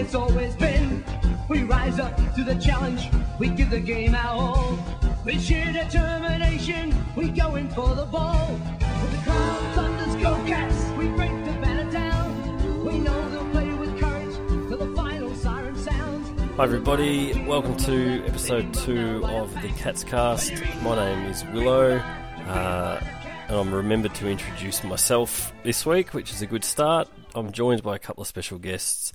it's 0.00 0.14
always 0.14 0.56
been. 0.56 1.04
We 1.50 1.62
rise 1.64 1.98
up 1.98 2.16
to 2.34 2.42
the 2.42 2.54
challenge, 2.54 3.10
we 3.38 3.50
give 3.50 3.68
the 3.68 3.80
game 3.80 4.14
our 4.14 4.40
all. 4.40 4.78
With 5.26 5.42
sheer 5.42 5.70
determination, 5.72 6.94
we 7.14 7.28
go 7.28 7.56
in 7.56 7.68
for 7.68 7.94
the 7.94 8.06
ball. 8.06 8.48
With 8.78 9.10
the 9.10 9.30
calm 9.30 9.74
thunders 9.74 10.16
go 10.22 10.34
cats, 10.46 10.90
we 10.96 11.06
break 11.08 11.30
the 11.44 11.52
banner 11.60 11.90
down. 11.92 12.82
We 12.82 12.98
know 12.98 13.28
they'll 13.28 13.50
play 13.50 13.70
with 13.74 14.00
courage 14.00 14.34
till 14.68 14.78
the 14.78 14.96
final 14.96 15.34
siren 15.34 15.76
sounds. 15.76 16.50
Hi 16.56 16.64
everybody, 16.64 17.44
welcome 17.46 17.76
to 17.76 18.24
episode 18.24 18.72
two 18.72 19.22
of 19.26 19.52
the 19.60 19.68
Cats 19.68 20.02
Cast. 20.02 20.54
My 20.82 20.96
name 20.96 21.26
is 21.26 21.44
Willow, 21.52 21.98
uh, 21.98 23.00
and 23.48 23.54
I'm 23.54 23.74
remembered 23.74 24.14
to 24.14 24.28
introduce 24.30 24.82
myself 24.82 25.52
this 25.62 25.84
week, 25.84 26.14
which 26.14 26.32
is 26.32 26.40
a 26.40 26.46
good 26.46 26.64
start. 26.64 27.06
I'm 27.34 27.52
joined 27.52 27.82
by 27.82 27.96
a 27.96 27.98
couple 27.98 28.22
of 28.22 28.28
special 28.28 28.56
guests 28.56 29.12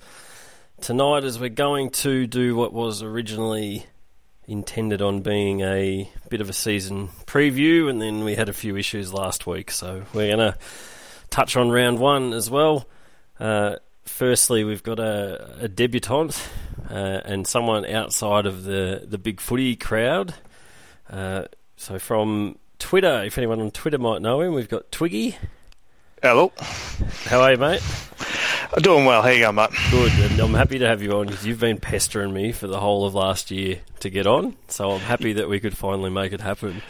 tonight 0.80 1.24
as 1.24 1.38
we're 1.38 1.48
going 1.48 1.90
to 1.90 2.26
do 2.26 2.54
what 2.54 2.72
was 2.72 3.02
originally 3.02 3.86
intended 4.46 5.02
on 5.02 5.20
being 5.20 5.60
a 5.60 6.08
bit 6.28 6.40
of 6.40 6.48
a 6.48 6.52
season 6.52 7.08
preview, 7.26 7.90
and 7.90 8.00
then 8.00 8.24
we 8.24 8.34
had 8.34 8.48
a 8.48 8.52
few 8.52 8.76
issues 8.76 9.12
last 9.12 9.46
week, 9.46 9.70
so 9.70 10.02
we're 10.12 10.36
going 10.36 10.52
to 10.52 10.58
touch 11.30 11.56
on 11.56 11.70
round 11.70 11.98
one 11.98 12.32
as 12.32 12.48
well. 12.50 12.86
Uh, 13.40 13.76
firstly, 14.04 14.64
we've 14.64 14.82
got 14.82 14.98
a, 14.98 15.64
a 15.64 15.68
debutante 15.68 16.40
uh, 16.90 17.20
and 17.24 17.46
someone 17.46 17.84
outside 17.86 18.46
of 18.46 18.64
the, 18.64 19.04
the 19.06 19.18
big 19.18 19.40
footy 19.40 19.76
crowd. 19.76 20.34
Uh, 21.10 21.44
so 21.76 21.98
from 21.98 22.58
Twitter, 22.78 23.24
if 23.24 23.38
anyone 23.38 23.60
on 23.60 23.70
Twitter 23.70 23.98
might 23.98 24.22
know 24.22 24.40
him, 24.40 24.54
we've 24.54 24.68
got 24.68 24.92
Twiggy. 24.92 25.36
Hello. 26.22 26.50
How 27.26 27.42
are 27.42 27.52
you, 27.52 27.58
mate? 27.58 27.82
I'm 28.74 28.82
doing 28.82 29.04
well. 29.04 29.20
How 29.20 29.28
you 29.28 29.40
going, 29.40 29.54
mate? 29.54 29.68
Good, 29.90 30.12
and 30.12 30.40
I'm 30.40 30.54
happy 30.54 30.78
to 30.78 30.86
have 30.86 31.02
you 31.02 31.12
on 31.12 31.26
because 31.26 31.46
you've 31.46 31.60
been 31.60 31.76
pestering 31.76 32.32
me 32.32 32.52
for 32.52 32.66
the 32.66 32.80
whole 32.80 33.04
of 33.06 33.14
last 33.14 33.50
year 33.50 33.80
to 34.00 34.08
get 34.08 34.26
on. 34.26 34.56
So 34.68 34.92
I'm 34.92 35.00
happy 35.00 35.34
that 35.34 35.46
we 35.50 35.60
could 35.60 35.76
finally 35.76 36.08
make 36.08 36.32
it 36.32 36.40
happen. 36.40 36.80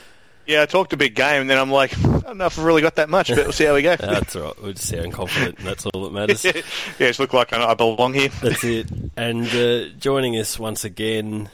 Yeah, 0.47 0.63
I 0.63 0.67
talked 0.67 0.93
a 0.93 0.97
big 0.97 1.17
game, 1.17 1.41
and 1.41 1.51
then 1.51 1.59
I'm 1.59 1.73
like, 1.73 1.99
I 1.99 2.21
don't 2.21 2.39
know 2.39 2.47
if 2.47 2.57
I've 2.57 2.65
really 2.65 2.83
got 2.83 2.95
that 2.97 3.09
much, 3.09 3.29
but 3.31 3.39
we'll 3.39 3.53
see 3.53 3.65
how 3.65 3.75
we 3.75 3.83
go. 3.83 3.97
That's 4.01 4.37
all 4.37 4.43
right. 4.43 4.63
We 4.63 4.73
just 4.75 4.89
sound 4.89 5.13
confident, 5.13 5.59
and 5.59 5.67
that's 5.67 5.85
all 5.87 6.05
that 6.05 6.13
matters. 6.13 6.45
yeah, 6.45 6.53
it's 7.01 7.19
look 7.19 7.33
like 7.33 7.53
I 7.53 7.75
belong 7.75 8.15
here. 8.15 8.29
That's 8.41 8.63
it. 8.63 8.89
And 9.17 9.49
uh, 9.49 9.89
joining 9.99 10.37
us 10.37 10.57
once 10.57 10.85
again 10.85 11.51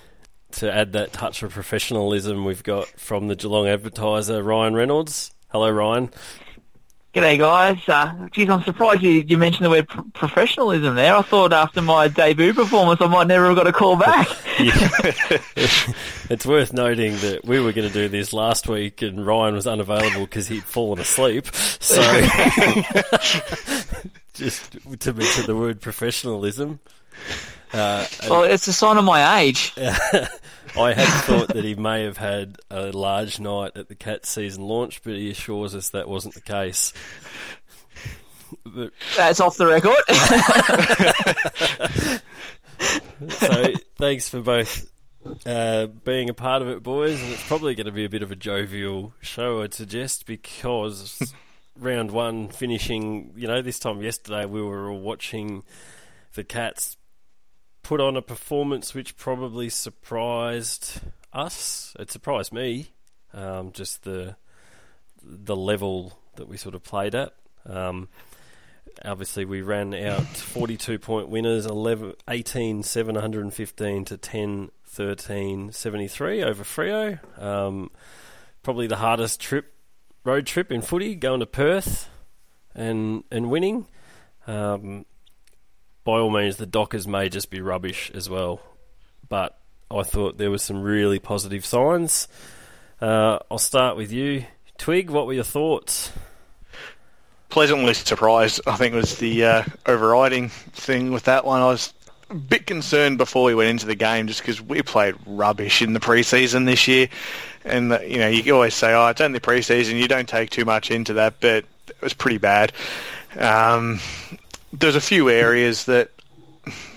to 0.53 0.71
add 0.71 0.93
that 0.93 1.15
touch 1.15 1.43
of 1.43 1.53
professionalism, 1.53 2.45
we've 2.45 2.63
got 2.63 2.87
from 3.01 3.29
the 3.29 3.35
Geelong 3.35 3.67
Advertiser, 3.67 4.43
Ryan 4.43 4.75
Reynolds. 4.75 5.31
Hello, 5.49 5.71
Ryan. 5.71 6.11
G'day, 7.15 7.39
guys. 7.39 7.79
Uh, 7.87 8.29
geez, 8.33 8.49
I'm 8.49 8.63
surprised 8.63 9.03
you, 9.03 9.11
you 9.11 9.37
mentioned 9.37 9.67
the 9.67 9.71
word 9.71 9.87
pr- 9.87 10.01
professionalism 10.15 10.95
there. 10.95 11.15
I 11.15 11.21
thought 11.21 11.53
after 11.53 11.83
my 11.83 12.09
debut 12.09 12.55
performance 12.55 13.03
I 13.03 13.07
might 13.07 13.27
never 13.27 13.49
have 13.49 13.57
got 13.57 13.67
a 13.67 13.73
call 13.73 13.97
back. 13.97 14.27
it's 16.31 16.47
worth 16.47 16.73
noting 16.73 17.13
that 17.17 17.45
we 17.45 17.61
were 17.61 17.73
going 17.73 17.87
to 17.87 17.93
do 17.93 18.09
this 18.09 18.33
last 18.33 18.67
week 18.67 19.03
and 19.03 19.27
Ryan 19.27 19.55
was 19.55 19.67
unavailable 19.67 20.23
because 20.23 20.49
he'd 20.49 20.65
fallen 20.65 21.01
asleep. 21.01 21.55
So, 21.81 22.01
just 24.33 24.73
to 25.01 25.13
mention 25.13 25.45
the 25.45 25.57
word 25.57 25.83
professionalism. 25.83 26.81
Uh, 27.75 28.07
well, 28.29 28.45
it's 28.45 28.67
a 28.69 28.73
sign 28.73 28.97
of 28.97 29.05
my 29.05 29.41
age. 29.41 29.75
I 30.77 30.93
had 30.95 31.07
thought 31.25 31.49
that 31.49 31.65
he 31.65 31.75
may 31.75 32.05
have 32.05 32.17
had 32.17 32.59
a 32.71 32.93
large 32.93 33.41
night 33.41 33.73
at 33.77 33.89
the 33.89 33.95
Cats 33.95 34.29
season 34.29 34.65
launch, 34.65 35.03
but 35.03 35.15
he 35.15 35.31
assures 35.31 35.75
us 35.75 35.91
that 35.91 36.09
wasn't 36.09 36.35
the 36.35 36.41
case. 36.41 36.93
But, 38.65 38.93
That's 39.17 39.41
off 39.41 39.57
the 39.57 39.67
record. 39.67 39.97
so, 43.31 43.73
thanks 43.97 44.29
for 44.29 44.41
both 44.41 44.91
uh, 45.47 45.87
being 45.87 46.29
a 46.29 46.35
part 46.35 46.63
of 46.63 46.69
it, 46.69 46.83
boys. 46.83 47.21
And 47.23 47.33
it's 47.33 47.47
probably 47.47 47.75
going 47.75 47.87
to 47.87 47.93
be 47.93 48.05
a 48.05 48.11
bit 48.11 48.23
of 48.23 48.31
a 48.31 48.37
jovial 48.37 49.15
show, 49.21 49.63
I'd 49.63 49.75
suggest, 49.75 50.27
because 50.27 51.33
round 51.79 52.11
one 52.11 52.49
finishing, 52.49 53.33
you 53.37 53.49
know, 53.49 53.63
this 53.63 53.79
time 53.79 54.03
yesterday 54.03 54.47
we 54.47 54.63
were 54.63 54.91
all 54.91 55.01
watching 55.01 55.63
the 56.35 56.45
Cats 56.45 56.97
put 57.83 58.01
on 58.01 58.17
a 58.17 58.23
performance 58.23 58.95
which 58.95 59.17
probably 59.17 59.69
surprised 59.69 61.01
us. 61.33 61.95
It 61.99 62.11
surprised 62.11 62.53
me, 62.53 62.93
um, 63.33 63.73
just 63.73 64.05
the 64.05 64.37
the 65.23 65.57
level 65.57 66.19
that 66.37 66.49
we 66.49 66.57
sort 66.57 66.75
of 66.75 66.83
played 66.83 67.15
at. 67.15 67.35
Um, 67.65 68.09
obviously, 69.05 69.45
we 69.45 69.63
ran 69.63 69.95
out 69.95 70.27
42 70.27 70.99
point 70.99 71.29
winners, 71.29 71.67
11, 71.67 72.15
18 72.29 72.83
715 72.83 74.05
to 74.07 74.17
10 74.17 74.71
13 74.87 75.73
73 75.73 76.43
over 76.43 76.65
Freo. 76.65 77.41
Um, 77.43 77.91
probably 78.63 78.87
the 78.87 78.97
hardest 78.97 79.41
trip 79.41 79.75
road 80.25 80.47
trip 80.47 80.71
in 80.71 80.83
footy, 80.83 81.15
going 81.15 81.41
to 81.41 81.47
Perth 81.47 82.09
and 82.75 83.25
and 83.31 83.51
winning. 83.51 83.87
Um, 84.47 85.07
by 86.05 86.19
all 86.19 86.31
means, 86.31 86.57
the 86.57 86.67
Dockers 86.67 87.07
may 87.07 87.29
just 87.29 87.51
be 87.51 87.61
rubbish 87.61 88.11
as 88.15 88.29
well. 88.29 88.61
But 89.29 89.57
I 89.91 90.03
thought 90.03 90.39
there 90.39 90.51
were 90.51 90.59
some 90.59 90.83
really 90.83 91.19
positive 91.19 91.65
signs. 91.65 92.29
Uh, 93.01 93.39
I'll 93.51 93.59
start 93.59 93.97
with 93.97 94.13
you, 94.13 94.45
Twig. 94.79 95.11
What 95.11 95.27
were 95.27 95.33
your 95.33 95.45
thoughts? 95.45 96.13
Pleasantly 97.49 97.95
surprised. 97.95 98.61
I 98.67 98.77
think 98.77 98.95
was 98.95 99.19
the 99.19 99.45
uh, 99.45 99.65
overriding 99.87 100.49
thing 100.49 101.13
with 101.13 101.25
that 101.25 101.45
one. 101.45 101.61
I 101.61 101.67
was 101.67 101.93
a 102.31 102.35
bit 102.35 102.67
concerned 102.67 103.19
before 103.19 103.45
we 103.45 103.55
went 103.55 103.71
into 103.71 103.87
the 103.87 103.95
game, 103.95 104.27
just 104.27 104.41
because 104.41 104.61
we 104.61 104.83
played 104.83 105.15
rubbish 105.27 105.83
in 105.83 105.93
the 105.93 106.01
preseason 106.01 106.65
this 106.65 106.89
year, 106.89 107.09
and 107.65 107.93
uh, 107.93 108.01
you 108.01 108.19
know 108.19 108.29
you 108.29 108.55
always 108.55 108.75
say, 108.75 108.95
"Oh, 108.95 109.09
it's 109.09 109.21
only 109.21 109.41
preseason." 109.41 109.99
You 110.01 110.09
don't 110.09 110.29
take 110.29 110.51
too 110.51 110.65
much 110.65 110.91
into 110.91 111.15
that, 111.15 111.35
but 111.41 111.65
it 111.89 112.01
was 112.01 112.15
pretty 112.15 112.39
bad. 112.39 112.73
Um, 113.37 114.01
there's 114.73 114.97
a 114.97 115.01
few 115.01 115.29
areas 115.29 115.85
that 115.87 116.11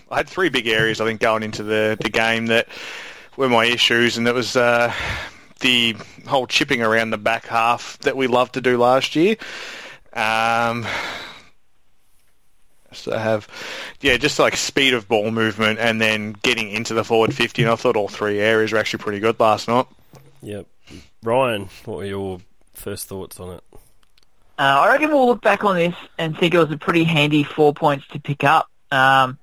I 0.10 0.18
had 0.18 0.30
three 0.30 0.50
big 0.50 0.68
areas 0.68 1.02
I 1.02 1.06
think 1.06 1.20
going 1.20 1.44
into 1.44 1.64
the 1.64 1.98
the 2.00 2.10
game 2.10 2.48
that 2.48 2.68
were 3.38 3.50
my 3.50 3.66
issues, 3.66 4.18
and 4.18 4.28
that 4.28 4.34
was 4.34 4.56
uh, 4.56 4.94
the 5.60 5.96
whole 6.28 6.48
chipping 6.48 6.82
around 6.82 7.10
the 7.10 7.18
back 7.18 7.46
half 7.48 7.98
that 8.00 8.16
we 8.16 8.28
loved 8.28 8.54
to 8.54 8.62
do 8.62 8.78
last 8.78 9.16
year. 9.16 9.36
Um, 10.14 10.86
so 12.94 13.14
I 13.14 13.20
have, 13.20 13.48
yeah, 14.02 14.18
just 14.18 14.40
like 14.40 14.56
speed 14.56 14.94
of 14.94 15.08
ball 15.08 15.32
movement 15.32 15.80
and 15.80 16.00
then 16.00 16.34
getting 16.44 16.72
into 16.72 16.94
the 16.94 17.04
forward 17.04 17.34
50. 17.34 17.64
And 17.64 17.72
I 17.72 17.76
thought 17.76 17.98
all 17.98 18.08
three 18.08 18.40
areas 18.40 18.72
were 18.72 18.78
actually 18.78 19.04
pretty 19.04 19.20
good 19.20 19.40
last 19.40 19.68
night. 19.68 19.88
Yep. 20.42 20.68
Ryan, 21.24 21.70
what 21.86 21.98
were 21.98 22.06
your 22.06 22.40
first 22.74 23.08
thoughts 23.08 23.40
on 23.40 23.56
it? 23.56 23.64
Uh, 24.58 24.62
I 24.62 24.92
reckon 24.94 25.10
we'll 25.10 25.28
look 25.28 25.42
back 25.42 25.64
on 25.64 25.76
this 25.76 25.96
and 26.18 26.38
think 26.38 26.54
it 26.54 26.60
was 26.60 26.72
a 26.72 26.78
pretty 26.78 27.04
handy 27.04 27.44
four 27.44 27.74
points 27.74 28.08
to 28.10 28.20
pick 28.20 28.44
up. 28.44 28.70
Um, 28.92 29.38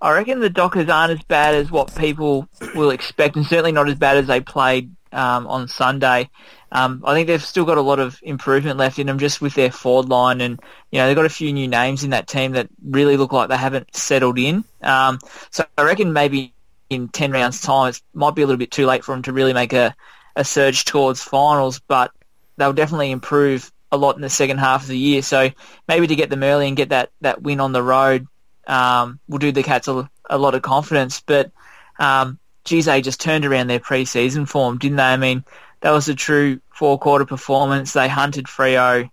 I 0.00 0.12
reckon 0.12 0.40
the 0.40 0.50
Dockers 0.50 0.88
aren't 0.88 1.12
as 1.12 1.22
bad 1.24 1.54
as 1.54 1.70
what 1.70 1.94
people 1.94 2.48
will 2.74 2.90
expect, 2.90 3.36
and 3.36 3.46
certainly 3.46 3.72
not 3.72 3.88
as 3.88 3.94
bad 3.94 4.16
as 4.16 4.26
they 4.26 4.40
played 4.40 4.94
um, 5.12 5.46
on 5.46 5.68
Sunday. 5.68 6.28
Um, 6.72 7.02
I 7.06 7.14
think 7.14 7.28
they've 7.28 7.42
still 7.42 7.64
got 7.64 7.78
a 7.78 7.82
lot 7.82 8.00
of 8.00 8.18
improvement 8.22 8.76
left 8.76 8.98
in 8.98 9.06
them 9.06 9.18
just 9.18 9.40
with 9.40 9.54
their 9.54 9.70
forward 9.70 10.08
line, 10.08 10.40
and 10.40 10.60
you 10.90 10.98
know 10.98 11.06
they've 11.06 11.16
got 11.16 11.24
a 11.26 11.30
few 11.30 11.52
new 11.52 11.68
names 11.68 12.04
in 12.04 12.10
that 12.10 12.26
team 12.26 12.52
that 12.52 12.68
really 12.84 13.16
look 13.16 13.32
like 13.32 13.48
they 13.48 13.56
haven't 13.56 13.94
settled 13.94 14.38
in. 14.38 14.64
Um, 14.82 15.18
so 15.50 15.64
I 15.78 15.82
reckon 15.84 16.12
maybe 16.12 16.52
in 16.90 17.08
ten 17.08 17.30
rounds' 17.30 17.62
time, 17.62 17.90
it 17.90 18.02
might 18.14 18.34
be 18.34 18.42
a 18.42 18.46
little 18.46 18.58
bit 18.58 18.72
too 18.72 18.86
late 18.86 19.04
for 19.04 19.14
them 19.14 19.22
to 19.22 19.32
really 19.32 19.52
make 19.52 19.72
a, 19.72 19.94
a 20.34 20.44
surge 20.44 20.84
towards 20.84 21.22
finals, 21.22 21.80
but 21.86 22.10
they'll 22.58 22.72
definitely 22.72 23.12
improve 23.12 23.72
a 23.92 23.96
lot 23.96 24.16
in 24.16 24.22
the 24.22 24.30
second 24.30 24.58
half 24.58 24.82
of 24.82 24.88
the 24.88 24.98
year. 24.98 25.22
So 25.22 25.50
maybe 25.88 26.06
to 26.06 26.16
get 26.16 26.30
them 26.30 26.42
early 26.42 26.68
and 26.68 26.76
get 26.76 26.90
that, 26.90 27.10
that 27.20 27.42
win 27.42 27.60
on 27.60 27.72
the 27.72 27.82
road 27.82 28.26
um, 28.66 29.20
will 29.28 29.38
do 29.38 29.52
the 29.52 29.62
Cats 29.62 29.88
a, 29.88 30.10
a 30.28 30.38
lot 30.38 30.54
of 30.54 30.62
confidence. 30.62 31.20
But 31.20 31.52
um, 31.98 32.38
geez, 32.64 32.86
they 32.86 33.00
just 33.00 33.20
turned 33.20 33.44
around 33.44 33.68
their 33.68 33.80
pre-season 33.80 34.46
form, 34.46 34.78
didn't 34.78 34.96
they? 34.96 35.04
I 35.04 35.16
mean, 35.16 35.44
that 35.80 35.92
was 35.92 36.08
a 36.08 36.14
true 36.14 36.60
four-quarter 36.70 37.24
performance. 37.24 37.92
They 37.92 38.08
hunted 38.08 38.46
Freo. 38.46 39.10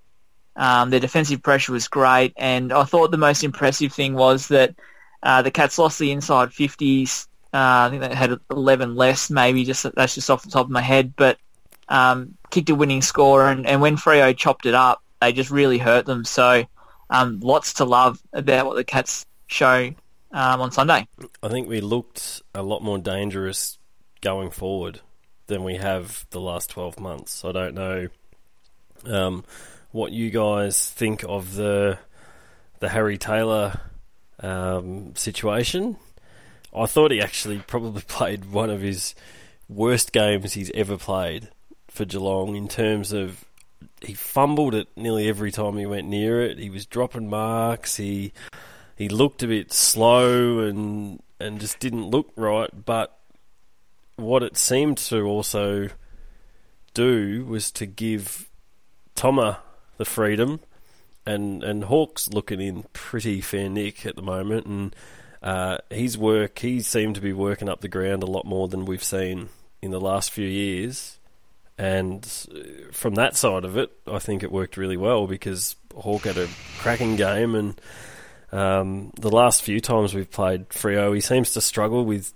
Um, 0.55 0.89
their 0.89 0.99
defensive 0.99 1.41
pressure 1.41 1.71
was 1.71 1.87
great, 1.87 2.33
and 2.37 2.71
I 2.71 2.83
thought 2.83 3.09
the 3.09 3.17
most 3.17 3.43
impressive 3.43 3.91
thing 3.91 4.13
was 4.13 4.49
that 4.49 4.75
uh, 5.23 5.41
the 5.41 5.49
Cats 5.49 5.79
lost 5.79 5.97
the 5.97 6.11
inside 6.11 6.49
50s. 6.49 7.27
Uh, 7.51 7.87
I 7.87 7.89
think 7.89 8.01
they 8.01 8.15
had 8.15 8.39
11 8.51 8.95
less, 8.95 9.29
maybe. 9.29 9.63
Just 9.63 9.87
that's 9.95 10.15
just 10.15 10.29
off 10.29 10.43
the 10.43 10.51
top 10.51 10.65
of 10.65 10.71
my 10.71 10.81
head, 10.81 11.15
but 11.15 11.37
um, 11.89 12.37
kicked 12.53 12.69
a 12.69 12.75
winning 12.75 13.01
score, 13.01 13.47
and, 13.47 13.65
and 13.65 13.81
when 13.81 13.97
Freo 13.97 14.37
chopped 14.37 14.67
it 14.67 14.75
up, 14.75 15.01
they 15.19 15.33
just 15.33 15.49
really 15.49 15.79
hurt 15.79 16.05
them. 16.05 16.23
So 16.23 16.65
um, 17.09 17.39
lots 17.39 17.73
to 17.75 17.85
love 17.85 18.21
about 18.31 18.67
what 18.67 18.75
the 18.75 18.83
Cats 18.83 19.25
show 19.47 19.93
um, 20.31 20.61
on 20.61 20.71
Sunday. 20.71 21.07
I 21.41 21.47
think 21.47 21.67
we 21.67 21.81
looked 21.81 22.43
a 22.53 22.61
lot 22.61 22.83
more 22.83 22.99
dangerous 22.99 23.79
going 24.21 24.51
forward 24.51 25.01
than 25.47 25.63
we 25.63 25.75
have 25.77 26.27
the 26.29 26.39
last 26.39 26.69
12 26.69 26.99
months. 26.99 27.43
I 27.43 27.51
don't 27.51 27.73
know 27.73 28.07
um, 29.05 29.43
what 29.91 30.11
you 30.11 30.29
guys 30.29 30.89
think 30.89 31.25
of 31.27 31.55
the 31.55 31.97
the 32.79 32.89
Harry 32.89 33.17
Taylor 33.17 33.79
um, 34.41 35.15
situation. 35.15 35.95
I 36.75 36.85
thought 36.85 37.11
he 37.11 37.21
actually 37.21 37.59
probably 37.59 38.01
played 38.07 38.51
one 38.51 38.69
of 38.69 38.81
his 38.81 39.15
worst 39.69 40.11
games 40.11 40.53
he's 40.53 40.69
ever 40.75 40.97
played 40.97 41.49
for 41.93 42.05
Geelong 42.05 42.55
in 42.55 42.67
terms 42.67 43.13
of 43.13 43.45
he 44.01 44.13
fumbled 44.15 44.73
it 44.73 44.87
nearly 44.95 45.29
every 45.29 45.51
time 45.51 45.77
he 45.77 45.85
went 45.85 46.07
near 46.07 46.41
it. 46.41 46.57
He 46.57 46.69
was 46.69 46.87
dropping 46.87 47.29
marks. 47.29 47.97
He 47.97 48.33
he 48.95 49.07
looked 49.07 49.43
a 49.43 49.47
bit 49.47 49.71
slow 49.71 50.59
and 50.59 51.21
and 51.39 51.59
just 51.59 51.79
didn't 51.79 52.05
look 52.05 52.31
right. 52.35 52.69
But 52.85 53.17
what 54.15 54.41
it 54.41 54.57
seemed 54.57 54.97
to 54.97 55.21
also 55.21 55.89
do 56.95 57.45
was 57.45 57.71
to 57.71 57.85
give 57.85 58.49
Toma 59.13 59.59
the 59.97 60.05
freedom, 60.05 60.61
and 61.27 61.63
and 61.63 61.83
Hawk's 61.83 62.27
looking 62.29 62.59
in 62.59 62.85
pretty 62.93 63.39
fair 63.39 63.69
nick 63.69 64.03
at 64.05 64.15
the 64.15 64.23
moment, 64.23 64.65
and 64.65 64.95
uh, 65.43 65.77
his 65.91 66.17
work 66.17 66.57
he 66.57 66.81
seemed 66.81 67.13
to 67.15 67.21
be 67.21 67.33
working 67.33 67.69
up 67.69 67.81
the 67.81 67.87
ground 67.87 68.23
a 68.23 68.27
lot 68.27 68.45
more 68.45 68.67
than 68.67 68.85
we've 68.85 69.03
seen 69.03 69.49
in 69.79 69.91
the 69.91 70.01
last 70.01 70.31
few 70.31 70.47
years. 70.47 71.19
And 71.77 72.25
from 72.91 73.15
that 73.15 73.35
side 73.35 73.65
of 73.65 73.77
it, 73.77 73.91
I 74.07 74.19
think 74.19 74.43
it 74.43 74.51
worked 74.51 74.77
really 74.77 74.97
well 74.97 75.25
because 75.25 75.75
Hawk 75.95 76.23
had 76.23 76.37
a 76.37 76.47
cracking 76.77 77.15
game, 77.15 77.55
and 77.55 77.81
um, 78.51 79.11
the 79.19 79.31
last 79.31 79.63
few 79.63 79.79
times 79.79 80.13
we've 80.13 80.29
played 80.29 80.69
Freo, 80.69 81.15
he 81.15 81.21
seems 81.21 81.53
to 81.53 81.61
struggle 81.61 82.05
with 82.05 82.31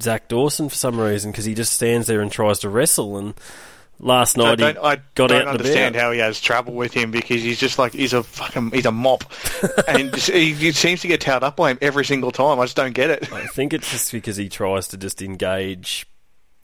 Zac 0.00 0.28
Dawson 0.28 0.68
for 0.70 0.74
some 0.74 0.98
reason 0.98 1.30
because 1.30 1.44
he 1.44 1.54
just 1.54 1.74
stands 1.74 2.06
there 2.06 2.22
and 2.22 2.32
tries 2.32 2.60
to 2.60 2.70
wrestle. 2.70 3.18
And 3.18 3.34
last 4.00 4.38
night 4.38 4.52
I 4.52 4.72
don't, 4.72 4.78
I 4.78 4.96
got 5.14 5.28
don't 5.28 5.42
out 5.42 5.48
understand 5.48 5.94
how 5.94 6.10
he 6.12 6.20
has 6.20 6.40
trouble 6.40 6.72
with 6.72 6.94
him 6.94 7.10
because 7.10 7.42
he's 7.42 7.60
just 7.60 7.78
like 7.78 7.92
he's 7.92 8.14
a 8.14 8.22
fucking 8.22 8.70
he's 8.70 8.86
a 8.86 8.92
mop, 8.92 9.24
and 9.88 10.14
he, 10.16 10.54
he 10.54 10.72
seems 10.72 11.02
to 11.02 11.08
get 11.08 11.20
towed 11.20 11.42
up 11.42 11.56
by 11.56 11.70
him 11.70 11.78
every 11.82 12.06
single 12.06 12.30
time. 12.30 12.58
I 12.58 12.64
just 12.64 12.76
don't 12.76 12.94
get 12.94 13.10
it. 13.10 13.30
I 13.30 13.46
think 13.46 13.74
it's 13.74 13.90
just 13.90 14.12
because 14.12 14.38
he 14.38 14.48
tries 14.48 14.88
to 14.88 14.96
just 14.96 15.20
engage 15.20 16.06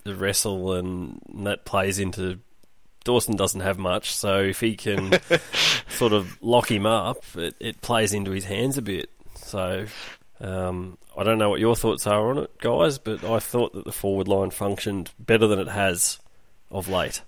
the 0.05 0.15
wrestle, 0.15 0.73
and 0.75 1.21
that 1.45 1.65
plays 1.65 1.99
into. 1.99 2.39
Dawson 3.05 3.35
doesn't 3.35 3.61
have 3.63 3.79
much, 3.79 4.15
so 4.15 4.41
if 4.41 4.61
he 4.61 4.77
can 4.77 5.19
sort 5.89 6.13
of 6.13 6.41
lock 6.41 6.71
him 6.71 6.87
up, 6.87 7.25
it, 7.35 7.57
it 7.59 7.81
plays 7.81 8.13
into 8.13 8.31
his 8.31 8.45
hands 8.45 8.79
a 8.79 8.83
bit. 8.83 9.11
So 9.35 9.87
um, 10.41 10.99
I 11.19 11.25
don't 11.25 11.39
know 11.39 11.51
what 11.51 11.59
your 11.59 11.75
thoughts 11.75 12.07
are 12.07 12.31
on 12.31 12.39
it, 12.39 12.59
guys, 12.59 12.99
but 12.99 13.25
I 13.25 13.41
thought 13.41 13.73
that 13.73 13.85
the 13.85 13.93
forward 13.93 14.29
line 14.29 14.51
functioned 14.51 15.11
better 15.19 15.49
than 15.49 15.59
it 15.59 15.69
has 15.69 16.21
of 16.71 16.89
late. 16.89 17.23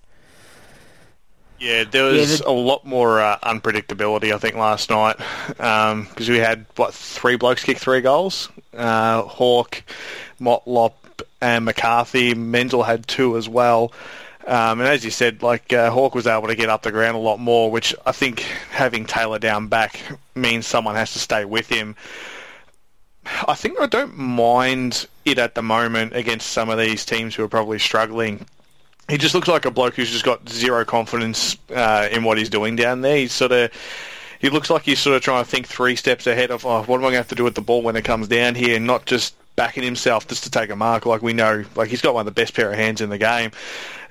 Yeah, 1.59 1.85
there 1.85 2.03
was 2.05 2.41
Yeah, 2.41 2.47
a 2.47 2.51
lot 2.51 2.85
more 2.85 3.21
uh, 3.21 3.37
unpredictability, 3.39 4.33
I 4.33 4.37
think, 4.37 4.55
last 4.55 4.89
night 4.89 5.15
because 5.47 6.29
we 6.29 6.37
had 6.37 6.65
what 6.75 6.93
three 6.93 7.37
blokes 7.37 7.63
kick 7.63 7.77
three 7.77 8.01
goals. 8.01 8.49
Uh, 8.73 9.21
Hawk, 9.21 9.83
Motlop, 10.39 10.93
and 11.41 11.65
McCarthy. 11.65 12.33
Menzel 12.33 12.83
had 12.83 13.07
two 13.07 13.37
as 13.37 13.47
well. 13.49 13.91
Um, 14.47 14.79
and 14.79 14.87
as 14.87 15.03
you 15.03 15.11
said, 15.11 15.41
like 15.41 15.73
uh, 15.73 15.89
Hawk 15.89 16.13
was 16.13 16.27
able 16.27 16.47
to 16.47 16.55
get 16.55 16.69
up 16.69 16.83
the 16.83 16.91
ground 16.91 17.15
a 17.15 17.19
lot 17.19 17.39
more, 17.39 17.71
which 17.71 17.95
I 18.05 18.11
think 18.11 18.41
having 18.69 19.05
Taylor 19.05 19.39
down 19.39 19.67
back 19.67 19.99
means 20.35 20.67
someone 20.67 20.95
has 20.95 21.13
to 21.13 21.19
stay 21.19 21.45
with 21.45 21.67
him. 21.67 21.95
I 23.47 23.55
think 23.55 23.79
I 23.79 23.87
don't 23.87 24.15
mind 24.15 25.07
it 25.25 25.39
at 25.39 25.55
the 25.55 25.63
moment 25.63 26.15
against 26.15 26.51
some 26.51 26.69
of 26.69 26.77
these 26.77 27.05
teams 27.05 27.33
who 27.33 27.43
are 27.43 27.49
probably 27.49 27.79
struggling 27.79 28.45
he 29.09 29.17
just 29.17 29.35
looks 29.35 29.47
like 29.47 29.65
a 29.65 29.71
bloke 29.71 29.95
who's 29.95 30.11
just 30.11 30.25
got 30.25 30.47
zero 30.49 30.83
confidence 30.83 31.57
uh, 31.73 32.07
in 32.11 32.23
what 32.23 32.37
he's 32.37 32.49
doing 32.49 32.75
down 32.75 33.01
there. 33.01 33.17
He's 33.17 33.33
sort 33.33 33.51
of 33.51 33.71
he 34.39 34.49
looks 34.49 34.69
like 34.69 34.83
he's 34.83 34.99
sort 34.99 35.15
of 35.15 35.21
trying 35.21 35.43
to 35.43 35.49
think 35.49 35.67
three 35.67 35.95
steps 35.95 36.27
ahead 36.27 36.51
of 36.51 36.65
oh, 36.65 36.83
what 36.83 36.97
am 36.97 37.01
I 37.01 37.03
going 37.03 37.11
to 37.13 37.17
have 37.17 37.27
to 37.29 37.35
do 37.35 37.43
with 37.43 37.55
the 37.55 37.61
ball 37.61 37.81
when 37.81 37.95
it 37.95 38.03
comes 38.03 38.27
down 38.27 38.55
here, 38.55 38.75
and 38.75 38.87
not 38.87 39.05
just 39.05 39.35
backing 39.55 39.83
himself 39.83 40.27
just 40.27 40.43
to 40.43 40.51
take 40.51 40.69
a 40.69 40.75
mark. 40.75 41.05
Like 41.05 41.21
we 41.21 41.33
know, 41.33 41.63
like 41.75 41.89
he's 41.89 42.01
got 42.01 42.13
one 42.13 42.27
of 42.27 42.33
the 42.33 42.39
best 42.39 42.53
pair 42.53 42.71
of 42.71 42.77
hands 42.77 43.01
in 43.01 43.09
the 43.09 43.17
game, 43.17 43.51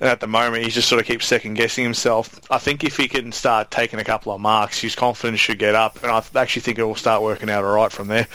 and 0.00 0.08
at 0.08 0.20
the 0.20 0.26
moment 0.26 0.64
he 0.64 0.70
just 0.70 0.88
sort 0.88 1.00
of 1.00 1.06
keeps 1.06 1.26
second 1.26 1.54
guessing 1.54 1.84
himself. 1.84 2.40
I 2.50 2.58
think 2.58 2.84
if 2.84 2.96
he 2.96 3.08
can 3.08 3.32
start 3.32 3.70
taking 3.70 3.98
a 3.98 4.04
couple 4.04 4.32
of 4.32 4.40
marks, 4.40 4.80
his 4.80 4.94
confidence 4.94 5.40
should 5.40 5.58
get 5.58 5.74
up, 5.74 6.02
and 6.02 6.10
I 6.10 6.22
actually 6.34 6.62
think 6.62 6.78
it 6.78 6.84
will 6.84 6.94
start 6.94 7.22
working 7.22 7.50
out 7.50 7.64
all 7.64 7.74
right 7.74 7.92
from 7.92 8.08
there. 8.08 8.26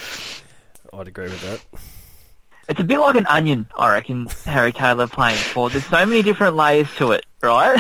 I'd 0.94 1.08
agree 1.08 1.30
with 1.30 1.42
that. 1.42 1.62
It's 2.68 2.80
a 2.80 2.84
bit 2.84 3.00
like 3.00 3.16
an 3.16 3.26
onion, 3.26 3.66
I 3.76 3.92
reckon, 3.92 4.28
Harry 4.46 4.72
Taylor 4.72 5.08
playing 5.08 5.38
for. 5.38 5.72
There's 5.72 5.88
so 5.88 6.06
many 6.06 6.22
different 6.22 6.56
layers 6.56 6.88
to 6.98 7.14
it, 7.14 7.26
right? 7.42 7.76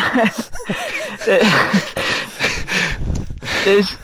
There's 3.66 3.96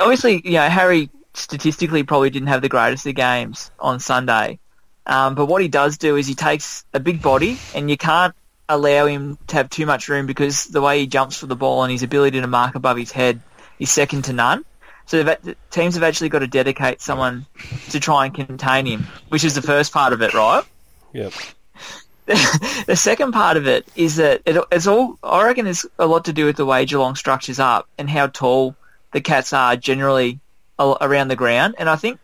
obviously, 0.00 0.42
you 0.44 0.52
know, 0.52 0.68
Harry 0.68 1.10
statistically 1.34 2.02
probably 2.02 2.30
didn't 2.30 2.48
have 2.48 2.62
the 2.62 2.68
greatest 2.68 3.06
of 3.06 3.14
games 3.14 3.70
on 3.78 4.00
Sunday. 4.00 4.58
Um, 5.06 5.34
but 5.34 5.46
what 5.46 5.62
he 5.62 5.68
does 5.68 5.98
do 5.98 6.16
is 6.16 6.26
he 6.26 6.34
takes 6.34 6.84
a 6.92 7.00
big 7.00 7.22
body 7.22 7.58
and 7.74 7.90
you 7.90 7.96
can't 7.96 8.34
allow 8.68 9.06
him 9.06 9.38
to 9.48 9.56
have 9.56 9.68
too 9.68 9.86
much 9.86 10.08
room 10.08 10.26
because 10.26 10.64
the 10.64 10.80
way 10.80 11.00
he 11.00 11.06
jumps 11.06 11.36
for 11.36 11.46
the 11.46 11.56
ball 11.56 11.82
and 11.82 11.90
his 11.90 12.02
ability 12.02 12.40
to 12.40 12.46
mark 12.46 12.74
above 12.74 12.96
his 12.96 13.10
head 13.10 13.40
is 13.78 13.90
second 13.90 14.22
to 14.22 14.32
none. 14.32 14.64
So 15.06 15.22
they've, 15.22 15.56
teams 15.70 15.94
have 15.94 16.04
actually 16.04 16.28
got 16.28 16.40
to 16.40 16.46
dedicate 16.46 17.00
someone 17.00 17.46
to 17.90 17.98
try 17.98 18.26
and 18.26 18.34
contain 18.34 18.86
him, 18.86 19.06
which 19.28 19.44
is 19.44 19.54
the 19.54 19.62
first 19.62 19.92
part 19.92 20.12
of 20.12 20.22
it, 20.22 20.32
right? 20.32 20.62
Yep. 21.12 21.32
the 22.86 22.96
second 22.96 23.32
part 23.32 23.56
of 23.56 23.66
it 23.66 23.86
is 23.96 24.16
that 24.16 24.42
it, 24.46 24.56
it's 24.70 24.86
all, 24.86 25.18
I 25.22 25.44
reckon 25.44 25.66
it's 25.66 25.84
a 25.98 26.06
lot 26.06 26.26
to 26.26 26.32
do 26.32 26.46
with 26.46 26.56
the 26.56 26.64
way 26.64 26.86
Geelong 26.86 27.16
structures 27.16 27.58
up 27.58 27.88
and 27.98 28.08
how 28.08 28.28
tall 28.28 28.76
the 29.12 29.20
Cats 29.20 29.52
are 29.52 29.76
generally 29.76 30.38
around 31.00 31.28
the 31.28 31.36
ground. 31.36 31.74
And 31.78 31.88
I 31.88 31.96
think 31.96 32.20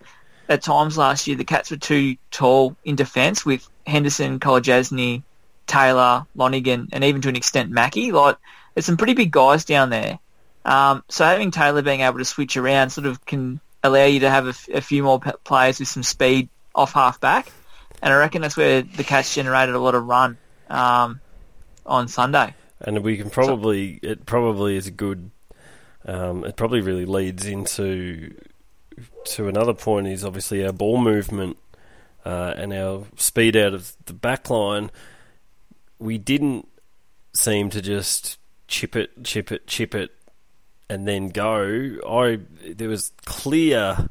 at 0.48 0.62
times 0.62 0.96
last 0.96 1.26
year 1.26 1.36
the 1.36 1.44
Cats 1.44 1.70
were 1.70 1.76
too 1.76 2.16
tall 2.30 2.76
in 2.84 2.96
defence 2.96 3.44
with 3.44 3.68
Henderson, 3.86 4.40
Kolodjashnij, 4.40 5.22
Taylor, 5.66 6.26
Lonergan, 6.34 6.88
and 6.92 7.04
even 7.04 7.20
to 7.22 7.28
an 7.28 7.36
extent 7.36 7.70
Mackie. 7.70 8.12
Like, 8.12 8.36
there's 8.74 8.86
some 8.86 8.96
pretty 8.96 9.14
big 9.14 9.30
guys 9.30 9.64
down 9.64 9.90
there. 9.90 10.18
Um, 10.64 11.02
so 11.08 11.24
having 11.24 11.50
Taylor 11.50 11.82
being 11.82 12.00
able 12.00 12.18
to 12.18 12.24
switch 12.24 12.56
around 12.56 12.90
sort 12.90 13.06
of 13.06 13.24
can 13.24 13.60
allow 13.82 14.04
you 14.04 14.20
to 14.20 14.30
have 14.30 14.46
a, 14.46 14.50
f- 14.50 14.68
a 14.74 14.80
few 14.80 15.02
more 15.02 15.20
p- 15.20 15.30
players 15.44 15.78
with 15.78 15.88
some 15.88 16.02
speed 16.02 16.48
off 16.74 16.92
half 16.92 17.20
back. 17.20 17.50
And 18.02 18.12
I 18.12 18.16
reckon 18.18 18.42
that's 18.42 18.56
where 18.56 18.82
the 18.82 19.04
Cats 19.04 19.34
generated 19.34 19.74
a 19.74 19.78
lot 19.78 19.94
of 19.94 20.06
run 20.06 20.38
um, 20.68 21.20
on 21.86 22.08
Sunday. 22.08 22.54
And 22.80 23.02
we 23.02 23.16
can 23.16 23.30
probably 23.30 23.98
it 24.02 24.24
probably 24.24 24.76
is 24.76 24.86
a 24.86 24.92
good. 24.92 25.30
Um, 26.04 26.44
it 26.44 26.56
probably 26.56 26.80
really 26.80 27.06
leads 27.06 27.44
into 27.46 28.34
to 29.34 29.48
another 29.48 29.74
point 29.74 30.06
is 30.06 30.24
obviously 30.24 30.64
our 30.64 30.72
ball 30.72 30.98
movement 30.98 31.56
uh, 32.24 32.54
and 32.56 32.72
our 32.72 33.04
speed 33.16 33.56
out 33.56 33.74
of 33.74 33.94
the 34.06 34.12
back 34.12 34.50
line. 34.50 34.90
We 35.98 36.18
didn't 36.18 36.68
seem 37.34 37.70
to 37.70 37.80
just 37.80 38.38
chip 38.66 38.96
it, 38.96 39.24
chip 39.24 39.50
it, 39.50 39.66
chip 39.66 39.94
it, 39.94 40.10
and 40.88 41.06
then 41.06 41.28
go. 41.28 41.98
I 42.08 42.40
there 42.66 42.88
was 42.88 43.12
clear 43.24 44.08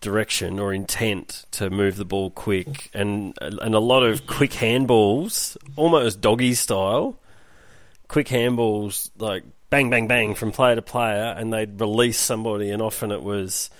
direction 0.00 0.58
or 0.58 0.72
intent 0.72 1.44
to 1.52 1.70
move 1.70 1.96
the 1.96 2.04
ball 2.04 2.30
quick, 2.30 2.90
and 2.94 3.34
and 3.40 3.74
a 3.74 3.80
lot 3.80 4.02
of 4.02 4.26
quick 4.26 4.52
handballs, 4.52 5.56
almost 5.76 6.20
doggy 6.20 6.54
style. 6.54 7.18
Quick 8.08 8.28
handballs, 8.28 9.10
like 9.18 9.44
bang, 9.68 9.88
bang, 9.88 10.08
bang, 10.08 10.34
from 10.34 10.50
player 10.50 10.74
to 10.74 10.82
player, 10.82 11.34
and 11.36 11.52
they'd 11.52 11.80
release 11.80 12.18
somebody, 12.18 12.70
and 12.70 12.82
often 12.82 13.12
it 13.12 13.22
was. 13.22 13.70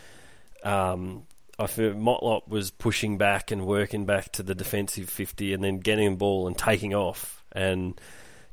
Um, 0.62 1.25
I 1.59 1.67
feel 1.67 1.93
Motlop 1.93 2.49
was 2.49 2.71
pushing 2.71 3.19
back 3.19 3.50
and 3.50 3.67
working 3.67 4.07
back 4.07 4.33
to 4.33 4.43
the 4.43 4.55
defensive 4.55 5.09
50 5.09 5.52
and 5.52 5.62
then 5.62 5.79
getting 5.79 6.11
the 6.11 6.17
ball 6.17 6.47
and 6.47 6.57
taking 6.57 6.95
off. 6.95 7.45
And 7.52 8.00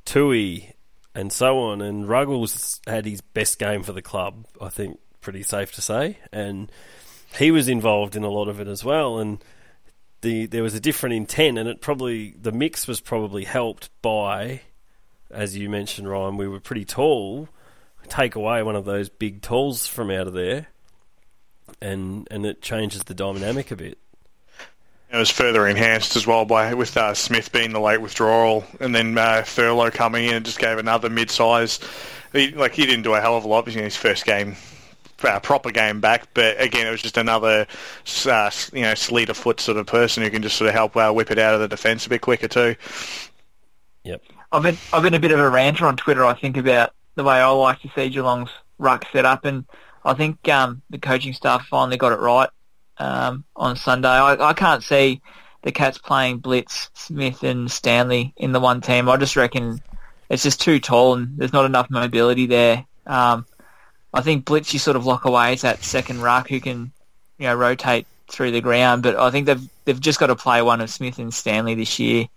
Tuohy 0.05 0.73
and 1.15 1.31
so 1.31 1.59
on. 1.59 1.81
And 1.81 2.07
Ruggles 2.07 2.81
had 2.85 3.05
his 3.05 3.21
best 3.21 3.59
game 3.59 3.83
for 3.83 3.93
the 3.93 4.01
club, 4.01 4.45
I 4.61 4.69
think, 4.69 4.99
pretty 5.21 5.43
safe 5.43 5.71
to 5.73 5.81
say. 5.81 6.17
And 6.31 6.71
he 7.37 7.51
was 7.51 7.67
involved 7.67 8.15
in 8.15 8.23
a 8.23 8.29
lot 8.29 8.47
of 8.47 8.59
it 8.59 8.67
as 8.67 8.83
well. 8.83 9.19
And 9.19 9.43
the 10.21 10.45
there 10.45 10.63
was 10.63 10.73
a 10.73 10.79
different 10.79 11.15
intent, 11.15 11.57
and 11.57 11.69
it 11.69 11.81
probably 11.81 12.31
the 12.31 12.51
mix 12.51 12.87
was 12.87 12.99
probably 12.99 13.43
helped 13.43 13.89
by, 14.01 14.61
as 15.31 15.55
you 15.55 15.69
mentioned, 15.69 16.09
Ryan, 16.09 16.37
we 16.37 16.47
were 16.47 16.59
pretty 16.59 16.85
tall. 16.85 17.49
Take 18.09 18.35
away 18.35 18.63
one 18.63 18.75
of 18.75 18.85
those 18.85 19.09
big 19.09 19.41
talls 19.41 19.85
from 19.85 20.09
out 20.09 20.27
of 20.27 20.33
there, 20.33 20.67
and 21.81 22.27
and 22.31 22.45
it 22.45 22.61
changes 22.61 23.03
the 23.03 23.13
dynamic 23.13 23.71
a 23.71 23.75
bit. 23.75 23.97
It 25.11 25.15
was 25.15 25.29
further 25.29 25.65
enhanced 25.67 26.17
as 26.17 26.27
well 26.27 26.43
by 26.43 26.73
with 26.73 26.97
uh, 26.97 27.13
Smith 27.13 27.51
being 27.51 27.71
the 27.71 27.79
late 27.79 28.01
withdrawal, 28.01 28.65
and 28.81 28.93
then 28.93 29.17
uh, 29.17 29.43
Thurlow 29.45 29.89
coming 29.89 30.25
in 30.25 30.35
and 30.35 30.45
just 30.45 30.59
gave 30.59 30.77
another 30.77 31.09
mid-size. 31.09 31.79
He, 32.33 32.51
like 32.51 32.73
he 32.73 32.85
didn't 32.85 33.03
do 33.03 33.13
a 33.13 33.21
hell 33.21 33.37
of 33.37 33.45
a 33.45 33.47
lot 33.47 33.67
in 33.67 33.73
his 33.81 33.95
first 33.95 34.25
game, 34.25 34.57
uh, 35.23 35.39
proper 35.39 35.71
game 35.71 36.01
back. 36.01 36.27
But 36.33 36.59
again, 36.61 36.87
it 36.87 36.91
was 36.91 37.01
just 37.01 37.15
another 37.15 37.67
uh, 38.25 38.51
you 38.73 38.81
know 38.81 38.95
sleet 38.95 39.29
of 39.29 39.37
foot 39.37 39.61
sort 39.61 39.77
of 39.77 39.87
person 39.87 40.23
who 40.23 40.29
can 40.29 40.41
just 40.41 40.57
sort 40.57 40.67
of 40.67 40.73
help 40.73 40.97
uh, 40.97 41.11
whip 41.13 41.31
it 41.31 41.39
out 41.39 41.53
of 41.53 41.61
the 41.61 41.69
defence 41.69 42.05
a 42.05 42.09
bit 42.09 42.21
quicker 42.21 42.49
too. 42.49 42.75
Yep. 44.03 44.21
I've 44.51 44.63
been 44.63 44.77
I've 44.91 45.03
been 45.03 45.13
a 45.13 45.19
bit 45.19 45.31
of 45.31 45.39
a 45.39 45.49
ranter 45.49 45.85
on 45.85 45.95
Twitter. 45.95 46.25
I 46.25 46.33
think 46.33 46.57
about 46.57 46.93
the 47.15 47.23
way 47.23 47.35
I 47.35 47.47
like 47.49 47.81
to 47.81 47.89
see 47.95 48.09
Geelong's 48.09 48.49
ruck 48.77 49.05
set 49.13 49.25
up, 49.25 49.45
and 49.45 49.65
I 50.03 50.13
think 50.13 50.47
um, 50.49 50.81
the 50.89 50.97
coaching 50.97 51.33
staff 51.33 51.67
finally 51.67 51.97
got 51.97 52.13
it 52.13 52.19
right 52.19 52.49
um, 52.97 53.43
on 53.55 53.75
Sunday. 53.75 54.07
I, 54.07 54.49
I 54.49 54.53
can't 54.53 54.83
see 54.83 55.21
the 55.63 55.71
Cats 55.71 55.97
playing 55.97 56.39
Blitz, 56.39 56.89
Smith 56.93 57.43
and 57.43 57.69
Stanley 57.69 58.33
in 58.37 58.51
the 58.51 58.59
one 58.59 58.81
team. 58.81 59.09
I 59.09 59.17
just 59.17 59.35
reckon 59.35 59.81
it's 60.29 60.43
just 60.43 60.61
too 60.61 60.79
tall 60.79 61.15
and 61.15 61.37
there's 61.37 61.53
not 61.53 61.65
enough 61.65 61.89
mobility 61.89 62.45
there. 62.45 62.85
Um, 63.05 63.45
I 64.13 64.21
think 64.21 64.45
Blitz 64.45 64.73
you 64.73 64.79
sort 64.79 64.97
of 64.97 65.05
lock 65.05 65.25
away 65.25 65.53
as 65.53 65.61
that 65.61 65.83
second 65.83 66.21
ruck 66.21 66.49
who 66.49 66.59
can, 66.59 66.91
you 67.37 67.47
know, 67.47 67.55
rotate 67.55 68.07
through 68.29 68.51
the 68.51 68.61
ground. 68.61 69.03
But 69.03 69.17
I 69.17 69.31
think 69.31 69.45
they've 69.45 69.69
they've 69.85 69.99
just 69.99 70.19
got 70.19 70.27
to 70.27 70.35
play 70.35 70.61
one 70.61 70.81
of 70.81 70.89
Smith 70.89 71.19
and 71.19 71.33
Stanley 71.33 71.75
this 71.75 71.99
year. 71.99 72.27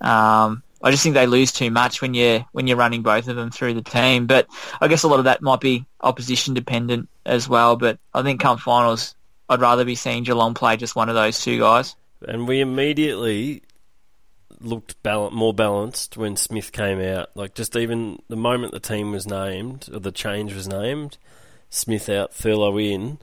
Um, 0.00 0.62
I 0.82 0.90
just 0.90 1.02
think 1.02 1.14
they 1.14 1.26
lose 1.26 1.52
too 1.52 1.70
much 1.70 2.00
when 2.00 2.14
you're 2.14 2.46
when 2.52 2.66
you're 2.66 2.76
running 2.76 3.02
both 3.02 3.28
of 3.28 3.36
them 3.36 3.50
through 3.50 3.74
the 3.74 3.82
team. 3.82 4.26
But 4.26 4.46
I 4.80 4.88
guess 4.88 5.02
a 5.02 5.08
lot 5.08 5.18
of 5.18 5.24
that 5.24 5.42
might 5.42 5.60
be 5.60 5.86
opposition 6.00 6.54
dependent 6.54 7.08
as 7.26 7.48
well. 7.48 7.76
But 7.76 7.98
I 8.14 8.22
think 8.22 8.40
come 8.40 8.58
finals, 8.58 9.14
I'd 9.48 9.60
rather 9.60 9.84
be 9.84 9.94
seeing 9.94 10.22
Geelong 10.22 10.54
play 10.54 10.76
just 10.76 10.96
one 10.96 11.08
of 11.08 11.14
those 11.14 11.40
two 11.40 11.58
guys. 11.58 11.96
And 12.26 12.46
we 12.46 12.60
immediately 12.60 13.62
looked 14.60 15.00
bal- 15.02 15.30
more 15.30 15.54
balanced 15.54 16.16
when 16.16 16.36
Smith 16.36 16.72
came 16.72 17.00
out. 17.00 17.30
Like 17.34 17.54
just 17.54 17.76
even 17.76 18.20
the 18.28 18.36
moment 18.36 18.72
the 18.72 18.80
team 18.80 19.12
was 19.12 19.26
named 19.26 19.88
or 19.92 20.00
the 20.00 20.12
change 20.12 20.54
was 20.54 20.68
named, 20.68 21.18
Smith 21.70 22.08
out, 22.08 22.32
Thurlow 22.32 22.78
in. 22.78 23.18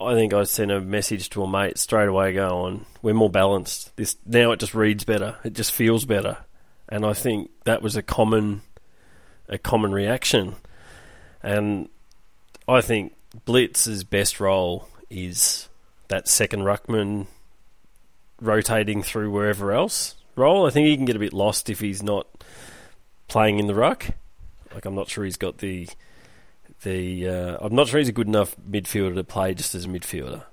I 0.00 0.14
think 0.14 0.32
I 0.32 0.44
sent 0.44 0.70
a 0.70 0.80
message 0.80 1.28
to 1.30 1.42
a 1.42 1.48
mate 1.48 1.76
straight 1.76 2.08
away 2.08 2.32
going, 2.32 2.86
we're 3.02 3.12
more 3.12 3.28
balanced. 3.28 3.94
This 3.96 4.16
now 4.24 4.52
it 4.52 4.60
just 4.60 4.74
reads 4.74 5.04
better. 5.04 5.36
It 5.44 5.52
just 5.52 5.72
feels 5.72 6.06
better. 6.06 6.38
And 6.90 7.06
I 7.06 7.12
think 7.12 7.50
that 7.64 7.82
was 7.82 7.96
a 7.96 8.02
common 8.02 8.62
a 9.48 9.58
common 9.58 9.92
reaction. 9.92 10.56
And 11.42 11.88
I 12.68 12.80
think 12.80 13.14
Blitz's 13.46 14.04
best 14.04 14.40
role 14.40 14.88
is 15.08 15.68
that 16.08 16.28
second 16.28 16.60
ruckman 16.60 17.26
rotating 18.40 19.02
through 19.02 19.30
wherever 19.30 19.72
else 19.72 20.14
role. 20.36 20.66
I 20.66 20.70
think 20.70 20.86
he 20.86 20.96
can 20.96 21.04
get 21.04 21.16
a 21.16 21.20
bit 21.20 21.32
lost 21.32 21.68
if 21.68 21.80
he's 21.80 22.02
not 22.02 22.26
playing 23.28 23.58
in 23.58 23.66
the 23.66 23.74
ruck. 23.74 24.06
Like 24.74 24.84
I'm 24.84 24.94
not 24.94 25.08
sure 25.08 25.24
he's 25.24 25.36
got 25.36 25.58
the 25.58 25.88
the. 26.82 27.28
Uh, 27.28 27.58
I'm 27.60 27.74
not 27.74 27.88
sure 27.88 27.98
he's 27.98 28.08
a 28.08 28.12
good 28.12 28.28
enough 28.28 28.56
midfielder 28.68 29.14
to 29.14 29.24
play 29.24 29.54
just 29.54 29.74
as 29.74 29.84
a 29.84 29.88
midfielder. 29.88 30.44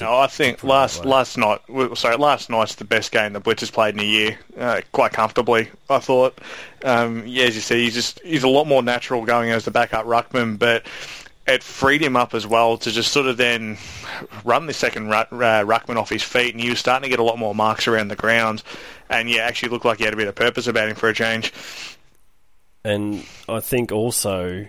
No, 0.00 0.18
I 0.18 0.26
think 0.26 0.62
last 0.62 1.04
last 1.04 1.38
night, 1.38 1.60
sorry, 1.94 2.16
last 2.16 2.50
night's 2.50 2.74
the 2.74 2.84
best 2.84 3.12
game 3.12 3.32
the 3.32 3.40
Blitz 3.40 3.60
has 3.60 3.70
played 3.70 3.94
in 3.94 4.00
a 4.00 4.04
year, 4.04 4.38
uh, 4.58 4.80
quite 4.92 5.12
comfortably. 5.12 5.70
I 5.88 5.98
thought. 5.98 6.38
Um, 6.84 7.24
yeah, 7.26 7.44
as 7.44 7.54
you 7.54 7.60
see, 7.60 7.84
he's 7.84 7.94
just 7.94 8.20
he's 8.20 8.42
a 8.42 8.48
lot 8.48 8.66
more 8.66 8.82
natural 8.82 9.24
going 9.24 9.50
as 9.50 9.64
the 9.64 9.70
backup 9.70 10.06
ruckman, 10.06 10.58
but 10.58 10.84
it 11.46 11.62
freed 11.62 12.02
him 12.02 12.16
up 12.16 12.34
as 12.34 12.46
well 12.46 12.76
to 12.78 12.90
just 12.90 13.12
sort 13.12 13.26
of 13.26 13.36
then 13.36 13.78
run 14.44 14.66
the 14.66 14.74
second 14.74 15.06
ru- 15.06 15.14
uh, 15.14 15.64
ruckman 15.64 15.96
off 15.96 16.10
his 16.10 16.22
feet, 16.22 16.52
and 16.52 16.60
he 16.60 16.70
was 16.70 16.78
starting 16.78 17.04
to 17.04 17.08
get 17.08 17.20
a 17.20 17.24
lot 17.24 17.38
more 17.38 17.54
marks 17.54 17.86
around 17.86 18.08
the 18.08 18.16
ground, 18.16 18.62
and 19.08 19.30
yeah, 19.30 19.42
actually 19.42 19.68
looked 19.68 19.84
like 19.84 19.98
he 19.98 20.04
had 20.04 20.14
a 20.14 20.16
bit 20.16 20.28
of 20.28 20.34
purpose 20.34 20.66
about 20.66 20.88
him 20.88 20.96
for 20.96 21.08
a 21.08 21.14
change. 21.14 21.52
And 22.84 23.24
I 23.48 23.60
think 23.60 23.92
also 23.92 24.66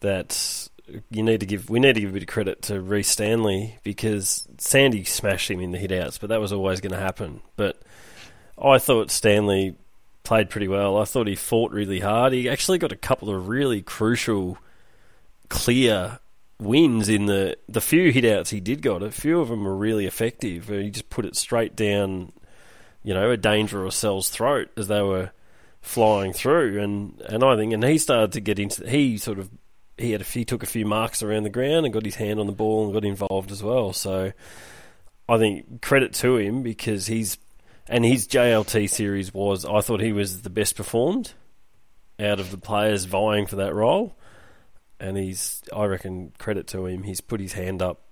that 0.00 0.68
you 1.10 1.22
need 1.22 1.40
to 1.40 1.46
give 1.46 1.70
we 1.70 1.80
need 1.80 1.94
to 1.94 2.00
give 2.00 2.10
a 2.10 2.14
bit 2.14 2.22
of 2.22 2.28
credit 2.28 2.62
to 2.62 2.80
Rhys 2.80 3.08
Stanley 3.08 3.78
because 3.82 4.46
Sandy 4.58 5.04
smashed 5.04 5.50
him 5.50 5.60
in 5.60 5.72
the 5.72 5.78
hit 5.78 5.92
outs, 5.92 6.18
but 6.18 6.28
that 6.28 6.40
was 6.40 6.52
always 6.52 6.80
going 6.80 6.92
to 6.92 6.98
happen. 6.98 7.40
But 7.56 7.80
I 8.62 8.78
thought 8.78 9.10
Stanley 9.10 9.76
played 10.24 10.50
pretty 10.50 10.68
well. 10.68 10.98
I 10.98 11.04
thought 11.04 11.26
he 11.26 11.34
fought 11.34 11.72
really 11.72 12.00
hard. 12.00 12.32
He 12.32 12.48
actually 12.48 12.78
got 12.78 12.92
a 12.92 12.96
couple 12.96 13.34
of 13.34 13.48
really 13.48 13.82
crucial, 13.82 14.58
clear 15.48 16.18
wins 16.58 17.08
in 17.08 17.26
the 17.26 17.56
the 17.68 17.80
few 17.80 18.12
hit 18.12 18.24
outs 18.24 18.50
he 18.50 18.60
did 18.60 18.82
got. 18.82 19.02
A 19.02 19.10
few 19.10 19.40
of 19.40 19.48
them 19.48 19.64
were 19.64 19.76
really 19.76 20.06
effective. 20.06 20.70
Uh, 20.70 20.74
he 20.74 20.90
just 20.90 21.10
put 21.10 21.24
it 21.24 21.36
straight 21.36 21.74
down, 21.74 22.32
you 23.02 23.14
know, 23.14 23.30
a 23.30 23.36
danger 23.36 23.84
or 23.84 23.90
cell's 23.90 24.28
throat 24.28 24.70
as 24.76 24.88
they 24.88 25.02
were 25.02 25.30
flying 25.80 26.32
through. 26.32 26.80
And 26.80 27.20
and 27.22 27.42
I 27.42 27.56
think 27.56 27.72
and 27.72 27.84
he 27.84 27.98
started 27.98 28.32
to 28.32 28.40
get 28.40 28.58
into 28.58 28.88
he 28.88 29.18
sort 29.18 29.38
of 29.38 29.50
he 29.98 30.12
had 30.12 30.20
a, 30.20 30.24
he 30.24 30.44
took 30.44 30.62
a 30.62 30.66
few 30.66 30.86
marks 30.86 31.22
around 31.22 31.44
the 31.44 31.50
ground 31.50 31.84
and 31.84 31.92
got 31.92 32.04
his 32.04 32.16
hand 32.16 32.40
on 32.40 32.46
the 32.46 32.52
ball 32.52 32.84
and 32.84 32.92
got 32.92 33.04
involved 33.04 33.50
as 33.50 33.62
well. 33.62 33.92
So 33.92 34.32
I 35.28 35.38
think 35.38 35.82
credit 35.82 36.12
to 36.14 36.36
him 36.36 36.62
because 36.62 37.06
he's 37.06 37.38
and 37.88 38.04
his 38.04 38.26
JLT 38.26 38.88
series 38.88 39.34
was 39.34 39.64
I 39.64 39.80
thought 39.80 40.00
he 40.00 40.12
was 40.12 40.42
the 40.42 40.50
best 40.50 40.76
performed 40.76 41.32
out 42.18 42.40
of 42.40 42.50
the 42.50 42.58
players 42.58 43.04
vying 43.04 43.46
for 43.46 43.56
that 43.56 43.74
role. 43.74 44.16
And 45.00 45.16
he's 45.16 45.62
I 45.74 45.84
reckon 45.84 46.32
credit 46.38 46.66
to 46.68 46.86
him. 46.86 47.02
He's 47.02 47.20
put 47.20 47.40
his 47.40 47.54
hand 47.54 47.82
up 47.82 48.02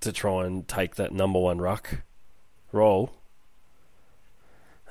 to 0.00 0.12
try 0.12 0.44
and 0.44 0.66
take 0.66 0.96
that 0.96 1.12
number 1.12 1.38
one 1.38 1.58
ruck 1.58 2.02
role. 2.72 3.12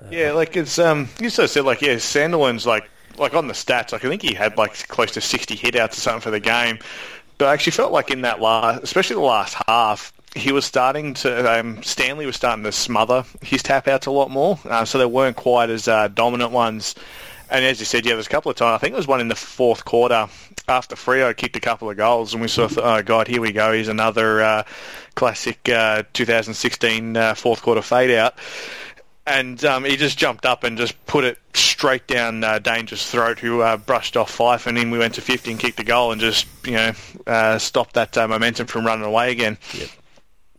Yeah, 0.10 0.34
like 0.34 0.58
it's 0.58 0.78
um, 0.78 1.10
you 1.20 1.30
sort 1.30 1.46
of 1.46 1.50
said 1.52 1.66
like 1.66 1.82
yeah, 1.82 1.96
Sandilands 1.96 2.66
like 2.66 2.90
like 3.18 3.34
on 3.34 3.48
the 3.48 3.54
stats, 3.54 3.92
like 3.92 4.06
I 4.06 4.10
think 4.10 4.22
he 4.22 4.34
had 4.34 4.58
like 4.58 4.88
close 4.88 5.12
to 5.12 5.22
sixty 5.22 5.56
hitouts 5.56 5.94
or 5.94 6.02
something 6.02 6.22
for 6.22 6.32
the 6.32 6.40
game. 6.40 6.80
But 7.38 7.50
I 7.50 7.54
actually 7.54 7.72
felt 7.72 7.92
like 7.92 8.12
in 8.12 8.22
that 8.22 8.42
last, 8.42 8.84
especially 8.84 9.16
the 9.16 9.22
last 9.22 9.58
half, 9.68 10.14
he 10.36 10.52
was 10.52 10.66
starting 10.66 11.14
to 11.16 11.60
um, 11.60 11.82
Stanley 11.84 12.26
was 12.26 12.36
starting 12.36 12.64
to 12.64 12.72
smother 12.72 13.26
his 13.42 13.64
tap 13.64 13.88
outs 13.88 14.06
a 14.06 14.12
lot 14.12 14.30
more, 14.30 14.60
uh, 14.66 14.86
so 14.86 14.98
they 14.98 15.06
weren't 15.06 15.36
quite 15.36 15.70
as 15.70 15.88
uh, 15.88 16.08
dominant 16.10 16.52
ones. 16.52 16.96
And 17.50 17.64
as 17.64 17.80
you 17.80 17.86
said, 17.86 18.06
yeah, 18.06 18.14
there's 18.14 18.26
a 18.26 18.30
couple 18.30 18.50
of 18.50 18.58
times. 18.58 18.76
I 18.76 18.78
think 18.80 18.94
there 18.94 19.00
was 19.00 19.08
one 19.08 19.22
in 19.22 19.28
the 19.28 19.36
fourth 19.36 19.86
quarter 19.86 20.28
after 20.68 20.96
Freo 20.96 21.36
kicked 21.36 21.56
a 21.56 21.60
couple 21.60 21.90
of 21.90 21.96
goals, 21.96 22.34
and 22.34 22.42
we 22.42 22.48
sort 22.48 22.72
of 22.72 22.78
thought, 22.78 23.00
oh 23.00 23.04
god, 23.04 23.28
here 23.28 23.42
we 23.42 23.52
go. 23.52 23.72
Here's 23.72 23.88
another 23.88 24.42
uh, 24.42 24.64
classic 25.14 25.70
uh, 25.70 26.04
2016 26.14 27.16
uh, 27.16 27.34
fourth 27.36 27.62
quarter 27.62 27.82
fade 27.82 28.12
out 28.12 28.36
and 29.28 29.64
um, 29.66 29.84
he 29.84 29.98
just 29.98 30.18
jumped 30.18 30.46
up 30.46 30.64
and 30.64 30.78
just 30.78 31.04
put 31.06 31.24
it 31.24 31.38
straight 31.54 32.08
down 32.08 32.44
uh, 32.44 32.60
Danger's 32.60 33.10
throat, 33.10 33.40
who 33.40 33.62
uh, 33.62 33.78
brushed 33.78 34.16
off 34.16 34.36
Fyfe, 34.36 34.68
and 34.68 34.78
then 34.78 34.92
we 34.92 35.00
went 35.00 35.16
to 35.16 35.22
50 35.22 35.52
and 35.52 35.60
kicked 35.60 35.78
the 35.78 35.84
goal 35.84 36.12
and 36.12 36.22
just, 36.22 36.46
you 36.66 36.74
know, 36.74 36.92
uh, 37.26 37.58
stopped 37.58 37.94
that 37.94 38.18
uh, 38.18 38.28
momentum 38.28 38.68
from 38.68 38.86
running 38.86 39.06
away 39.06 39.32
again. 39.32 39.58
Yep. 39.74 39.90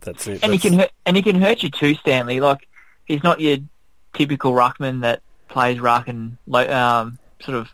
That's 0.01 0.27
it. 0.27 0.43
And 0.43 0.53
he 0.53 0.59
can 0.59 0.73
hurt, 0.73 0.91
and 1.05 1.15
he 1.15 1.23
can 1.23 1.41
hurt 1.41 1.63
you 1.63 1.69
too, 1.69 1.95
Stanley. 1.95 2.39
Like 2.39 2.67
he's 3.05 3.23
not 3.23 3.39
your 3.39 3.57
typical 4.13 4.53
ruckman 4.53 5.01
that 5.01 5.21
plays 5.49 5.79
ruck 5.79 6.07
and 6.07 6.37
um, 6.53 7.17
sort 7.41 7.57
of 7.57 7.69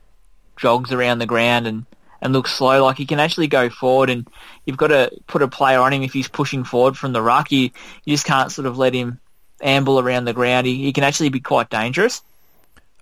jogs 0.57 0.91
around 0.91 1.19
the 1.19 1.25
ground 1.25 1.67
and 1.67 1.85
and 2.21 2.33
looks 2.33 2.53
slow. 2.53 2.83
Like 2.83 2.97
he 2.97 3.05
can 3.05 3.19
actually 3.19 3.47
go 3.47 3.69
forward, 3.69 4.09
and 4.09 4.27
you've 4.65 4.77
got 4.77 4.87
to 4.87 5.11
put 5.27 5.41
a 5.41 5.47
player 5.47 5.79
on 5.79 5.93
him 5.93 6.01
if 6.03 6.13
he's 6.13 6.27
pushing 6.27 6.63
forward 6.63 6.97
from 6.97 7.13
the 7.13 7.21
ruck. 7.21 7.51
You 7.51 7.69
you 8.05 8.13
just 8.13 8.25
can't 8.25 8.51
sort 8.51 8.65
of 8.65 8.77
let 8.77 8.93
him 8.93 9.19
amble 9.63 9.99
around 9.99 10.25
the 10.25 10.33
ground. 10.33 10.67
He, 10.67 10.83
he 10.83 10.93
can 10.93 11.03
actually 11.03 11.29
be 11.29 11.39
quite 11.39 11.69
dangerous. 11.69 12.21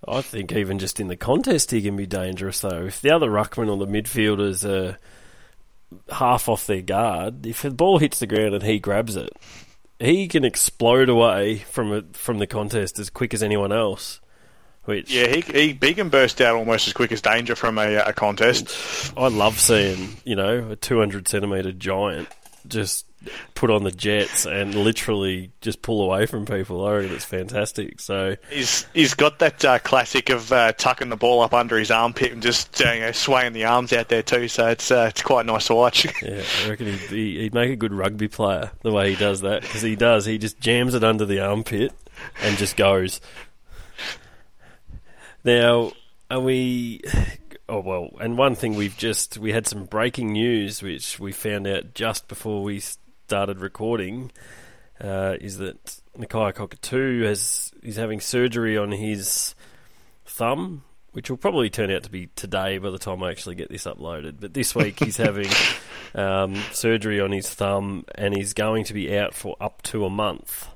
I 0.06 0.20
think 0.20 0.52
even 0.52 0.78
just 0.78 0.98
in 0.98 1.08
the 1.08 1.16
contest 1.16 1.70
he 1.70 1.82
can 1.82 1.96
be 1.96 2.06
dangerous 2.06 2.60
though. 2.60 2.86
If 2.86 3.00
the 3.00 3.10
other 3.10 3.28
ruckman 3.28 3.70
or 3.70 3.76
the 3.76 3.86
midfielders 3.86 4.68
are 4.68 4.98
half 6.12 6.48
off 6.48 6.66
their 6.66 6.82
guard, 6.82 7.46
if 7.46 7.62
the 7.62 7.70
ball 7.70 7.98
hits 7.98 8.18
the 8.18 8.26
ground 8.26 8.54
and 8.54 8.64
he 8.64 8.80
grabs 8.80 9.14
it, 9.14 9.30
he 10.00 10.26
can 10.26 10.44
explode 10.44 11.08
away 11.08 11.58
from 11.58 11.92
it 11.92 12.16
from 12.16 12.38
the 12.38 12.46
contest 12.46 12.98
as 12.98 13.10
quick 13.10 13.32
as 13.32 13.42
anyone 13.42 13.72
else. 13.72 14.20
Which 14.84 15.14
Yeah, 15.14 15.28
he, 15.28 15.40
he, 15.42 15.78
he 15.80 15.94
can 15.94 16.08
burst 16.08 16.40
out 16.40 16.56
almost 16.56 16.88
as 16.88 16.92
quick 16.92 17.12
as 17.12 17.22
Danger 17.22 17.54
from 17.54 17.78
a, 17.78 17.98
a 17.98 18.12
contest. 18.12 19.12
I 19.16 19.28
love 19.28 19.60
seeing, 19.60 20.16
you 20.24 20.34
know, 20.34 20.70
a 20.70 20.76
200 20.76 21.28
centimetre 21.28 21.70
giant 21.70 22.28
just 22.66 23.06
put 23.54 23.70
on 23.70 23.84
the 23.84 23.90
jets 23.90 24.44
and 24.46 24.74
literally 24.74 25.50
just 25.60 25.82
pull 25.82 26.02
away 26.02 26.26
from 26.26 26.44
people. 26.46 26.84
I 26.84 26.92
reckon 26.94 27.14
it's 27.14 27.24
fantastic. 27.24 28.00
So 28.00 28.36
He's 28.50 28.86
he's 28.94 29.14
got 29.14 29.38
that 29.40 29.64
uh, 29.64 29.78
classic 29.78 30.28
of 30.30 30.52
uh, 30.52 30.72
tucking 30.72 31.08
the 31.08 31.16
ball 31.16 31.40
up 31.42 31.54
under 31.54 31.78
his 31.78 31.90
armpit 31.90 32.32
and 32.32 32.42
just 32.42 32.84
uh, 32.84 32.90
you 32.92 33.00
know, 33.00 33.12
swaying 33.12 33.52
the 33.52 33.64
arms 33.64 33.92
out 33.92 34.08
there 34.08 34.22
too. 34.22 34.48
So 34.48 34.68
it's 34.68 34.90
uh, 34.90 35.06
it's 35.10 35.22
quite 35.22 35.46
nice 35.46 35.66
to 35.68 35.74
watch. 35.74 36.06
Yeah, 36.22 36.42
I 36.64 36.70
reckon 36.70 36.86
he'd, 36.86 36.98
he- 37.10 37.38
he'd 37.40 37.54
make 37.54 37.70
a 37.70 37.76
good 37.76 37.92
rugby 37.92 38.28
player 38.28 38.70
the 38.82 38.92
way 38.92 39.10
he 39.10 39.16
does 39.16 39.40
that 39.42 39.62
because 39.62 39.82
he 39.82 39.96
does. 39.96 40.24
He 40.24 40.38
just 40.38 40.60
jams 40.60 40.94
it 40.94 41.02
under 41.04 41.24
the 41.26 41.40
armpit 41.40 41.92
and 42.42 42.56
just 42.56 42.76
goes. 42.76 43.20
Now, 45.44 45.92
are 46.30 46.40
we? 46.40 47.00
Oh 47.68 47.80
well, 47.80 48.10
and 48.20 48.36
one 48.36 48.54
thing 48.54 48.74
we've 48.74 48.96
just 48.96 49.38
we 49.38 49.52
had 49.52 49.66
some 49.66 49.84
breaking 49.86 50.32
news 50.32 50.82
which 50.82 51.18
we 51.18 51.32
found 51.32 51.66
out 51.66 51.94
just 51.94 52.28
before 52.28 52.62
we 52.62 52.80
started 53.26 53.60
recording 53.60 54.30
uh, 55.00 55.36
is 55.40 55.58
that 55.58 56.00
Nakia 56.18 56.54
Cockatoo 56.54 57.22
has 57.22 57.72
is 57.82 57.96
having 57.96 58.20
surgery 58.20 58.76
on 58.76 58.92
his 58.92 59.54
thumb, 60.26 60.84
which 61.12 61.30
will 61.30 61.36
probably 61.36 61.70
turn 61.70 61.90
out 61.90 62.02
to 62.04 62.10
be 62.10 62.28
today 62.36 62.78
by 62.78 62.90
the 62.90 62.98
time 62.98 63.22
I 63.22 63.30
actually 63.30 63.54
get 63.54 63.70
this 63.70 63.84
uploaded. 63.84 64.36
But 64.40 64.54
this 64.54 64.74
week 64.74 64.98
he's 65.02 65.16
having 65.28 65.48
um, 66.14 66.54
surgery 66.72 67.20
on 67.20 67.32
his 67.32 67.48
thumb, 67.48 68.04
and 68.14 68.36
he's 68.36 68.54
going 68.54 68.84
to 68.84 68.94
be 68.94 69.16
out 69.16 69.34
for 69.34 69.56
up 69.60 69.82
to 69.82 70.04
a 70.04 70.10
month, 70.10 70.68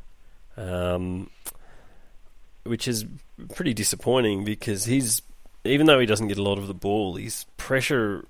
um, 0.57 1.31
which 2.65 2.89
is 2.89 3.05
pretty 3.55 3.75
disappointing 3.75 4.45
because 4.45 4.85
he's 4.87 5.23
even 5.65 5.87
though 5.87 5.99
he 5.99 6.07
doesn't 6.07 6.29
get 6.29 6.39
a 6.39 6.43
lot 6.43 6.59
of 6.59 6.69
the 6.69 6.75
ball, 6.75 7.17
his 7.17 7.45
pressure 7.57 8.25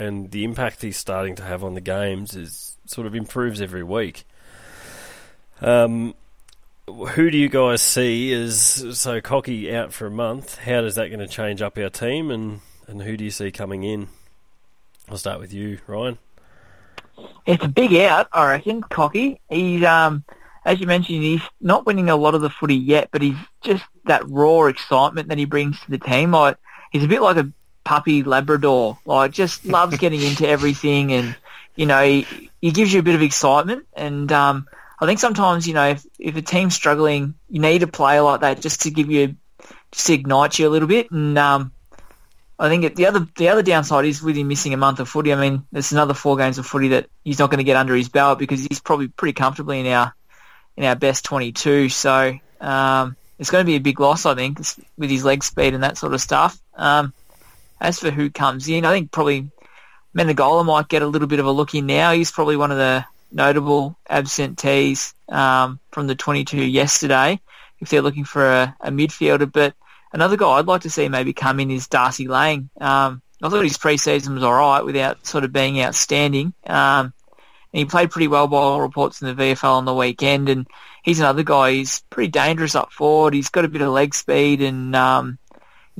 and 0.00 0.30
the 0.30 0.44
impact 0.44 0.82
he's 0.82 0.96
starting 0.96 1.36
to 1.36 1.42
have 1.44 1.62
on 1.62 1.74
the 1.74 1.80
games 1.80 2.34
is 2.34 2.78
sort 2.86 3.06
of 3.06 3.14
improves 3.14 3.60
every 3.60 3.82
week. 3.84 4.24
Um, 5.60 6.14
who 6.86 7.30
do 7.30 7.36
you 7.36 7.50
guys 7.50 7.82
see 7.82 8.32
as 8.32 8.98
so 8.98 9.20
cocky 9.20 9.72
out 9.74 9.92
for 9.92 10.06
a 10.06 10.10
month? 10.10 10.58
How 10.58 10.82
is 10.84 10.94
that 10.94 11.08
going 11.08 11.20
to 11.20 11.28
change 11.28 11.60
up 11.60 11.76
our 11.78 11.90
team, 11.90 12.30
and 12.30 12.60
and 12.88 13.02
who 13.02 13.16
do 13.16 13.24
you 13.24 13.30
see 13.30 13.52
coming 13.52 13.84
in? 13.84 14.08
I'll 15.08 15.18
start 15.18 15.38
with 15.38 15.52
you, 15.52 15.78
Ryan. 15.86 16.18
It's 17.44 17.64
a 17.64 17.68
big 17.68 17.94
out, 17.94 18.28
I 18.32 18.52
reckon. 18.52 18.82
Cocky. 18.82 19.40
He's 19.50 19.84
um, 19.84 20.24
as 20.64 20.80
you 20.80 20.86
mentioned, 20.86 21.22
he's 21.22 21.42
not 21.60 21.84
winning 21.84 22.08
a 22.08 22.16
lot 22.16 22.34
of 22.34 22.40
the 22.40 22.50
footy 22.50 22.76
yet, 22.76 23.10
but 23.12 23.20
he's 23.20 23.36
just 23.62 23.84
that 24.06 24.28
raw 24.28 24.64
excitement 24.64 25.28
that 25.28 25.38
he 25.38 25.44
brings 25.44 25.78
to 25.80 25.90
the 25.90 25.98
team. 25.98 26.32
Like 26.32 26.56
he's 26.90 27.04
a 27.04 27.08
bit 27.08 27.20
like 27.20 27.36
a 27.36 27.52
puppy 27.90 28.22
Labrador. 28.22 28.98
Like 29.04 29.32
just 29.32 29.66
loves 29.66 29.98
getting 29.98 30.22
into 30.22 30.48
everything, 30.48 31.12
and 31.12 31.36
you 31.74 31.86
know 31.86 32.00
he, 32.04 32.50
he 32.62 32.70
gives 32.70 32.92
you 32.92 33.00
a 33.00 33.02
bit 33.02 33.16
of 33.16 33.22
excitement. 33.22 33.84
And 33.94 34.30
um, 34.30 34.68
I 35.00 35.06
think 35.06 35.18
sometimes 35.18 35.66
you 35.66 35.74
know 35.74 35.88
if 35.88 36.06
if 36.18 36.36
a 36.36 36.42
team's 36.42 36.76
struggling, 36.76 37.34
you 37.48 37.60
need 37.60 37.82
a 37.82 37.88
player 37.88 38.22
like 38.22 38.42
that 38.42 38.60
just 38.60 38.82
to 38.82 38.92
give 38.92 39.10
you 39.10 39.34
just 39.90 40.06
to 40.06 40.14
ignite 40.14 40.56
you 40.60 40.68
a 40.68 40.70
little 40.70 40.86
bit. 40.86 41.10
And 41.10 41.36
um, 41.36 41.72
I 42.60 42.68
think 42.68 42.84
it, 42.84 42.94
the 42.94 43.06
other 43.06 43.26
the 43.36 43.48
other 43.48 43.62
downside 43.62 44.04
is 44.04 44.22
with 44.22 44.36
him 44.36 44.46
missing 44.46 44.72
a 44.72 44.76
month 44.76 45.00
of 45.00 45.08
footy. 45.08 45.32
I 45.32 45.36
mean, 45.36 45.64
there's 45.72 45.90
another 45.90 46.14
four 46.14 46.36
games 46.36 46.58
of 46.58 46.66
footy 46.66 46.88
that 46.88 47.08
he's 47.24 47.40
not 47.40 47.50
going 47.50 47.58
to 47.58 47.64
get 47.64 47.76
under 47.76 47.96
his 47.96 48.08
belt 48.08 48.38
because 48.38 48.62
he's 48.62 48.78
probably 48.78 49.08
pretty 49.08 49.32
comfortably 49.32 49.80
in 49.80 49.88
our 49.88 50.14
in 50.76 50.84
our 50.84 50.94
best 50.94 51.24
22. 51.24 51.88
So 51.88 52.38
um, 52.60 53.16
it's 53.36 53.50
going 53.50 53.64
to 53.64 53.66
be 53.66 53.74
a 53.74 53.80
big 53.80 53.98
loss, 53.98 54.26
I 54.26 54.36
think, 54.36 54.60
with 54.96 55.10
his 55.10 55.24
leg 55.24 55.42
speed 55.42 55.74
and 55.74 55.82
that 55.82 55.98
sort 55.98 56.14
of 56.14 56.20
stuff. 56.20 56.56
Um, 56.76 57.12
as 57.80 57.98
for 57.98 58.10
who 58.10 58.30
comes 58.30 58.68
in, 58.68 58.84
I 58.84 58.92
think 58.92 59.10
probably 59.10 59.50
Menegola 60.14 60.64
might 60.64 60.88
get 60.88 61.02
a 61.02 61.06
little 61.06 61.28
bit 61.28 61.40
of 61.40 61.46
a 61.46 61.52
look 61.52 61.74
in 61.74 61.86
now. 61.86 62.12
He's 62.12 62.32
probably 62.32 62.56
one 62.56 62.70
of 62.70 62.78
the 62.78 63.04
notable 63.32 63.96
absentees 64.08 65.14
um, 65.28 65.78
from 65.92 66.06
the 66.06 66.14
22 66.14 66.64
yesterday 66.64 67.40
if 67.80 67.88
they're 67.88 68.02
looking 68.02 68.24
for 68.24 68.46
a, 68.46 68.76
a 68.80 68.90
midfielder. 68.90 69.50
But 69.50 69.74
Another 70.12 70.36
guy 70.36 70.48
I'd 70.48 70.66
like 70.66 70.82
to 70.82 70.90
see 70.90 71.08
maybe 71.08 71.32
come 71.32 71.60
in 71.60 71.70
is 71.70 71.86
Darcy 71.86 72.26
Lang. 72.26 72.68
Um, 72.80 73.22
I 73.42 73.48
thought 73.48 73.62
his 73.62 73.78
pre-season 73.78 74.34
was 74.34 74.42
all 74.42 74.52
right 74.52 74.84
without 74.84 75.26
sort 75.26 75.44
of 75.44 75.52
being 75.52 75.80
outstanding. 75.80 76.52
Um, 76.66 77.12
and 77.72 77.78
he 77.78 77.84
played 77.84 78.10
pretty 78.10 78.26
well 78.26 78.48
by 78.48 78.56
all 78.56 78.80
reports 78.80 79.22
in 79.22 79.28
the 79.28 79.40
VFL 79.40 79.76
on 79.76 79.84
the 79.84 79.94
weekend. 79.94 80.48
And 80.48 80.66
he's 81.04 81.20
another 81.20 81.44
guy. 81.44 81.72
He's 81.72 82.02
pretty 82.10 82.30
dangerous 82.30 82.74
up 82.74 82.92
forward. 82.92 83.34
He's 83.34 83.50
got 83.50 83.64
a 83.64 83.68
bit 83.68 83.82
of 83.82 83.92
leg 83.92 84.14
speed, 84.14 84.60
and 84.60 84.96
um, 84.96 85.38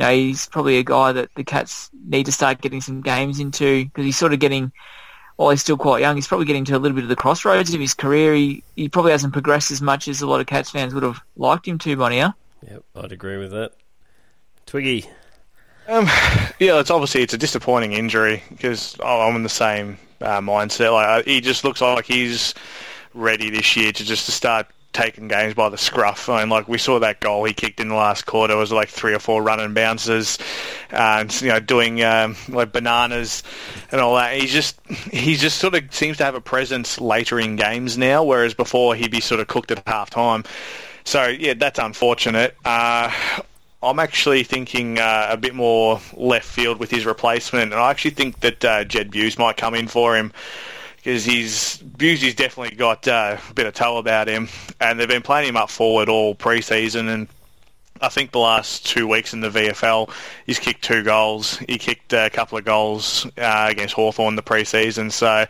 you 0.01 0.07
know 0.07 0.15
he's 0.15 0.47
probably 0.47 0.79
a 0.79 0.83
guy 0.83 1.13
that 1.13 1.29
the 1.35 1.45
Cats 1.45 1.91
need 2.07 2.25
to 2.25 2.33
start 2.33 2.63
getting 2.63 2.81
some 2.81 3.03
games 3.03 3.39
into 3.39 3.85
because 3.85 4.07
he's 4.07 4.17
sort 4.17 4.33
of 4.33 4.39
getting. 4.39 4.73
While 5.37 5.51
he's 5.51 5.61
still 5.61 5.77
quite 5.77 6.01
young, 6.01 6.17
he's 6.17 6.27
probably 6.27 6.47
getting 6.47 6.65
to 6.67 6.77
a 6.77 6.79
little 6.79 6.95
bit 6.95 7.05
of 7.05 7.09
the 7.09 7.17
crossroads 7.17 7.73
of 7.73 7.81
his 7.81 7.95
career. 7.95 8.35
He, 8.35 8.63
he 8.77 8.91
probably 8.91 9.13
hasn't 9.13 9.33
progressed 9.33 9.71
as 9.71 9.81
much 9.81 10.07
as 10.07 10.21
a 10.21 10.27
lot 10.27 10.41
of 10.41 10.47
Cats 10.47 10.71
fans 10.71 10.93
would 10.93 11.03
have 11.03 11.21
liked 11.37 11.67
him 11.67 11.79
to 11.79 11.97
by 11.97 12.11
now. 12.11 12.35
Yep, 12.69 12.85
I'd 12.97 13.13
agree 13.13 13.39
with 13.39 13.51
that. 13.53 13.73
Twiggy. 14.67 15.07
Um, 15.87 16.07
yeah, 16.59 16.79
it's 16.79 16.91
obviously 16.91 17.23
it's 17.23 17.35
a 17.35 17.39
disappointing 17.39 17.93
injury 17.93 18.43
because 18.49 18.97
oh, 19.01 19.21
I'm 19.21 19.37
in 19.37 19.43
the 19.43 19.49
same 19.51 19.99
uh, 20.23 20.41
mindset. 20.41 20.93
Like 20.93 21.27
he 21.27 21.41
just 21.43 21.63
looks 21.65 21.81
like 21.83 22.07
he's 22.07 22.55
ready 23.13 23.51
this 23.51 23.77
year 23.77 23.93
to 23.93 24.05
just 24.05 24.27
to 24.27 24.33
start 24.33 24.67
taking 24.93 25.29
games 25.29 25.55
by 25.55 25.69
the 25.69 25.79
scruff. 25.79 26.29
I 26.29 26.41
mean, 26.41 26.49
like 26.49 26.69
we 26.69 26.79
saw 26.79 26.99
that 26.99 27.21
goal 27.21 27.45
he 27.45 27.53
kicked 27.53 27.81
in 27.81 27.89
the 27.89 27.95
last 27.95 28.27
quarter 28.27 28.57
was 28.57 28.73
like 28.73 28.89
three 28.89 29.15
or 29.15 29.19
four 29.19 29.43
running 29.43 29.75
bounces, 29.75 30.39
and 30.91 31.41
you 31.41 31.49
know 31.49 31.61
doing 31.61 32.03
um, 32.03 32.37
like 32.49 32.73
bananas 32.73 33.43
and 33.93 34.01
all 34.01 34.17
that. 34.17 34.35
He 34.35 34.47
just 34.47 34.79
he 35.11 35.37
just 35.37 35.59
sort 35.59 35.75
of 35.75 35.95
seems 35.95 36.17
to 36.19 36.25
have 36.25 36.35
a 36.35 36.41
presence 36.41 37.01
later 37.01 37.39
in 37.39 37.57
games 37.57 37.97
now, 37.97 38.25
whereas 38.25 38.55
before 38.55 38.95
he'd 38.95 39.11
be 39.11 39.21
sort 39.21 39.41
of 39.41 39.47
cooked 39.47 39.71
at 39.71 39.83
half 39.87 40.11
time. 40.11 40.45
So 41.05 41.27
yeah, 41.27 41.55
that's 41.55 41.79
unfortunate. 41.79 42.57
Uh, 42.65 43.13
I'm 43.83 43.99
actually 43.99 44.45
thinking 44.45 44.99
uh, 44.99 45.29
a 45.31 45.37
bit 45.39 45.55
more 45.55 46.01
left 46.15 46.47
field 46.47 46.79
with 46.79 46.91
his 46.91 47.07
replacement, 47.07 47.73
and 47.73 47.81
I 47.81 47.91
actually 47.91 48.11
think 48.11 48.41
that 48.41 48.65
uh, 48.65 48.85
Jed 48.85 49.11
Bews 49.11 49.39
might 49.39 49.57
come 49.57 49.75
in 49.75 49.89
for 49.89 50.17
him 50.17 50.33
because 51.03 51.25
he's 51.25 51.79
Bewsey's 51.79 52.35
definitely 52.35 52.77
got 52.77 53.09
uh, 53.09 53.39
a 53.49 53.55
bit 53.55 53.67
of 53.67 53.75
toe 53.75 53.97
about 53.97 54.29
him, 54.29 54.49
and 54.81 55.01
they've 55.01 55.09
been 55.09 55.23
playing 55.23 55.49
him 55.49 55.57
up 55.57 55.71
forward 55.71 56.09
all 56.11 56.35
pre-season, 56.35 57.09
and 57.09 57.27
I 58.03 58.09
think 58.09 58.33
the 58.33 58.39
last 58.39 58.87
two 58.87 59.07
weeks 59.07 59.33
in 59.33 59.41
the 59.41 59.49
VFL, 59.49 60.11
he's 60.47 60.59
kicked 60.59 60.83
two 60.83 61.03
goals. 61.03 61.59
He 61.59 61.79
kicked 61.79 62.13
a 62.13 62.29
couple 62.31 62.59
of 62.59 62.65
goals 62.65 63.27
uh, 63.39 63.67
against 63.71 63.95
Hawthorn 63.95 64.37
the 64.37 64.43
pre-season, 64.43 65.11
so 65.11 65.47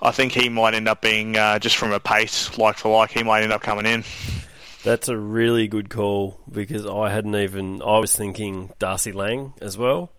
I 0.00 0.10
think 0.10 0.32
he 0.32 0.48
might 0.48 0.74
end 0.74 0.88
up 0.88 1.02
being 1.02 1.36
uh, 1.36 1.58
just 1.58 1.76
from 1.76 1.92
a 1.92 2.00
pace 2.00 2.56
like 2.56 2.78
for 2.78 2.94
like, 2.94 3.10
he 3.10 3.22
might 3.22 3.42
end 3.42 3.52
up 3.52 3.62
coming 3.62 3.86
in. 3.86 4.04
That's 4.84 5.08
a 5.08 5.16
really 5.16 5.68
good 5.68 5.88
call 5.90 6.40
because 6.50 6.86
I 6.86 7.10
hadn't 7.10 7.34
even. 7.36 7.82
I 7.82 7.98
was 7.98 8.14
thinking 8.14 8.70
Darcy 8.78 9.12
Lang 9.12 9.54
as 9.62 9.78
well. 9.78 10.10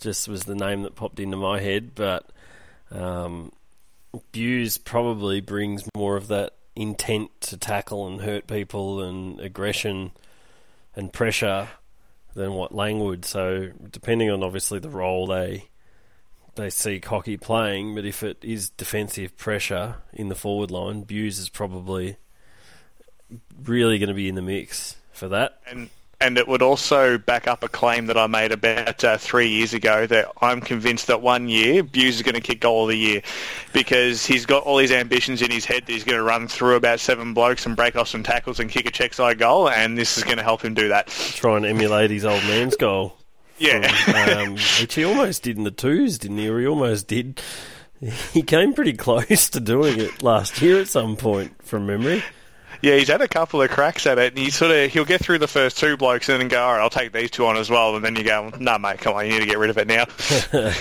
Just 0.00 0.28
was 0.28 0.44
the 0.44 0.54
name 0.54 0.82
that 0.82 0.94
popped 0.94 1.20
into 1.20 1.36
my 1.36 1.60
head, 1.60 1.94
but 1.94 2.24
um, 2.90 3.52
Bews 4.32 4.78
probably 4.78 5.40
brings 5.40 5.84
more 5.94 6.16
of 6.16 6.28
that 6.28 6.54
intent 6.74 7.40
to 7.42 7.56
tackle 7.56 8.06
and 8.06 8.20
hurt 8.20 8.46
people 8.46 9.02
and 9.02 9.40
aggression 9.40 10.12
and 10.94 11.12
pressure 11.12 11.68
than 12.34 12.52
what 12.52 12.74
Lang 12.74 13.00
would. 13.00 13.24
So 13.24 13.70
depending 13.90 14.30
on 14.30 14.42
obviously 14.42 14.78
the 14.78 14.88
role 14.88 15.26
they 15.26 15.68
they 16.54 16.70
see 16.70 16.98
Cocky 16.98 17.36
playing, 17.36 17.94
but 17.94 18.04
if 18.04 18.22
it 18.22 18.38
is 18.42 18.70
defensive 18.70 19.36
pressure 19.36 19.96
in 20.12 20.28
the 20.28 20.34
forward 20.34 20.70
line, 20.70 21.02
Bews 21.02 21.38
is 21.38 21.48
probably 21.48 22.16
really 23.62 23.98
going 23.98 24.08
to 24.08 24.14
be 24.14 24.28
in 24.28 24.34
the 24.34 24.42
mix 24.42 24.96
for 25.12 25.28
that. 25.28 25.60
And 25.66 25.88
and 26.20 26.36
it 26.36 26.48
would 26.48 26.62
also 26.62 27.16
back 27.16 27.46
up 27.46 27.62
a 27.62 27.68
claim 27.68 28.06
that 28.06 28.18
I 28.18 28.26
made 28.26 28.50
about 28.50 29.04
uh, 29.04 29.18
three 29.18 29.48
years 29.48 29.72
ago 29.72 30.06
that 30.06 30.32
I'm 30.40 30.60
convinced 30.60 31.06
that 31.06 31.22
one 31.22 31.48
year 31.48 31.82
Bews 31.82 32.16
is 32.16 32.22
going 32.22 32.34
to 32.34 32.40
kick 32.40 32.60
goal 32.60 32.84
of 32.84 32.88
the 32.88 32.98
year 32.98 33.22
because 33.72 34.26
he's 34.26 34.44
got 34.44 34.64
all 34.64 34.76
these 34.76 34.90
ambitions 34.90 35.42
in 35.42 35.50
his 35.50 35.64
head 35.64 35.86
that 35.86 35.92
he's 35.92 36.04
going 36.04 36.18
to 36.18 36.22
run 36.22 36.48
through 36.48 36.74
about 36.76 36.98
seven 36.98 37.34
blokes 37.34 37.66
and 37.66 37.76
break 37.76 37.94
off 37.94 38.08
some 38.08 38.24
tackles 38.24 38.58
and 38.58 38.68
kick 38.70 38.86
a 38.86 38.90
check 38.90 39.14
side 39.14 39.38
goal, 39.38 39.68
and 39.68 39.96
this 39.96 40.18
is 40.18 40.24
going 40.24 40.38
to 40.38 40.42
help 40.42 40.62
him 40.62 40.74
do 40.74 40.88
that. 40.88 41.06
Try 41.06 41.56
and 41.56 41.66
emulate 41.66 42.10
his 42.10 42.24
old 42.24 42.42
man's 42.44 42.76
goal. 42.76 43.14
Yeah, 43.60 43.88
from, 43.88 44.38
um, 44.38 44.52
which 44.80 44.94
he 44.94 45.02
almost 45.02 45.42
did 45.42 45.56
in 45.56 45.64
the 45.64 45.72
twos, 45.72 46.16
didn't 46.18 46.38
he? 46.38 46.48
Or 46.48 46.60
he 46.60 46.66
almost 46.68 47.08
did. 47.08 47.40
He 48.32 48.42
came 48.42 48.72
pretty 48.72 48.92
close 48.92 49.50
to 49.50 49.58
doing 49.58 49.98
it 49.98 50.22
last 50.22 50.62
year 50.62 50.80
at 50.80 50.86
some 50.86 51.16
point, 51.16 51.60
from 51.66 51.84
memory. 51.86 52.22
Yeah, 52.80 52.96
he's 52.96 53.08
had 53.08 53.20
a 53.20 53.28
couple 53.28 53.60
of 53.60 53.70
cracks 53.70 54.06
at 54.06 54.18
it, 54.18 54.32
and 54.34 54.38
he 54.38 54.50
sort 54.50 54.70
of 54.70 54.90
he'll 54.90 55.04
get 55.04 55.20
through 55.20 55.38
the 55.38 55.48
first 55.48 55.78
two 55.78 55.96
blokes 55.96 56.28
and 56.28 56.40
then 56.40 56.48
go, 56.48 56.62
all 56.62 56.74
right, 56.74 56.80
I'll 56.80 56.90
take 56.90 57.12
these 57.12 57.30
two 57.30 57.46
on 57.46 57.56
as 57.56 57.68
well, 57.68 57.96
and 57.96 58.04
then 58.04 58.14
you 58.14 58.22
go, 58.22 58.50
no, 58.50 58.72
nah, 58.72 58.78
mate, 58.78 58.98
come 58.98 59.14
on, 59.14 59.26
you 59.26 59.32
need 59.32 59.40
to 59.40 59.46
get 59.46 59.58
rid 59.58 59.70
of 59.70 59.78
it 59.78 59.88
now. 59.88 60.04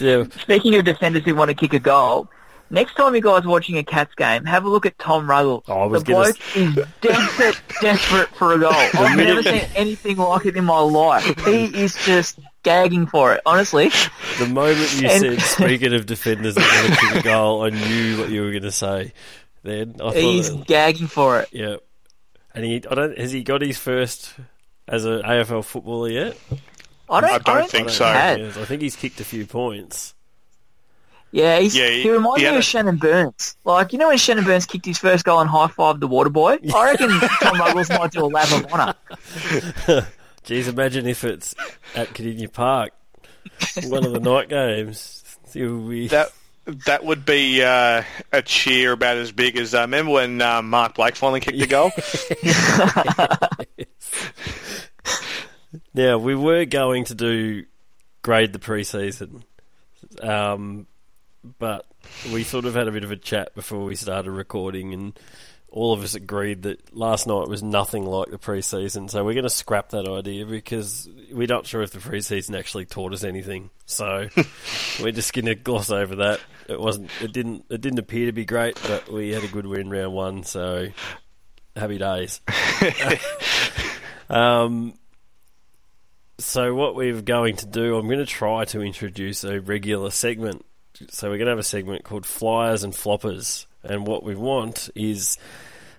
yeah. 0.00 0.24
Speaking 0.40 0.76
of 0.76 0.84
defenders 0.84 1.24
who 1.24 1.34
want 1.34 1.48
to 1.48 1.54
kick 1.54 1.72
a 1.72 1.80
goal, 1.80 2.28
next 2.70 2.94
time 2.94 3.14
you 3.14 3.20
guys 3.20 3.44
are 3.44 3.48
watching 3.48 3.78
a 3.78 3.84
Cats 3.84 4.14
game, 4.14 4.44
have 4.44 4.64
a 4.64 4.68
look 4.68 4.86
at 4.86 4.98
Tom 4.98 5.28
Ruggles. 5.28 5.64
Oh, 5.68 5.88
the 5.88 6.00
bloke 6.00 6.36
is 6.56 6.78
desperate, 7.00 7.60
desperate 7.80 8.28
for 8.28 8.54
a 8.54 8.58
goal. 8.58 8.72
I've 8.72 9.16
never 9.16 9.42
seen 9.42 9.62
anything 9.74 10.16
like 10.18 10.46
it 10.46 10.56
in 10.56 10.64
my 10.64 10.80
life. 10.80 11.24
He 11.44 11.66
hmm. 11.66 11.74
is 11.74 11.96
just 12.04 12.38
gagging 12.62 13.06
for 13.06 13.34
it, 13.34 13.40
honestly. 13.44 13.90
The 14.38 14.46
moment 14.46 15.00
you 15.00 15.08
and, 15.08 15.20
said, 15.20 15.40
speaking 15.40 15.94
of 15.94 16.06
defenders 16.06 16.54
that 16.54 16.84
want 16.84 16.94
to 16.94 17.06
kick 17.06 17.20
a 17.20 17.22
goal, 17.22 17.62
I 17.62 17.70
knew 17.70 18.18
what 18.18 18.30
you 18.30 18.42
were 18.42 18.50
going 18.50 18.62
to 18.62 18.72
say. 18.72 19.12
Then 19.62 19.96
I 20.02 20.12
he's 20.14 20.54
that, 20.56 20.66
gagging 20.66 21.06
for 21.06 21.40
it. 21.40 21.48
Yeah, 21.52 21.76
and 22.54 22.64
he 22.64 22.76
I 22.90 22.94
don't 22.94 23.18
has 23.18 23.32
he 23.32 23.42
got 23.42 23.62
his 23.62 23.78
first 23.78 24.34
as 24.88 25.04
an 25.04 25.22
AFL 25.22 25.64
footballer 25.64 26.08
yet? 26.08 26.36
I 27.08 27.20
don't, 27.20 27.30
I 27.30 27.38
don't, 27.38 27.48
I 27.48 27.60
don't 27.60 27.70
think, 27.70 27.88
think 27.90 27.96
so. 27.96 28.04
I 28.06 28.64
think 28.64 28.82
he's 28.82 28.96
kicked 28.96 29.20
a 29.20 29.24
few 29.24 29.44
points. 29.44 30.14
Yeah, 31.32 31.58
he's, 31.60 31.76
Yeah, 31.76 31.88
he- 31.90 32.02
he, 32.02 32.10
reminds 32.10 32.40
he 32.42 32.50
me 32.50 32.56
of 32.56 32.64
Shannon 32.64 32.96
Byrnes. 32.96 33.56
Like, 33.64 33.92
you 33.92 33.98
know 33.98 34.08
when 34.08 34.18
Shannon 34.18 34.44
Byrnes 34.44 34.66
kicked 34.66 34.86
his 34.86 34.98
first 34.98 35.24
goal 35.24 35.40
and 35.40 35.48
high-fived 35.48 36.00
the 36.00 36.08
water 36.08 36.30
boy? 36.30 36.58
I 36.74 36.90
reckon 36.90 37.10
Tom 37.40 37.58
Ruggles 37.58 37.88
might 37.88 38.10
do 38.10 38.24
a 38.24 38.26
lap 38.26 38.50
of 38.52 38.66
honour. 38.72 38.94
Jeez, 40.44 40.68
imagine 40.68 41.06
if 41.06 41.22
it's 41.24 41.54
at 41.94 42.08
Kardinia 42.14 42.52
Park, 42.52 42.92
one 43.84 44.04
of 44.04 44.12
the 44.12 44.20
night 44.20 44.48
games. 44.48 45.22
It 45.54 45.66
would 45.66 45.88
be 45.90 46.08
That 46.08 46.30
that 46.86 47.04
would 47.04 47.24
be 47.24 47.62
uh, 47.62 48.02
a 48.32 48.42
cheer 48.42 48.92
about 48.92 49.16
as 49.16 49.32
big 49.32 49.56
as 49.56 49.74
uh, 49.74 49.80
remember 49.80 50.12
when 50.12 50.40
uh, 50.40 50.62
Mark 50.62 50.94
Blake 50.94 51.16
finally 51.16 51.40
kicked 51.40 51.58
the 51.58 51.66
goal. 51.66 51.90
Now 55.94 56.18
we 56.18 56.34
were 56.34 56.64
going 56.64 57.04
to 57.06 57.14
do 57.14 57.64
grade 58.22 58.52
the 58.52 58.58
preseason, 58.58 59.42
um, 60.20 60.86
but 61.58 61.86
we 62.32 62.42
sort 62.44 62.64
of 62.64 62.74
had 62.74 62.88
a 62.88 62.92
bit 62.92 63.04
of 63.04 63.10
a 63.10 63.16
chat 63.16 63.54
before 63.54 63.84
we 63.84 63.96
started 63.96 64.30
recording, 64.30 64.92
and 64.94 65.18
all 65.72 65.92
of 65.92 66.02
us 66.02 66.14
agreed 66.14 66.62
that 66.62 66.94
last 66.94 67.26
night 67.26 67.48
was 67.48 67.62
nothing 67.62 68.04
like 68.04 68.30
the 68.30 68.38
preseason. 68.38 69.08
So 69.08 69.24
we're 69.24 69.34
going 69.34 69.44
to 69.44 69.50
scrap 69.50 69.90
that 69.90 70.08
idea 70.08 70.44
because 70.44 71.08
we're 71.32 71.46
not 71.46 71.66
sure 71.66 71.82
if 71.82 71.92
the 71.92 71.98
preseason 71.98 72.58
actually 72.58 72.86
taught 72.86 73.12
us 73.12 73.22
anything. 73.22 73.70
So 73.86 74.28
we're 75.02 75.12
just 75.12 75.32
going 75.32 75.46
to 75.46 75.54
gloss 75.54 75.90
over 75.90 76.16
that. 76.16 76.40
It 76.68 76.80
wasn't. 76.80 77.10
It 77.20 77.32
didn't. 77.32 77.66
It 77.70 77.80
didn't 77.80 77.98
appear 78.00 78.26
to 78.26 78.32
be 78.32 78.44
great, 78.44 78.80
but 78.86 79.10
we 79.10 79.30
had 79.30 79.44
a 79.44 79.48
good 79.48 79.66
win 79.66 79.90
round 79.90 80.12
one. 80.12 80.42
So 80.44 80.88
happy 81.76 81.98
days. 81.98 82.40
um. 84.30 84.94
So 86.38 86.74
what 86.74 86.94
we're 86.94 87.20
going 87.20 87.56
to 87.56 87.66
do, 87.66 87.98
I'm 87.98 88.06
going 88.06 88.18
to 88.18 88.26
try 88.26 88.64
to 88.66 88.80
introduce 88.80 89.44
a 89.44 89.60
regular 89.60 90.10
segment. 90.10 90.64
So 91.10 91.28
we're 91.28 91.36
going 91.36 91.46
to 91.46 91.52
have 91.52 91.58
a 91.58 91.62
segment 91.62 92.04
called 92.04 92.24
Flyers 92.24 92.82
and 92.82 92.94
Floppers. 92.94 93.66
And 93.82 94.06
what 94.06 94.22
we 94.24 94.34
want 94.34 94.90
is, 94.94 95.38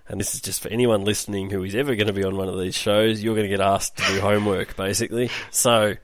and 0.08 0.20
this 0.20 0.34
is 0.34 0.40
just 0.40 0.62
for 0.62 0.68
anyone 0.68 1.04
listening 1.04 1.50
who 1.50 1.64
is 1.64 1.74
ever 1.74 1.94
going 1.96 2.06
to 2.06 2.12
be 2.12 2.24
on 2.24 2.36
one 2.36 2.48
of 2.48 2.58
these 2.58 2.76
shows, 2.76 3.22
you're 3.22 3.34
going 3.34 3.48
to 3.48 3.56
get 3.56 3.60
asked 3.60 3.96
to 3.98 4.04
do 4.14 4.20
homework, 4.20 4.76
basically. 4.76 5.30
So, 5.50 5.94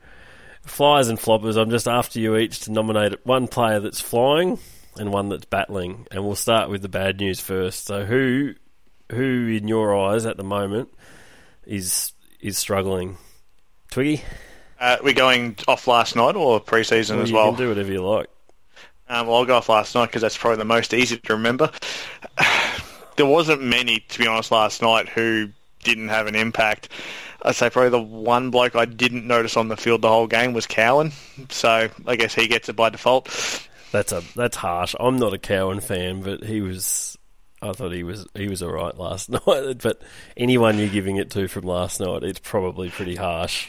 flyers 0.65 1.09
and 1.09 1.19
floppers, 1.19 1.57
I'm 1.57 1.71
just 1.71 1.87
after 1.89 2.19
you 2.19 2.37
each 2.37 2.61
to 2.61 2.73
nominate 2.73 3.25
one 3.25 3.49
player 3.49 3.81
that's 3.81 4.01
flying 4.01 4.59
and 4.97 5.13
one 5.13 5.29
that's 5.29 5.45
battling. 5.45 6.07
And 6.11 6.25
we'll 6.25 6.35
start 6.37 6.69
with 6.69 6.83
the 6.83 6.89
bad 6.89 7.19
news 7.21 7.41
first. 7.41 7.85
So, 7.87 8.05
who, 8.05 8.55
who 9.13 9.47
in 9.49 9.69
your 9.69 9.97
eyes 9.97 10.27
at 10.27 10.37
the 10.37 10.45
moment 10.45 10.91
is 11.65 12.13
is 12.41 12.59
struggling? 12.59 13.19
Twiggy? 13.91 14.23
Uh, 14.81 14.97
we're 15.03 15.13
going 15.15 15.57
off 15.67 15.87
last 15.89 16.15
night 16.15 16.37
or 16.37 16.61
pre-season 16.61 17.17
Well, 17.17 17.23
as 17.25 17.31
you 17.31 17.37
well. 17.37 17.51
can 17.51 17.59
do 17.59 17.69
whatever 17.69 17.91
you 17.91 18.05
like. 18.05 18.29
Um, 19.09 19.27
well, 19.27 19.37
I'll 19.37 19.45
go 19.45 19.57
off 19.57 19.69
last 19.69 19.95
night 19.95 20.07
because 20.07 20.23
that's 20.23 20.37
probably 20.37 20.59
the 20.59 20.65
most 20.65 20.93
easy 20.93 21.17
to 21.17 21.33
remember. 21.33 21.71
there 23.17 23.27
wasn't 23.27 23.63
many, 23.63 24.01
to 24.09 24.19
be 24.19 24.27
honest, 24.27 24.51
last 24.51 24.83
night 24.83 25.09
who 25.09 25.49
didn't 25.83 26.09
have 26.09 26.27
an 26.27 26.35
impact. 26.35 26.89
I'd 27.43 27.55
say 27.55 27.71
probably 27.71 27.91
the 27.91 28.03
one 28.03 28.51
bloke 28.51 28.75
I 28.75 28.85
didn't 28.85 29.27
notice 29.27 29.57
on 29.57 29.69
the 29.69 29.77
field 29.77 30.03
the 30.03 30.09
whole 30.09 30.27
game 30.27 30.53
was 30.53 30.67
Cowan. 30.67 31.13
So 31.51 31.89
I 32.07 32.17
guess 32.17 32.35
he 32.35 32.49
gets 32.49 32.69
it 32.69 32.77
by 32.77 32.91
default. 32.91 33.29
That's 33.93 34.13
a 34.13 34.23
that's 34.35 34.57
harsh. 34.57 34.95
I'm 34.99 35.19
not 35.19 35.33
a 35.33 35.39
Cowan 35.39 35.81
fan, 35.81 36.21
but 36.23 36.45
he 36.45 36.61
was. 36.61 37.17
I 37.63 37.73
thought 37.73 37.93
he 37.93 38.03
was 38.03 38.27
he 38.35 38.49
was 38.49 38.63
all 38.63 38.73
right 38.73 38.97
last 38.99 39.31
night. 39.31 39.79
But 39.83 40.03
anyone 40.37 40.79
you're 40.79 40.89
giving 40.89 41.17
it 41.17 41.31
to 41.31 41.49
from 41.49 41.65
last 41.65 42.01
night, 42.01 42.23
it's 42.25 42.41
probably 42.41 42.91
pretty 42.91 43.15
harsh. 43.15 43.69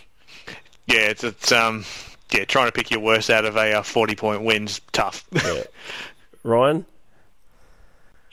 Yeah, 0.87 1.01
it's, 1.01 1.23
it's 1.23 1.51
um, 1.51 1.85
yeah, 2.31 2.45
trying 2.45 2.67
to 2.67 2.71
pick 2.71 2.91
your 2.91 2.99
worst 2.99 3.29
out 3.29 3.45
of 3.45 3.55
a 3.55 3.79
uh, 3.79 3.83
40 3.83 4.15
point 4.15 4.43
win's 4.43 4.81
tough. 4.91 5.25
Yeah. 5.33 5.63
Ryan, 6.43 6.85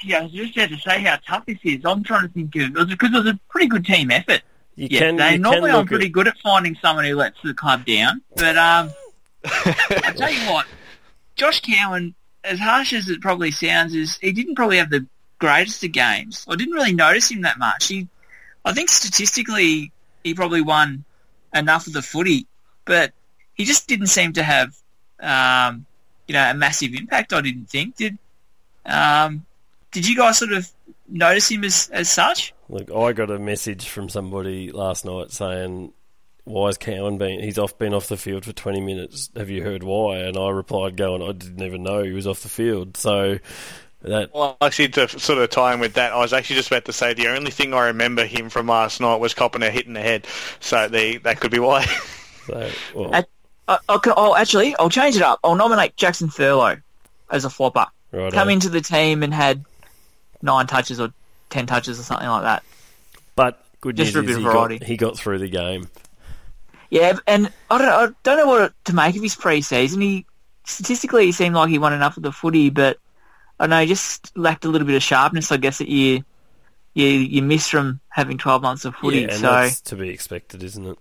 Yeah, 0.03 0.21
I 0.21 0.23
was 0.23 0.33
just 0.33 0.57
about 0.57 0.69
to 0.69 0.79
say 0.79 1.03
how 1.03 1.19
tough 1.27 1.47
this 1.47 1.59
is. 1.65 1.85
I'm 1.85 2.05
trying 2.05 2.29
to 2.29 2.33
think 2.33 2.55
of 2.57 2.89
because 2.89 3.11
it, 3.13 3.17
was 3.17 3.27
a 3.27 3.39
pretty 3.49 3.67
good 3.67 3.85
team 3.85 4.13
effort. 4.13 4.43
you 4.77 4.89
Yeah, 4.91 5.01
can 5.01 5.17
they 5.17 5.33
you 5.33 5.39
normally 5.39 5.71
can 5.71 5.81
I'm 5.81 5.87
pretty 5.87 6.07
at, 6.07 6.13
good 6.13 6.29
at 6.29 6.39
finding 6.39 6.77
someone 6.81 7.05
who 7.05 7.17
lets 7.17 7.41
the 7.43 7.53
club 7.53 7.85
down. 7.85 8.23
But 8.37 8.57
um, 8.57 8.91
I 9.45 10.13
tell 10.17 10.31
you 10.33 10.53
what, 10.53 10.67
Josh 11.35 11.61
Cowan, 11.61 12.15
as 12.45 12.61
harsh 12.61 12.93
as 12.93 13.09
it 13.09 13.21
probably 13.21 13.51
sounds, 13.51 13.95
is 13.95 14.17
he 14.19 14.33
didn't 14.33 14.55
probably 14.55 14.77
have 14.77 14.91
the 14.91 15.05
greatest 15.41 15.83
of 15.85 15.93
games. 15.93 16.47
I 16.49 16.55
didn't 16.55 16.75
really 16.75 16.95
notice 16.95 17.31
him 17.31 17.43
that 17.43 17.59
much. 17.59 17.89
He, 17.89 18.09
I 18.65 18.73
think 18.73 18.89
statistically, 18.89 19.91
he 20.23 20.35
probably 20.35 20.61
won 20.63 21.05
enough 21.55 21.89
of 21.89 21.93
the 21.93 22.03
footy, 22.03 22.47
but 22.85 23.13
he 23.57 23.65
just 23.65 23.89
didn't 23.89 24.09
seem 24.09 24.33
to 24.35 24.43
have, 24.43 24.77
um, 25.21 25.87
you 26.29 26.35
know, 26.35 26.51
a 26.51 26.55
massive 26.55 26.95
impact. 26.95 27.33
I 27.33 27.41
didn't 27.41 27.69
think 27.69 27.97
did. 27.97 28.19
Um, 28.85 29.45
did 29.91 30.07
you 30.07 30.17
guys 30.17 30.39
sort 30.39 30.53
of 30.53 30.71
notice 31.09 31.51
him 31.51 31.65
as 31.65 31.91
as 31.93 32.11
such? 32.11 32.55
Look, 32.69 32.91
I 32.91 33.13
got 33.13 33.31
a 33.31 33.39
message 33.39 33.89
from 33.89 34.09
somebody 34.09 34.71
last 34.71 35.05
night 35.05 35.33
saying, 35.33 35.93
"Why 36.45 36.69
is 36.69 36.77
Cowan 36.79 37.19
been? 37.19 37.41
He's 37.41 37.59
off 37.59 37.77
been 37.79 37.95
off 37.95 38.09
the 38.09 38.17
field 38.17 38.45
for 38.45 38.53
20 38.53 38.81
minutes. 38.81 39.31
Have 39.37 39.51
you 39.51 39.63
heard 39.63 39.83
why?" 39.83 40.19
And 40.19 40.37
I 40.37 40.51
replied, 40.51 40.97
"Going, 40.97 41.23
I 41.23 41.33
didn't 41.33 41.63
even 41.63 41.83
know 41.83 42.03
he 42.03 42.13
was 42.13 42.27
off 42.27 42.43
the 42.43 42.49
field." 42.49 42.97
So 42.97 43.39
that 44.03 44.35
Well, 44.35 44.57
actually, 44.61 44.89
to 44.91 45.09
sort 45.09 45.39
of 45.39 45.51
tie 45.51 45.75
in 45.75 45.81
with 45.81 45.95
that, 45.95 46.13
I 46.13 46.19
was 46.19 46.33
actually 46.33 46.57
just 46.57 46.71
about 46.71 46.85
to 46.85 46.93
say 46.93 47.15
the 47.15 47.29
only 47.29 47.51
thing 47.51 47.75
I 47.75 47.87
remember 47.87 48.25
him 48.25 48.51
from 48.51 48.67
last 48.67 49.01
night 49.01 49.17
was 49.17 49.35
copping 49.35 49.63
a 49.63 49.71
hit 49.71 49.87
in 49.87 49.95
the 49.95 50.03
head. 50.03 50.27
So 50.61 50.89
the, 50.89 51.19
that 51.19 51.41
could 51.41 51.51
be 51.51 51.59
why. 51.59 51.85
so 52.47 52.71
well, 52.95 53.15
At- 53.15 53.29
I, 53.69 53.79
I 53.89 53.99
can, 53.99 54.13
oh, 54.17 54.35
actually, 54.37 54.77
I'll 54.77 54.91
change 54.91 55.17
it 55.17 55.23
up. 55.23 55.41
I'll 55.43 55.57
nominate 55.57 55.97
Jackson 55.97 56.29
Thurlow 56.29 56.81
as 57.31 57.45
a 57.45 57.51
flopper. 57.51 57.87
right. 58.13 58.33
Come 58.33 58.49
into 58.49 58.69
the 58.69 58.81
team 58.81 59.23
and 59.23 59.35
had 59.35 59.65
nine 60.43 60.67
touches 60.67 61.01
or 61.01 61.13
ten 61.51 61.67
touches 61.67 61.99
or 61.99 62.03
something 62.03 62.29
like 62.29 62.43
that. 62.43 62.63
But 63.35 63.63
good 63.81 63.97
Just 63.97 64.15
news 64.15 64.15
for 64.15 64.19
a 64.21 64.23
is 64.23 64.29
bit 64.29 64.37
of 64.37 64.69
he 64.71 64.79
got, 64.79 64.83
he 64.83 64.97
got 64.97 65.17
through 65.17 65.39
the 65.39 65.49
game. 65.49 65.89
Yeah, 66.91 67.19
and 67.27 67.53
I 67.71 67.79
don't, 67.79 67.89
I 67.89 68.15
don't 68.23 68.39
know 68.39 68.47
what 68.47 68.85
to 68.85 68.95
make 68.95 69.17
of 69.17 69.23
his 69.23 69.35
pre-season. 69.35 70.01
He 70.01 70.27
statistically 70.65 71.27
he 71.27 71.33
seemed 71.33 71.55
like 71.55 71.69
he 71.69 71.79
won 71.79 71.93
enough 71.93 72.17
of 72.17 72.23
the 72.23 72.33
footy, 72.33 72.71
but 72.71 72.99
I 73.59 73.65
don't 73.65 73.71
know 73.71 73.81
he 73.81 73.87
just 73.87 74.37
lacked 74.37 74.65
a 74.65 74.69
little 74.69 74.87
bit 74.87 74.97
of 74.97 75.03
sharpness. 75.03 75.51
I 75.51 75.57
guess 75.57 75.79
that 75.79 75.89
you 75.89 76.25
you 76.95 77.07
you 77.07 77.43
miss 77.43 77.69
from 77.69 78.01
having 78.09 78.39
twelve 78.39 78.63
months 78.63 78.85
of 78.85 78.95
footy. 78.95 79.23
yeah, 79.23 79.35
so 79.35 79.43
that's 79.43 79.81
to 79.83 79.97
be 79.97 80.11
expected, 80.11 80.63
isn't 80.63 80.87
it? 80.87 80.99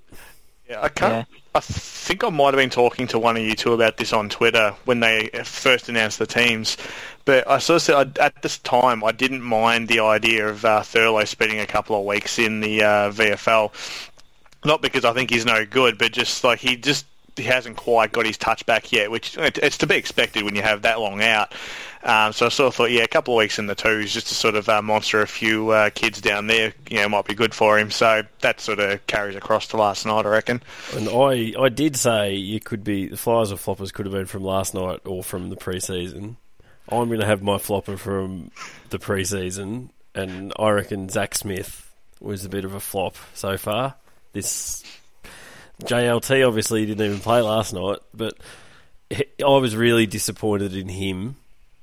Yeah, 0.70 0.82
I 0.82 0.90
can't. 0.90 1.28
I 1.54 1.60
think 1.60 2.24
I 2.24 2.30
might 2.30 2.54
have 2.54 2.56
been 2.56 2.70
talking 2.70 3.08
to 3.08 3.20
one 3.20 3.38
of 3.38 3.44
you 3.44 3.56
two 3.56 3.74
about 3.74 3.98
this 3.98 4.14
on 4.14 4.30
Twitter 4.30 4.74
when 4.86 5.00
they 5.00 5.30
first 5.44 5.90
announced 5.90 6.20
the 6.20 6.26
teams. 6.26 6.76
But 7.24 7.48
I 7.48 7.60
sort 7.60 7.76
of 7.78 7.82
said 7.84 8.20
I, 8.20 8.26
at 8.26 8.42
this 8.42 8.58
time 8.60 9.04
I 9.04 9.12
didn't 9.12 9.42
mind 9.42 9.88
the 9.88 10.00
idea 10.00 10.48
of 10.48 10.66
uh, 10.66 10.82
Thurlow 10.82 11.24
spending 11.26 11.60
a 11.60 11.68
couple 11.68 11.98
of 11.98 12.06
weeks 12.06 12.40
in 12.40 12.62
the 12.62 12.84
uh, 12.84 13.12
VFL. 13.12 13.72
Not 14.66 14.82
because 14.82 15.06
I 15.06 15.14
think 15.14 15.30
he's 15.30 15.46
no 15.46 15.66
good, 15.66 15.98
but 15.98 16.12
just 16.12 16.44
like 16.44 16.60
he 16.60 16.76
just 16.76 17.06
he 17.38 17.44
hasn't 17.44 17.78
quite 17.78 18.12
got 18.12 18.26
his 18.26 18.38
touch 18.38 18.66
back 18.66 18.92
yet, 18.92 19.12
which 19.12 19.38
it's 19.38 19.78
to 19.80 19.88
be 19.88 19.96
expected 19.96 20.44
when 20.44 20.56
you 20.56 20.62
have 20.62 20.84
that 20.84 21.00
long 21.00 21.22
out. 21.22 21.54
Um, 22.04 22.34
so 22.34 22.46
I 22.46 22.50
sort 22.50 22.68
of 22.68 22.76
thought, 22.76 22.92
yeah, 22.92 23.02
a 23.02 23.08
couple 23.08 23.34
of 23.34 23.40
weeks 23.40 23.58
in 23.58 23.66
the 23.66 23.74
twos 23.74 24.14
just 24.14 24.28
to 24.28 24.36
sort 24.36 24.56
of 24.56 24.70
uh, 24.70 24.82
monster 24.82 25.22
a 25.22 25.28
few 25.28 25.72
uh, 25.72 25.90
kids 25.90 26.22
down 26.22 26.46
there, 26.46 26.72
you 26.88 26.98
know, 26.98 27.10
might 27.10 27.26
be 27.26 27.34
good 27.34 27.56
for 27.56 27.80
him. 27.80 27.90
So 27.90 28.22
that 28.42 28.62
sort 28.62 28.80
of 28.80 29.06
carries 29.08 29.36
across 29.36 29.68
to 29.70 29.78
last 29.78 30.06
night, 30.06 30.26
I 30.26 30.30
reckon. 30.30 30.62
And 30.96 31.10
I, 31.10 31.54
I 31.60 31.70
did 31.70 31.96
say 31.96 32.36
you 32.36 32.60
could 32.60 32.84
be 32.84 33.08
the 33.08 33.18
flyers 33.18 33.52
or 33.52 33.56
floppers 33.56 33.92
could 33.92 34.06
have 34.06 34.14
been 34.14 34.28
from 34.28 34.44
last 34.44 34.76
night 34.76 35.00
or 35.06 35.24
from 35.24 35.50
the 35.50 35.56
preseason. 35.56 36.36
I'm 36.88 37.08
going 37.08 37.22
to 37.22 37.26
have 37.26 37.42
my 37.42 37.58
flopper 37.58 37.98
from 37.98 38.52
the 38.92 39.00
preseason, 39.00 39.90
and 40.14 40.54
I 40.60 40.70
reckon 40.70 41.10
Zach 41.10 41.34
Smith 41.34 41.92
was 42.20 42.46
a 42.46 42.50
bit 42.50 42.66
of 42.66 42.76
a 42.76 42.80
flop 42.80 43.16
so 43.34 43.58
far. 43.58 43.96
This 44.34 44.84
JLT 45.84 46.48
obviously 46.48 46.86
didn't 46.86 47.06
even 47.06 47.20
play 47.20 47.42
last 47.42 47.74
night, 47.74 48.00
but 48.14 48.38
I 49.12 49.58
was 49.58 49.76
really 49.76 50.06
disappointed 50.06 50.76
in 50.76 50.90
him 50.90 51.36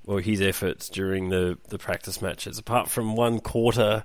or 0.06 0.20
his 0.20 0.40
efforts 0.40 0.88
during 0.88 1.28
the, 1.28 1.58
the 1.68 1.78
practice 1.78 2.20
matches. 2.20 2.58
Apart 2.58 2.90
from 2.90 3.16
one 3.16 3.40
quarter 3.40 4.04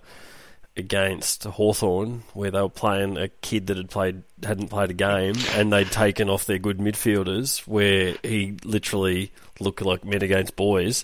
against 0.76 1.44
Hawthorn, 1.44 2.24
where 2.34 2.52
they 2.52 2.62
were 2.62 2.70
playing 2.70 3.18
a 3.18 3.30
kid 3.30 3.68
that 3.68 3.78
had 3.78 3.90
played 3.90 4.24
hadn't 4.44 4.68
played 4.68 4.92
a 4.92 4.94
game, 4.94 5.34
and 5.54 5.74
they'd 5.74 5.92
taken 5.92 6.30
off 6.30 6.46
their 6.46 6.60
good 6.60 6.78
midfielders, 6.78 7.60
where 7.68 8.16
he 8.22 8.58
literally 8.64 9.32
looked 9.60 9.82
like 9.82 10.06
men 10.06 10.22
against 10.22 10.56
boys. 10.56 11.04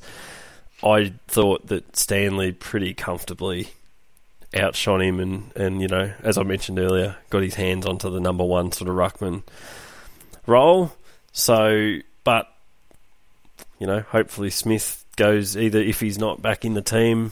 I 0.83 1.13
thought 1.27 1.67
that 1.67 1.95
Stanley 1.95 2.51
pretty 2.51 2.93
comfortably 2.93 3.69
outshone 4.55 5.01
him, 5.01 5.19
and, 5.19 5.51
and 5.55 5.81
you 5.81 5.87
know, 5.87 6.13
as 6.23 6.37
I 6.37 6.43
mentioned 6.43 6.79
earlier, 6.79 7.15
got 7.29 7.43
his 7.43 7.55
hands 7.55 7.85
onto 7.85 8.09
the 8.09 8.19
number 8.19 8.43
one 8.43 8.71
sort 8.71 8.89
of 8.89 8.95
ruckman 8.95 9.43
role. 10.45 10.93
So, 11.31 11.97
but 12.23 12.47
you 13.79 13.87
know, 13.87 14.01
hopefully 14.01 14.49
Smith 14.49 15.03
goes 15.15 15.57
either 15.57 15.79
if 15.79 15.99
he's 15.99 16.17
not 16.17 16.41
back 16.41 16.65
in 16.65 16.73
the 16.73 16.81
team 16.81 17.31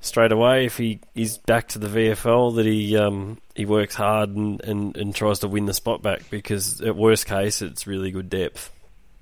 straight 0.00 0.32
away, 0.32 0.66
if 0.66 0.76
he 0.76 1.00
is 1.14 1.38
back 1.38 1.68
to 1.68 1.78
the 1.78 1.88
VFL, 1.88 2.56
that 2.56 2.66
he 2.66 2.96
um, 2.96 3.38
he 3.54 3.66
works 3.66 3.94
hard 3.94 4.30
and, 4.30 4.60
and, 4.62 4.96
and 4.96 5.14
tries 5.14 5.40
to 5.40 5.48
win 5.48 5.66
the 5.66 5.74
spot 5.74 6.02
back 6.02 6.22
because 6.30 6.80
at 6.80 6.96
worst 6.96 7.26
case 7.26 7.62
it's 7.62 7.86
really 7.86 8.10
good 8.10 8.30
depth 8.30 8.70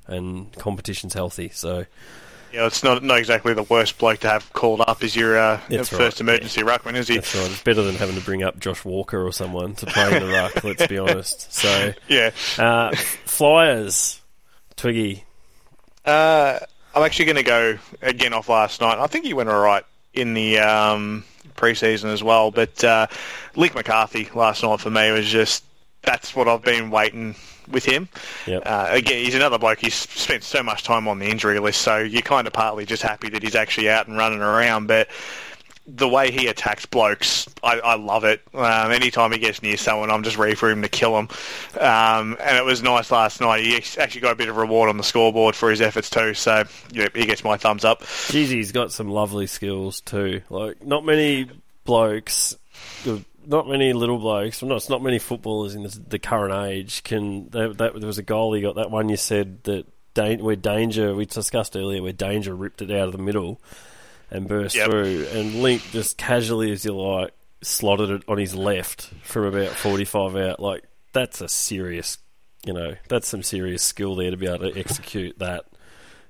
and 0.07 0.53
competition's 0.55 1.15
healthy. 1.15 1.51
So 1.53 1.87
Yeah, 2.53 2.67
it's 2.67 2.83
not 2.83 3.03
not 3.03 3.19
exactly 3.19 3.53
the 3.55 3.63
worst 3.65 3.99
bloke 3.99 4.21
to 4.21 4.29
have 4.29 4.53
called 4.53 4.81
up 4.81 5.03
as 5.03 5.15
your 5.15 5.39
uh, 5.39 5.59
first 5.59 5.93
right, 5.93 6.21
emergency 6.21 6.63
ruckman, 6.63 6.95
is 6.97 7.09
he? 7.09 7.17
that's 7.17 7.35
right. 7.35 7.51
It's 7.51 7.63
better 7.63 7.83
than 7.83 7.95
having 7.97 8.17
to 8.17 8.23
bring 8.23 8.43
up 8.43 8.59
Josh 8.59 8.85
Walker 8.85 9.25
or 9.27 9.33
someone 9.33 9.75
to 9.77 9.87
play 9.87 10.17
in 10.17 10.23
the 10.27 10.33
ruck. 10.33 10.65
Let's 10.65 10.87
be 10.87 10.99
honest. 10.99 11.53
So 11.53 11.93
Yeah. 12.09 12.31
uh, 12.59 12.95
Flyers, 12.95 14.21
Twiggy. 14.77 15.25
Uh, 16.05 16.59
I'm 16.95 17.03
actually 17.03 17.27
going 17.27 17.37
to 17.37 17.43
go 17.43 17.79
again 18.01 18.33
off 18.33 18.49
last 18.49 18.81
night. 18.81 18.99
I 18.99 19.07
think 19.07 19.25
he 19.27 19.35
went 19.35 19.49
all 19.51 19.61
right 19.61 19.85
in 20.15 20.33
the 20.35 20.59
um, 20.59 21.25
preseason 21.55 22.07
as 22.13 22.23
well, 22.23 22.51
but 22.51 22.83
uh, 22.83 23.07
McCarthy 23.57 24.29
last 24.35 24.63
night 24.63 24.81
for 24.81 24.91
me 24.91 25.13
was 25.13 25.27
just 25.27 25.65
that's 26.03 26.35
what 26.35 26.49
I've 26.49 26.63
been 26.63 26.91
waiting 26.91 27.35
with 27.71 27.85
him. 27.85 28.09
Yep. 28.47 28.63
Uh, 28.65 28.89
again, 28.91 29.25
he's 29.25 29.35
another 29.35 29.59
bloke. 29.59 29.79
He's 29.79 29.95
spent 29.95 30.43
so 30.43 30.63
much 30.63 30.83
time 30.83 31.09
on 31.09 31.19
the 31.19 31.27
injury 31.27 31.59
list, 31.59 31.83
so 31.83 31.99
you're 31.99 32.23
kind 32.23 32.47
of 32.47 32.53
partly 32.53 32.87
just 32.87 33.03
happy 33.03 33.29
that 33.31 33.43
he's 33.43 33.55
actually 33.55 33.91
out 33.91 34.09
and 34.09 34.17
running 34.17 34.41
around. 34.41 34.87
But 34.87 35.09
the 35.89 36.09
way 36.09 36.31
he 36.31 36.49
attacks 36.49 36.85
blokes, 36.85 37.49
I, 37.63 37.81
I 37.81 37.95
love 37.95 38.25
it. 38.25 38.43
Um, 38.53 38.93
anytime 38.93 39.33
he 39.33 39.39
gets 39.39 39.63
near 39.63 39.79
someone, 39.79 40.11
I'm 40.11 40.23
just 40.23 40.37
ready 40.37 40.55
for 40.55 40.71
him 40.71 40.83
to 40.83 40.89
kill 40.89 41.19
him. 41.19 41.29
Um, 41.81 42.37
and 42.41 42.57
it 42.59 42.65
was 42.65 42.83
nice 42.83 43.11
last 43.11 43.41
night. 43.41 43.65
He 43.65 43.75
actually 43.99 44.21
got 44.21 44.33
a 44.33 44.37
bit 44.37 44.51
of 44.51 44.57
reward 44.57 44.91
on 44.91 44.99
the 44.99 45.03
scoreboard 45.03 45.57
for 45.57 45.71
his 45.71 45.81
efforts 45.81 46.11
too. 46.11 46.35
So 46.35 46.65
yeah, 46.93 47.09
he 47.15 47.25
gets 47.25 47.43
my 47.43 47.57
thumbs 47.57 47.85
up. 47.87 48.03
Jeez, 48.03 48.49
he's 48.49 48.73
got 48.73 48.93
some 48.93 49.09
lovely 49.09 49.47
skills 49.47 50.03
too. 50.03 50.43
Like 50.51 50.85
not 50.85 51.07
many 51.07 51.49
blokes, 51.85 52.59
not 53.49 53.69
many 53.69 53.93
little 53.93 54.19
blokes. 54.19 54.63
Not 54.63 54.89
not 54.89 55.03
many 55.03 55.19
footballers 55.19 55.75
in 55.75 55.83
the, 55.83 56.01
the 56.09 56.19
current 56.19 56.55
age 56.55 57.03
can. 57.03 57.49
That, 57.49 57.79
that 57.79 57.95
there 57.99 58.07
was 58.07 58.19
a 58.19 58.23
goal 58.23 58.53
he 58.53 58.61
got. 58.61 58.77
That 58.77 58.91
one 58.91 59.09
you 59.09 59.17
said 59.17 59.65
that 59.65 59.87
where 60.41 60.57
danger 60.57 61.15
we 61.15 61.27
discussed 61.27 61.77
earlier, 61.77 62.03
where 62.03 62.13
danger 62.13 62.55
ripped 62.55 62.83
it 62.83 62.91
out 62.91 63.07
of 63.07 63.13
the 63.13 63.19
middle 63.19 63.61
and 64.31 64.49
burst 64.49 64.75
yep. 64.75 64.91
through, 64.91 65.27
and 65.33 65.63
Link 65.63 65.83
just 65.91 66.19
casually 66.19 66.73
as 66.73 66.85
you 66.85 66.93
like 66.93 67.33
slotted 67.63 68.11
it 68.11 68.23
on 68.29 68.37
his 68.37 68.55
left 68.55 69.13
from 69.23 69.45
about 69.45 69.71
forty 69.71 70.05
five 70.05 70.37
out. 70.37 70.61
Like 70.61 70.85
that's 71.13 71.41
a 71.41 71.49
serious, 71.49 72.19
you 72.67 72.73
know, 72.73 72.97
that's 73.09 73.29
some 73.29 73.43
serious 73.43 73.83
skill 73.83 74.17
there 74.17 74.31
to 74.31 74.37
be 74.37 74.47
able 74.47 74.71
to 74.71 74.79
execute 74.79 75.39
that. 75.39 75.65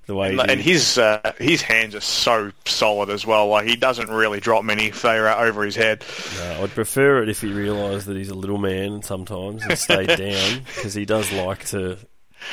The 0.09 0.15
way 0.15 0.31
and, 0.31 0.51
and 0.51 0.59
his 0.59 0.97
uh, 0.97 1.35
his 1.39 1.61
hands 1.61 1.95
are 1.95 2.01
so 2.01 2.51
solid 2.65 3.11
as 3.11 3.27
well. 3.27 3.49
Like 3.49 3.67
he 3.67 3.77
doesn't 3.77 4.09
really 4.09 4.41
drop 4.41 4.65
many 4.65 4.91
if 4.91 5.29
over 5.29 5.63
his 5.65 5.77
head. 5.77 6.03
No, 6.37 6.63
I'd 6.65 6.71
prefer 6.71 7.23
it 7.23 7.29
if 7.29 7.43
he 7.43 7.53
realised 7.53 8.07
that 8.07 8.17
he's 8.17 8.31
a 8.31 8.35
little 8.35 8.57
man 8.57 9.03
sometimes 9.03 9.65
and 9.65 9.77
stayed 9.77 10.07
down 10.17 10.63
because 10.65 10.95
he 10.95 11.05
does 11.05 11.31
like 11.31 11.67
to 11.67 11.99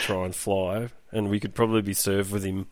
try 0.02 0.26
and 0.26 0.36
fly 0.36 0.90
and 1.14 1.30
we 1.30 1.40
could 1.40 1.56
probably 1.56 1.82
be 1.82 1.94
served 1.94 2.30
with 2.30 2.44
him 2.44 2.68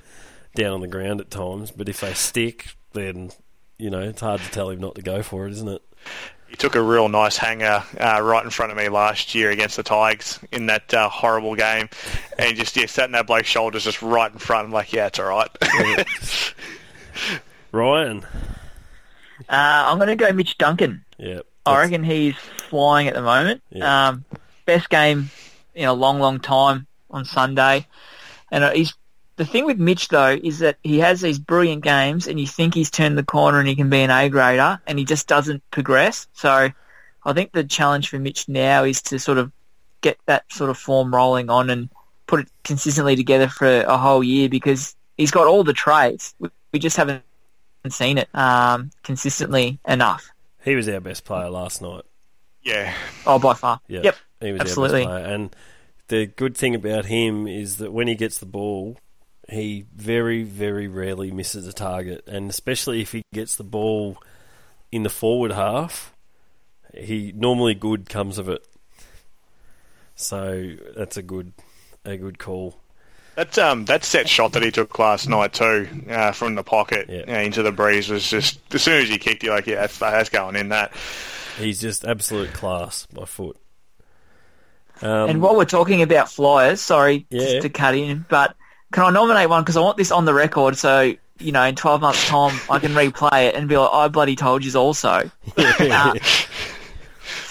down 0.54 0.74
on 0.74 0.82
the 0.82 0.88
ground 0.89 1.22
at 1.22 1.32
times. 1.32 1.72
But 1.72 1.88
if 1.88 2.02
they 2.02 2.13
stick, 2.13 2.76
then 2.91 3.32
you 3.78 3.89
know 3.89 4.02
it's 4.02 4.19
hard 4.19 4.41
to 4.41 4.52
tell 4.52 4.69
him 4.69 4.82
not 4.82 4.96
to 4.96 5.02
go 5.02 5.24
for 5.24 5.48
it, 5.48 5.52
isn't 5.54 5.69
it? 5.69 5.82
He 6.54 6.58
took 6.58 6.76
a 6.76 6.82
real 6.84 7.10
nice 7.10 7.36
hanger 7.36 7.84
uh, 8.00 8.22
right 8.22 8.44
in 8.44 8.52
front 8.52 8.72
of 8.72 8.78
me 8.78 8.88
last 8.88 9.34
year 9.34 9.50
against 9.50 9.76
the 9.76 9.82
Tigers 9.82 10.39
in 10.52 10.68
that 10.68 10.94
uh, 10.94 11.10
horrible 11.10 11.56
game, 11.56 11.89
and 12.38 12.56
just 12.56 12.78
yeah 12.78 12.86
sat 12.86 13.06
in 13.06 13.13
that 13.13 13.26
bloke's 13.26 13.48
shoulders 13.48 13.86
just 13.86 14.04
right 14.04 14.32
in 14.32 14.38
front. 14.38 14.68
I'm 14.68 14.72
like, 14.72 14.94
yeah, 14.94 15.08
it's 15.08 15.18
all 15.18 15.26
right. 15.26 15.50
Ryan, 17.72 18.24
uh, 18.24 18.26
I'm 19.50 19.98
going 19.98 20.10
to 20.10 20.16
go 20.16 20.32
Mitch 20.32 20.60
Duncan. 20.60 21.04
Yeah, 21.18 21.39
I 21.66 21.80
reckon 21.80 22.04
he's 22.04 22.36
flying 22.70 23.08
at 23.08 23.16
the 23.16 23.24
moment. 23.24 23.63
Yeah. 23.72 24.10
Um, 24.10 24.24
best 24.66 24.92
game 24.92 25.32
in 25.74 25.88
a 25.88 25.94
long, 25.94 26.20
long 26.20 26.39
time 26.39 26.86
on 27.10 27.26
Sunday. 27.26 27.88
And 28.52 28.63
uh, 28.63 28.74
he's 28.74 28.94
the 29.36 29.46
thing 29.46 29.65
with 29.65 29.80
Mitch 29.80 30.10
though 30.10 30.39
is 30.41 30.60
that 30.60 30.78
he 30.84 31.00
has 31.00 31.22
these 31.22 31.39
brilliant 31.39 31.84
games, 31.84 32.28
and 32.28 32.39
you 32.39 32.48
think 32.48 32.74
he's 32.74 32.91
turned 32.91 33.17
the 33.17 33.24
corner 33.24 33.60
and 33.60 33.67
he 33.67 33.76
can 33.76 33.89
be 33.89 34.02
an 34.02 34.12
A 34.12 34.30
grader, 34.30 34.80
and 34.88 35.00
he 35.00 35.06
just 35.06 35.28
doesn't 35.28 35.63
progress. 35.72 36.28
So 36.34 36.69
I 37.26 37.34
think 37.34 37.52
the 37.52 37.63
challenge 37.63 38.10
for 38.10 38.19
Mitch 38.19 38.48
now 38.48 38.84
is 38.84 39.02
to 39.04 39.19
sort 39.19 39.38
of 39.38 39.52
get 40.02 40.17
that 40.26 40.52
sort 40.52 40.69
of 40.69 40.78
form 40.78 41.13
rolling 41.13 41.50
on 41.50 41.69
and 41.69 41.89
put 42.28 42.41
it 42.41 42.48
consistently 42.63 43.15
together 43.15 43.48
for 43.48 43.82
a 43.82 43.98
whole 43.98 44.24
year 44.24 44.50
because 44.50 44.96
he's 45.17 45.32
got 45.32 45.48
all 45.48 45.63
the 45.63 45.74
traits. 45.74 46.36
We 46.72 46.80
just 46.80 46.98
haven't 46.98 47.24
seen 47.89 48.17
it 48.17 48.30
um, 48.34 48.91
consistently 49.04 49.80
enough. 49.88 50.30
He 50.63 50.76
was 50.76 50.88
our 50.88 51.00
best 51.00 51.26
player 51.26 51.50
last 51.50 51.82
night. 51.82 52.04
Yeah. 52.62 52.93
Oh, 53.26 53.39
by 53.39 53.54
far. 53.54 53.80
Yep. 53.88 54.04
yep. 54.04 54.15
He 54.39 54.52
was 54.52 54.62
Absolutely. 54.62 55.06
our 55.06 55.10
best 55.10 55.24
player. 55.24 55.36
And 55.36 55.56
the 56.08 56.26
good 56.28 56.56
thing 56.56 56.76
about 56.76 57.06
him 57.06 57.48
is 57.48 57.78
that 57.78 57.91
when 57.91 58.08
he 58.08 58.15
gets 58.15 58.38
the 58.38 58.46
ball, 58.46 58.98
he 59.50 59.86
very, 59.96 60.44
very 60.44 60.88
rarely 60.88 61.32
misses 61.32 61.68
a 61.68 61.74
target, 61.74 62.24
and 62.28 62.50
especially 62.50 63.02
if 63.02 63.12
he 63.12 63.24
gets 63.34 63.56
the 63.56 63.64
ball 63.64 64.18
in 64.92 65.04
the 65.04 65.10
forward 65.10 65.52
half, 65.52 66.14
he 66.94 67.34
normally 67.36 67.74
good 67.74 68.10
comes 68.10 68.38
of 68.38 68.48
it. 68.48 68.66
So 70.16 70.76
that's 70.96 71.18
a 71.18 71.24
good, 71.24 71.54
a 72.06 72.18
good 72.18 72.40
call. 72.40 72.80
That 73.36 73.58
um 73.58 73.86
that 73.86 74.04
set 74.04 74.30
shot 74.30 74.52
that 74.52 74.62
he 74.62 74.70
took 74.70 75.00
last 75.00 75.28
night 75.28 75.54
too 75.54 75.90
uh, 76.08 76.34
from 76.34 76.54
the 76.54 76.62
pocket 76.62 77.08
yeah. 77.10 77.40
into 77.40 77.64
the 77.64 77.72
breeze 77.72 78.08
was 78.08 78.30
just 78.30 78.60
as 78.72 78.84
soon 78.84 79.02
as 79.02 79.10
he 79.10 79.18
kicked, 79.18 79.42
you 79.42 79.50
like 79.50 79.66
yeah 79.66 79.82
that's, 79.82 79.98
that's 79.98 80.30
going 80.30 80.56
in 80.56 80.70
that. 80.70 80.92
He's 81.58 81.82
just 81.82 82.06
absolute 82.06 82.54
class 82.54 83.08
by 83.08 83.26
foot. 83.26 83.58
Um, 85.02 85.30
and 85.30 85.42
while 85.42 85.56
we're 85.56 85.66
talking 85.66 86.04
about 86.04 86.30
flyers, 86.30 86.80
sorry 86.80 87.26
yeah. 87.32 87.60
to 87.60 87.70
cut 87.70 87.96
in, 87.96 88.26
but 88.30 88.56
can 88.94 89.04
I 89.04 89.10
nominate 89.10 89.50
one 89.50 89.64
because 89.64 89.76
I 89.76 89.82
want 89.82 89.98
this 89.98 90.12
on 90.12 90.26
the 90.26 90.34
record 90.34 90.78
so 90.78 91.14
you 91.40 91.52
know 91.52 91.64
in 91.64 91.76
12 91.76 92.00
months' 92.00 92.28
time 92.28 92.58
I 92.70 92.80
can 92.80 92.94
replay 92.94 93.48
it 93.48 93.56
and 93.56 93.68
be 93.68 93.76
like, 93.76 93.90
I 93.92 94.08
bloody 94.08 94.36
told 94.36 94.64
you 94.64 94.80
also. 94.80 95.30
uh, 95.58 96.14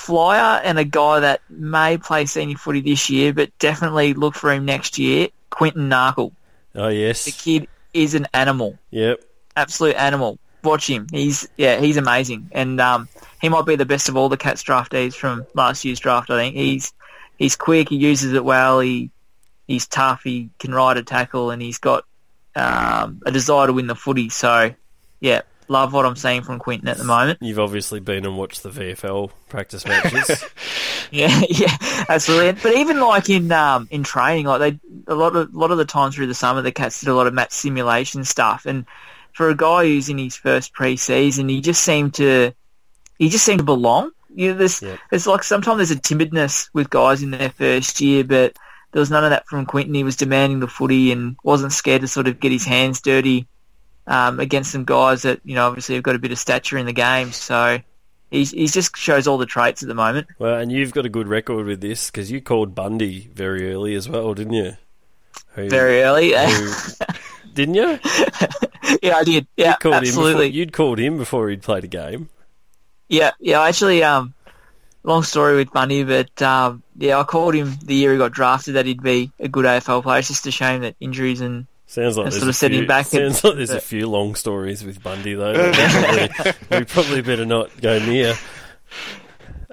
flyer 0.03 0.61
and 0.65 0.79
a 0.79 0.85
guy 0.85 1.21
that 1.21 1.41
may 1.51 1.99
play 1.99 2.27
senior 2.27 2.57
footy 2.57 2.81
this 2.81 3.11
year, 3.11 3.33
but 3.33 3.57
definitely 3.59 4.15
look 4.15 4.35
for 4.35 4.53
him 4.53 4.65
next 4.65 4.99
year. 4.99 5.29
Quinton 5.51 5.91
Narkle. 5.91 6.33
Oh 6.75 6.89
yes, 6.89 7.25
the 7.25 7.33
kid 7.33 7.69
is 7.93 8.15
an 8.15 8.27
animal. 8.33 8.79
Yep, 8.91 9.23
absolute 9.57 9.97
animal. 9.97 10.39
Watch 10.65 10.89
him. 10.89 11.07
He's 11.11 11.49
yeah, 11.57 11.81
he's 11.81 11.97
amazing, 11.97 12.51
and 12.53 12.81
um, 12.81 13.09
he 13.41 13.49
might 13.49 13.67
be 13.67 13.77
the 13.77 13.85
best 13.85 14.09
of 14.09 14.17
all 14.17 14.29
the 14.29 14.37
Cats 14.37 14.63
draftees 14.63 15.15
from 15.15 15.47
last 15.55 15.85
year's 15.85 16.01
draft. 16.01 16.31
I 16.31 16.39
think 16.39 16.57
he's 16.57 16.93
he's 17.37 17.57
quick. 17.57 17.89
He 17.89 17.97
uses 17.97 18.33
it 18.33 18.45
well. 18.45 18.81
He 18.81 19.11
he's 19.67 19.87
tough. 19.87 20.23
He 20.25 20.51
can 20.59 20.75
ride 20.75 20.97
a 20.97 21.03
tackle, 21.03 21.51
and 21.51 21.61
he's 21.61 21.79
got 21.79 22.05
um, 22.55 23.23
a 23.25 23.31
desire 23.31 23.67
to 23.67 23.73
win 23.73 23.87
the 23.87 23.95
footy. 23.95 24.29
So, 24.29 24.75
yeah, 25.21 25.43
love 25.69 25.93
what 25.93 26.07
I'm 26.07 26.17
seeing 26.17 26.43
from 26.43 26.59
Quinton 26.59 26.89
at 26.89 26.99
the 26.99 27.05
moment. 27.05 27.39
You've 27.41 27.59
obviously 27.59 28.01
been 28.01 28.25
and 28.25 28.37
watched 28.37 28.63
the 28.63 28.71
VFL 28.71 29.31
practice 29.49 29.85
matches. 29.87 30.45
yeah, 31.11 31.43
yeah, 31.49 31.77
absolutely. 32.09 32.61
But 32.63 32.75
even 32.77 33.01
like 33.01 33.29
in 33.31 33.51
um, 33.51 33.89
in 33.91 34.05
training, 34.05 34.47
like 34.47 34.61
they 34.61 34.81
a 35.07 35.15
lot 35.15 35.35
of 35.35 35.53
a 35.53 35.59
lot 35.59 35.71
of 35.71 35.79
the 35.79 35.85
time 35.85 36.13
through 36.13 36.29
the 36.29 36.35
summer, 36.35 36.63
the 36.63 36.73
Cats 36.73 37.01
did 37.01 37.09
a 37.09 37.15
lot 37.15 37.27
of 37.27 37.35
match 37.35 37.53
simulation 37.53 38.25
stuff, 38.25 38.67
and 38.67 38.85
for 39.33 39.49
a 39.49 39.57
guy 39.57 39.85
who's 39.85 40.09
in 40.09 40.19
his 40.19 40.37
first 40.37 40.73
pre-season, 40.73 41.49
he 41.49 41.61
just 41.61 41.83
seemed 41.83 42.15
to 42.15 42.53
he 43.19 43.29
just 43.29 43.45
seemed 43.45 43.59
to 43.59 43.65
belong. 43.65 44.11
You 44.35 44.53
know, 44.53 44.59
there's 44.59 44.83
yep. 44.83 44.99
there's 45.11 45.27
like 45.27 45.43
sometimes 45.43 45.79
there's 45.79 45.91
a 45.91 46.01
timidness 46.01 46.69
with 46.73 46.91
guys 46.91 47.23
in 47.23 47.31
their 47.31 47.51
first 47.51 48.01
year, 48.01 48.25
but 48.25 48.57
there 48.93 49.01
was 49.01 49.11
none 49.11 49.25
of 49.25 49.31
that 49.31 49.47
from 49.47 49.67
Quinton. 49.67 49.95
He 49.95 50.05
was 50.05 50.17
demanding 50.17 50.61
the 50.61 50.69
footy 50.69 51.13
and 51.13 51.37
wasn't 51.43 51.73
scared 51.73 52.03
to 52.03 52.09
sort 52.09 52.29
of 52.29 52.39
get 52.39 52.53
his 52.53 52.65
hands 52.65 53.01
dirty 53.01 53.49
um, 54.07 54.39
against 54.39 54.73
some 54.73 54.85
guys 54.85 55.23
that 55.23 55.41
you 55.45 55.55
know 55.55 55.67
obviously 55.67 55.95
have 55.95 56.05
got 56.05 56.15
a 56.15 56.19
bit 56.19 56.33
of 56.33 56.39
stature 56.39 56.79
in 56.79 56.87
the 56.87 56.93
game. 56.93 57.33
So 57.33 57.79
he's 58.31 58.51
he 58.51 58.67
just 58.67 58.97
shows 58.97 59.27
all 59.27 59.39
the 59.39 59.47
traits 59.47 59.83
at 59.83 59.89
the 59.89 59.95
moment. 59.95 60.29
Well, 60.39 60.59
and 60.59 60.71
you've 60.71 60.93
got 60.93 61.07
a 61.07 61.09
good 61.09 61.29
record 61.29 61.67
with 61.67 61.81
this 61.81 62.11
because 62.11 62.31
you 62.31 62.41
called 62.41 62.75
Bundy 62.75 63.31
very 63.35 63.73
early 63.73 63.95
as 63.95 64.09
well, 64.09 64.35
didn't 64.35 64.55
you? 64.55 64.77
Who, 65.55 65.69
very 65.69 66.03
early, 66.03 66.33
who, 66.33 66.73
didn't 67.55 67.75
you? 67.75 67.99
yeah, 69.03 69.17
I 69.17 69.25
did. 69.25 69.47
Yeah, 69.57 69.77
you 69.83 69.93
absolutely. 69.93 70.49
Before, 70.49 70.57
you'd 70.57 70.73
called 70.73 70.99
him 70.99 71.17
before 71.17 71.49
he'd 71.49 71.63
played 71.63 71.85
a 71.85 71.89
game. 71.89 72.29
Yeah, 73.09 73.33
yeah. 73.41 73.63
Actually, 73.63 74.03
um, 74.03 74.35
long 75.03 75.23
story 75.23 75.57
with 75.57 75.73
Bundy, 75.73 76.05
but 76.05 76.41
um, 76.43 76.83
yeah, 76.97 77.19
I 77.19 77.25
called 77.25 77.55
him 77.55 77.77
the 77.85 77.95
year 77.95 78.13
he 78.13 78.19
got 78.19 78.33
drafted 78.33 78.75
that 78.75 78.87
he'd 78.87 79.03
be 79.03 79.33
a 79.39 79.49
good 79.49 79.65
AFL 79.65 80.03
player. 80.03 80.19
It's 80.19 80.29
just 80.29 80.47
a 80.47 80.51
shame 80.51 80.83
that 80.83 80.97
injuries 81.01 81.41
and 81.41 81.67
Sounds 81.87 82.17
like 82.17 82.27
and 82.27 82.35
sort 82.35 82.49
of 82.49 82.57
set 82.57 82.73
him 82.73 82.87
back. 82.87 83.05
Sounds 83.05 83.45
like 83.45 83.57
there's 83.57 83.69
but, 83.69 83.77
a 83.77 83.83
few 83.83 84.09
long 84.09 84.35
stories 84.35 84.83
with 84.83 85.03
Bundy 85.03 85.35
though. 85.35 85.73
probably, 85.73 86.79
we 86.79 86.85
probably 86.85 87.21
better 87.21 87.45
not 87.45 87.79
go 87.83 87.99
near. 87.99 88.31
Um, 88.31 88.37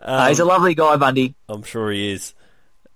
uh, 0.01 0.27
he's 0.27 0.39
a 0.39 0.45
lovely 0.45 0.75
guy, 0.75 0.97
Bundy. 0.97 1.35
I'm 1.47 1.63
sure 1.63 1.89
he 1.91 2.11
is. 2.11 2.33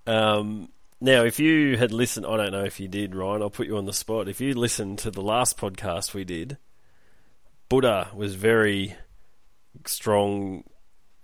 Um, 0.06 0.68
now, 1.00 1.24
if 1.24 1.38
you 1.38 1.76
had 1.76 1.92
listened, 1.92 2.26
I 2.26 2.36
don't 2.36 2.52
know 2.52 2.64
if 2.64 2.80
you 2.80 2.88
did, 2.88 3.14
Ryan. 3.14 3.42
I'll 3.42 3.50
put 3.50 3.66
you 3.66 3.76
on 3.76 3.86
the 3.86 3.92
spot. 3.92 4.28
If 4.28 4.40
you 4.40 4.54
listened 4.54 4.98
to 5.00 5.10
the 5.10 5.22
last 5.22 5.58
podcast 5.58 6.14
we 6.14 6.24
did, 6.24 6.58
Buddha 7.68 8.08
was 8.14 8.34
very 8.34 8.94
strong, 9.86 10.64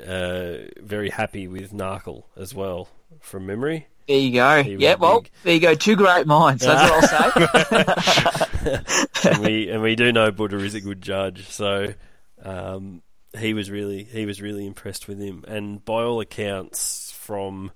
uh, 0.01 0.69
very 0.81 1.11
happy 1.11 1.49
with 1.49 1.73
Narkle 1.73 2.25
as 2.37 2.55
well, 2.55 2.89
from 3.21 3.47
memory. 3.47 3.87
There 4.11 4.19
you 4.19 4.33
go. 4.33 4.57
Yeah, 4.57 4.97
well, 4.97 5.21
big... 5.21 5.31
there 5.45 5.55
you 5.55 5.61
go. 5.61 5.75
Two 5.75 5.95
great 5.95 6.27
minds. 6.27 6.65
That's 6.65 6.91
what 6.91 7.15
I'll 7.15 8.83
say. 8.83 9.31
and 9.31 9.39
we 9.39 9.71
and 9.71 9.83
we 9.83 9.95
do 9.95 10.11
know 10.11 10.33
Buddha 10.33 10.59
is 10.59 10.75
a 10.75 10.81
good 10.81 11.01
judge, 11.01 11.49
so 11.49 11.95
um, 12.43 13.03
he 13.39 13.55
was 13.55 13.71
really 13.71 14.03
he 14.05 14.27
was 14.27 14.43
really 14.43 14.67
impressed 14.67 15.07
with 15.07 15.21
him. 15.21 15.45
And 15.47 15.85
by 15.85 16.03
all 16.03 16.21
accounts, 16.21 17.13
from 17.13 17.71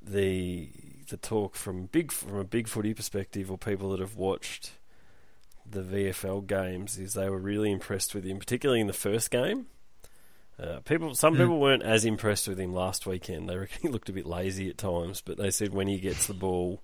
the 0.00 0.70
the 1.08 1.16
talk 1.16 1.56
from 1.56 1.86
big 1.86 2.12
from 2.12 2.36
a 2.36 2.44
big 2.44 2.68
footy 2.68 2.94
perspective, 2.94 3.50
or 3.50 3.58
people 3.58 3.90
that 3.90 4.00
have 4.00 4.14
watched 4.14 4.72
the 5.68 5.82
VFL 5.82 6.46
games, 6.46 6.98
is 6.98 7.14
they 7.14 7.28
were 7.28 7.38
really 7.38 7.72
impressed 7.72 8.14
with 8.14 8.24
him, 8.24 8.38
particularly 8.38 8.80
in 8.80 8.86
the 8.86 8.92
first 8.92 9.30
game. 9.32 9.66
Uh, 10.60 10.80
people, 10.80 11.14
some 11.14 11.34
mm. 11.34 11.38
people 11.38 11.60
weren't 11.60 11.82
as 11.82 12.04
impressed 12.04 12.48
with 12.48 12.58
him 12.58 12.74
last 12.74 13.06
weekend. 13.06 13.48
They 13.48 13.56
reckon 13.56 13.78
he 13.82 13.88
looked 13.88 14.08
a 14.08 14.12
bit 14.12 14.26
lazy 14.26 14.68
at 14.68 14.78
times, 14.78 15.20
but 15.20 15.38
they 15.38 15.50
said 15.50 15.72
when 15.72 15.88
he 15.88 15.98
gets 15.98 16.26
the 16.26 16.34
ball, 16.34 16.82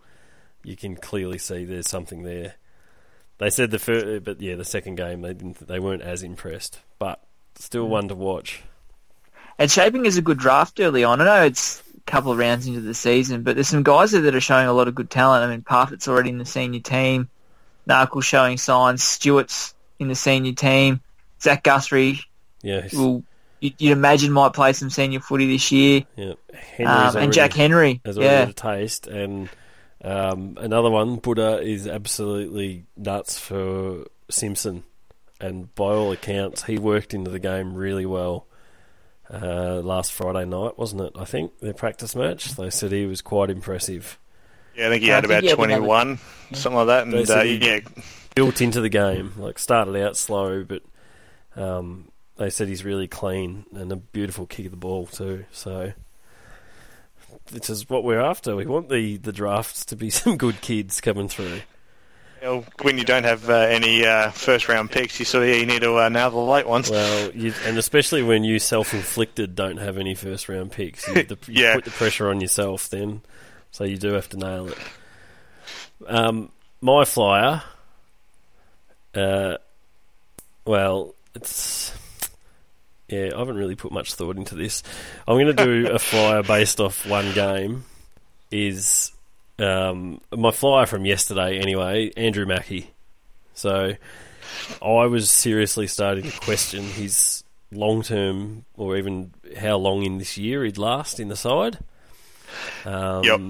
you 0.63 0.77
can 0.77 0.97
clearly 0.97 1.39
see 1.39 1.65
there's 1.65 1.89
something 1.89 2.23
there. 2.23 2.55
They 3.39 3.51
said 3.51 3.71
the 3.71 3.81
first, 3.81 4.25
but 4.25 4.41
yeah, 4.41 4.55
the 4.55 4.65
second 4.65 4.95
game 4.95 5.23
they 5.23 5.35
didn't, 5.35 5.67
they 5.67 5.81
weren't 5.81 6.03
as 6.03 6.23
impressed. 6.23 6.81
But 6.99 7.21
still 7.57 7.89
one 7.89 8.09
to 8.09 8.15
watch. 8.15 8.63
And 9.59 9.71
shaping 9.71 10.07
is 10.07 10.17
a 10.17 10.23
good 10.23 10.39
draft 10.39 10.79
early 10.81 11.05
on. 11.05 11.21
I 11.21 11.25
know 11.25 11.43
it's 11.45 11.83
a 11.97 12.01
couple 12.11 12.33
of 12.33 12.39
rounds 12.39 12.67
into 12.67 12.81
the 12.81 12.95
season, 12.95 13.43
but 13.43 13.57
there's 13.57 13.69
some 13.69 13.83
guys 13.83 14.13
there 14.13 14.23
that 14.23 14.35
are 14.35 14.41
showing 14.41 14.67
a 14.67 14.73
lot 14.73 14.89
of 14.89 14.95
good 14.95 15.11
talent. 15.11 15.45
I 15.45 15.51
mean, 15.51 15.63
Parfitt's 15.63 16.09
already 16.09 16.31
in 16.31 16.39
the 16.39 16.45
senior 16.45 16.81
team. 16.81 17.29
Narkle 17.89 18.23
showing 18.23 18.57
signs. 18.57 19.03
Stewart's 19.03 19.75
in 19.99 20.09
the 20.09 20.15
senior 20.15 20.53
team. 20.53 21.01
Zach 21.41 21.63
Guthrie 21.63 22.21
Yeah, 22.63 22.89
will 22.93 23.25
you- 23.65 23.73
you'd 23.79 23.93
imagine 23.93 24.31
might 24.33 24.53
play 24.53 24.73
some 24.73 24.91
senior 24.91 25.21
footy 25.21 25.47
this 25.47 25.71
year. 25.73 26.03
yeah. 26.17 26.35
Henry's 26.77 27.15
Um, 27.15 27.23
and 27.23 27.33
Jack 27.33 27.53
Henry, 27.53 28.01
has 28.05 28.17
already 28.17 28.33
yeah, 28.33 28.41
had 28.41 28.49
a 28.51 28.53
taste, 28.53 29.07
and 29.07 29.49
um, 30.05 30.57
another 30.61 30.91
one, 30.91 31.17
Buddha 31.17 31.61
is 31.63 31.87
absolutely 31.89 32.85
nuts 32.97 33.39
for 33.39 34.05
Simpson, 34.31 34.83
and 35.41 35.75
by 35.75 35.87
all 35.87 36.13
accounts, 36.13 36.65
he 36.65 36.79
worked 36.79 37.15
into 37.15 37.31
the 37.31 37.39
game 37.39 37.75
really 37.75 38.07
well. 38.07 38.47
Uh, 39.33 39.81
last 39.83 40.13
Friday 40.13 40.45
night, 40.45 40.79
wasn't 40.79 41.01
it? 41.01 41.13
I 41.19 41.25
think 41.25 41.59
their 41.61 41.73
practice 41.73 42.15
match. 42.15 42.55
They 42.57 42.69
said 42.69 42.93
he 42.93 43.07
was 43.07 43.23
quite 43.23 43.49
impressive. 43.49 44.19
Yeah, 44.77 44.87
I 44.87 44.91
think 44.91 45.03
he 45.03 45.09
had 45.09 45.23
think 45.23 45.33
about 45.33 45.43
he 45.45 45.49
had 45.49 45.59
another- 45.59 45.77
21, 45.87 46.19
something 46.53 46.77
like 46.77 46.87
that. 46.89 47.07
And 47.07 47.31
uh, 47.31 47.41
he- 47.43 47.57
yeah, 47.57 47.81
built 48.35 48.61
into 48.61 48.83
the 48.83 48.91
game. 48.91 49.33
Like 49.39 49.59
started 49.59 49.97
out 49.97 50.19
slow, 50.19 50.63
but 50.65 50.83
um, 51.57 52.09
they 52.37 52.51
said 52.51 52.69
he's 52.69 52.85
really 52.85 53.09
clean 53.09 53.65
and 53.75 53.91
a 53.93 53.97
beautiful 53.97 54.47
kick 54.47 54.65
of 54.67 54.71
the 54.73 54.77
ball 54.77 55.07
too. 55.07 55.45
So 55.53 55.93
this 57.53 57.71
is 57.71 57.89
what 57.89 58.05
we're 58.05 58.21
after. 58.21 58.57
We 58.57 58.67
want 58.67 58.89
the, 58.89 59.17
the 59.19 59.33
drafts 59.33 59.85
to 59.87 59.97
be 59.97 60.11
some 60.11 60.37
good 60.37 60.61
kids 60.61 61.01
coming 61.01 61.29
through. 61.29 61.61
Well, 62.43 62.65
when 62.83 62.99
you 62.99 63.05
don't 63.05 63.25
have 63.25 63.49
uh, 63.49 63.55
any 63.55 64.05
uh, 64.05 64.31
first 64.31 64.69
round 64.69 64.91
picks, 64.91 65.19
you 65.19 65.25
sort 65.25 65.49
of 65.49 65.55
you 65.57 65.65
need 65.65 65.81
to 65.81 65.95
uh, 65.99 66.11
nail 66.11 66.29
the 66.31 66.37
late 66.39 66.69
ones. 66.69 66.91
Well, 66.91 67.31
you, 67.31 67.55
and 67.65 67.79
especially 67.79 68.23
when 68.23 68.45
you 68.45 68.59
self-inflicted 68.59 69.55
don't 69.55 69.79
have 69.79 69.97
any 69.97 70.15
first 70.15 70.51
round 70.51 70.71
picks, 70.73 71.09
you, 71.09 71.23
the, 71.23 71.39
you 71.47 71.65
Yeah. 71.65 71.75
put 71.77 71.85
the 71.87 71.91
pressure 71.91 72.29
on 72.29 72.43
yourself 72.43 72.91
then. 72.91 73.23
So 73.71 73.85
you 73.85 73.97
do 73.97 74.13
have 74.13 74.29
to 74.31 74.37
nail 74.37 74.69
it. 74.69 74.79
Um, 76.07 76.51
my 76.83 77.07
flyer, 77.07 77.63
uh, 79.15 79.57
well, 80.67 81.15
it's 81.35 81.93
yeah. 83.15 83.35
I 83.35 83.39
haven't 83.39 83.57
really 83.57 83.77
put 83.77 83.93
much 83.93 84.15
thought 84.15 84.37
into 84.37 84.55
this. 84.55 84.83
I'm 85.27 85.37
going 85.37 85.55
to 85.55 85.65
do 85.65 85.91
a 85.91 85.99
flyer 86.11 86.43
based 86.43 86.81
off 86.81 87.07
one 87.07 87.33
game. 87.33 87.85
Is 88.51 89.13
um, 89.59 90.21
my 90.31 90.51
flyer 90.51 90.87
from 90.87 91.05
yesterday 91.05 91.59
anyway? 91.59 92.11
Andrew 92.17 92.47
Mackie. 92.47 92.91
So 93.55 93.95
I 94.83 95.07
was 95.07 95.31
seriously 95.31 95.87
starting 95.87 96.31
to 96.31 96.41
question 96.41 96.83
his 96.83 97.45
long 97.73 98.03
term, 98.03 98.65
or 98.77 98.97
even 98.97 99.33
how 99.57 99.77
long 99.77 100.03
in 100.03 100.19
this 100.19 100.39
year 100.39 100.65
he'd 100.65 100.79
last 100.79 101.19
in 101.19 101.29
the 101.29 101.37
side. 101.37 101.79
Um, 102.85 103.25
Yep. 103.25 103.41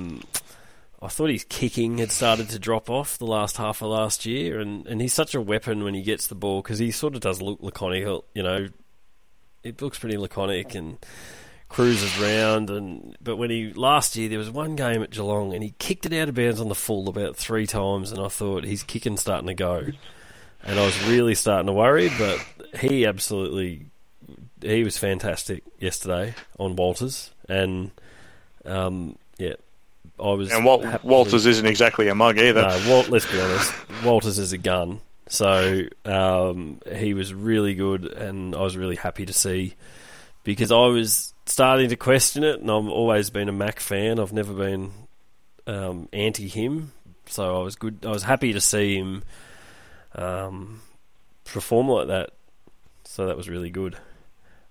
I 1.03 1.09
thought 1.09 1.29
his 1.29 1.45
kicking 1.45 1.99
had 1.99 2.11
started 2.11 2.49
to 2.49 2.59
drop 2.59 2.89
off 2.89 3.19
the 3.19 3.27
last 3.27 3.59
half 3.59 3.83
of 3.83 3.91
last 3.91 4.25
year, 4.25 4.59
and, 4.59 4.87
and 4.87 5.03
he's 5.03 5.13
such 5.13 5.35
a 5.35 5.41
weapon 5.41 5.85
when 5.85 5.93
he 5.93 6.01
gets 6.01 6.29
the 6.29 6.35
ball 6.35 6.63
because 6.63 6.79
he 6.79 6.91
sort 6.91 7.15
of 7.15 7.21
does 7.21 7.43
look 7.43 7.63
laconic. 7.63 8.05
You 8.35 8.43
know, 8.43 8.69
it 9.65 9.83
looks 9.83 9.99
pretty 9.99 10.17
laconic 10.17 10.75
and 10.75 10.99
cruises 11.69 12.17
round. 12.19 12.71
And 12.71 13.17
but 13.23 13.37
when 13.37 13.51
he 13.51 13.73
last 13.73 14.15
year 14.17 14.29
there 14.29 14.39
was 14.39 14.51
one 14.51 14.77
game 14.77 15.03
at 15.03 15.11
Geelong 15.11 15.53
and 15.53 15.63
he 15.63 15.75
kicked 15.79 16.07
it 16.07 16.13
out 16.13 16.29
of 16.29 16.35
bounds 16.35 16.61
on 16.61 16.69
the 16.69 16.75
full 16.75 17.09
about 17.09 17.37
three 17.37 17.67
times, 17.67 18.13
and 18.13 18.21
I 18.21 18.29
thought 18.29 18.65
he's 18.65 18.83
kicking 18.83 19.17
starting 19.17 19.49
to 19.49 19.55
go, 19.55 19.87
and 20.63 20.79
I 20.79 20.85
was 20.85 21.09
really 21.09 21.35
starting 21.35 21.67
to 21.67 21.73
worry. 21.73 22.11
But 22.17 22.45
he 22.79 23.07
absolutely 23.07 23.87
he 24.63 24.85
was 24.85 24.97
fantastic 24.97 25.63
yesterday 25.79 26.35
on 26.59 26.77
Walters, 26.77 27.31
and 27.49 27.91
um, 28.65 29.17
yeah, 29.39 29.55
I 30.19 30.33
was 30.33 30.53
and 30.53 30.65
Wal- 30.65 31.01
Walters 31.03 31.47
isn't 31.47 31.67
exactly 31.67 32.09
a 32.09 32.15
mug 32.15 32.39
either. 32.39 32.63
no, 32.63 32.85
Walt, 32.89 33.09
let's 33.09 33.31
be 33.31 33.41
honest. 33.41 33.73
Walters 34.05 34.39
is 34.39 34.53
a 34.53 34.59
gun. 34.59 35.01
So 35.29 35.83
um, 36.05 36.81
he 36.95 37.15
was 37.15 37.33
really 37.33 37.75
good, 37.75 38.05
and 38.05 38.55
I 38.55 38.61
was 38.61 38.77
really 38.77 38.97
happy 38.97 39.27
to 39.27 39.33
see 39.33 39.75
because 40.43 40.71
I 40.71 40.87
was 40.87 41.33
starting 41.47 41.89
to 41.89 41.97
question 41.97 42.45
it, 42.45 42.61
and 42.61 42.71
I've 42.71 42.89
always 42.89 43.31
been 43.31 43.49
a 43.49 43.53
Mac 43.53 43.81
fan. 43.81 44.21
I've 44.21 44.33
never 44.33 44.53
been 44.53 44.93
um, 45.67 46.09
anti 46.13 46.49
him, 46.49 46.93
so 47.27 47.61
I 47.61 47.63
was 47.63 47.77
good. 47.77 48.05
I 48.05 48.11
was 48.11 48.23
happy 48.23 48.53
to 48.53 48.61
see 48.61 48.97
him 48.97 49.23
um, 50.15 50.83
perform 51.45 51.89
like 51.89 52.09
that. 52.09 52.31
So 53.05 53.27
that 53.27 53.37
was 53.37 53.49
really 53.49 53.71
good. 53.71 53.97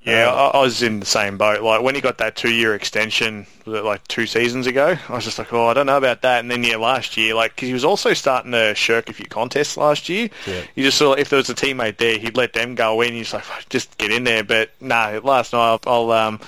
Yeah, 0.06 0.28
Uh, 0.30 0.52
I, 0.54 0.58
I 0.58 0.62
was 0.62 0.84
in 0.84 1.00
the 1.00 1.06
same 1.06 1.38
boat. 1.38 1.62
Like 1.62 1.82
when 1.82 1.96
he 1.96 2.02
got 2.02 2.18
that 2.18 2.36
two-year 2.36 2.76
extension, 2.76 3.46
was 3.66 3.76
it 3.80 3.84
like 3.86 4.06
two 4.10 4.26
seasons 4.28 4.68
ago? 4.68 4.98
I 5.08 5.14
was 5.14 5.24
just 5.24 5.40
like, 5.40 5.54
oh, 5.54 5.68
I 5.68 5.74
don't 5.74 5.86
know 5.86 5.98
about 5.98 6.22
that. 6.24 6.40
And 6.42 6.52
then 6.52 6.64
yeah, 6.64 6.76
last 6.76 7.16
year, 7.16 7.34
like 7.36 7.56
because 7.56 7.68
he 7.68 7.74
was 7.74 7.86
also 7.86 8.14
starting 8.14 8.52
to 8.52 8.76
shirk 8.76 9.10
a 9.10 9.14
few 9.14 9.26
contests 9.28 9.78
last 9.78 10.10
year. 10.10 10.30
Yeah. 10.46 10.62
You 10.76 10.84
just 10.84 10.98
saw 10.98 11.14
if 11.14 11.30
there 11.30 11.38
was 11.38 11.50
a 11.50 11.56
teammate 11.56 11.98
there, 11.98 12.18
he'd 12.18 12.36
let 12.36 12.52
them 12.54 12.76
go 12.76 13.00
in. 13.02 13.14
He's 13.14 13.34
like, 13.34 13.46
just 13.70 13.98
get 13.98 14.12
in 14.12 14.24
there. 14.26 14.44
But 14.44 14.72
no, 14.82 15.22
last 15.24 15.54
night 15.54 15.80
I'll 15.88 16.12
um, 16.12 16.40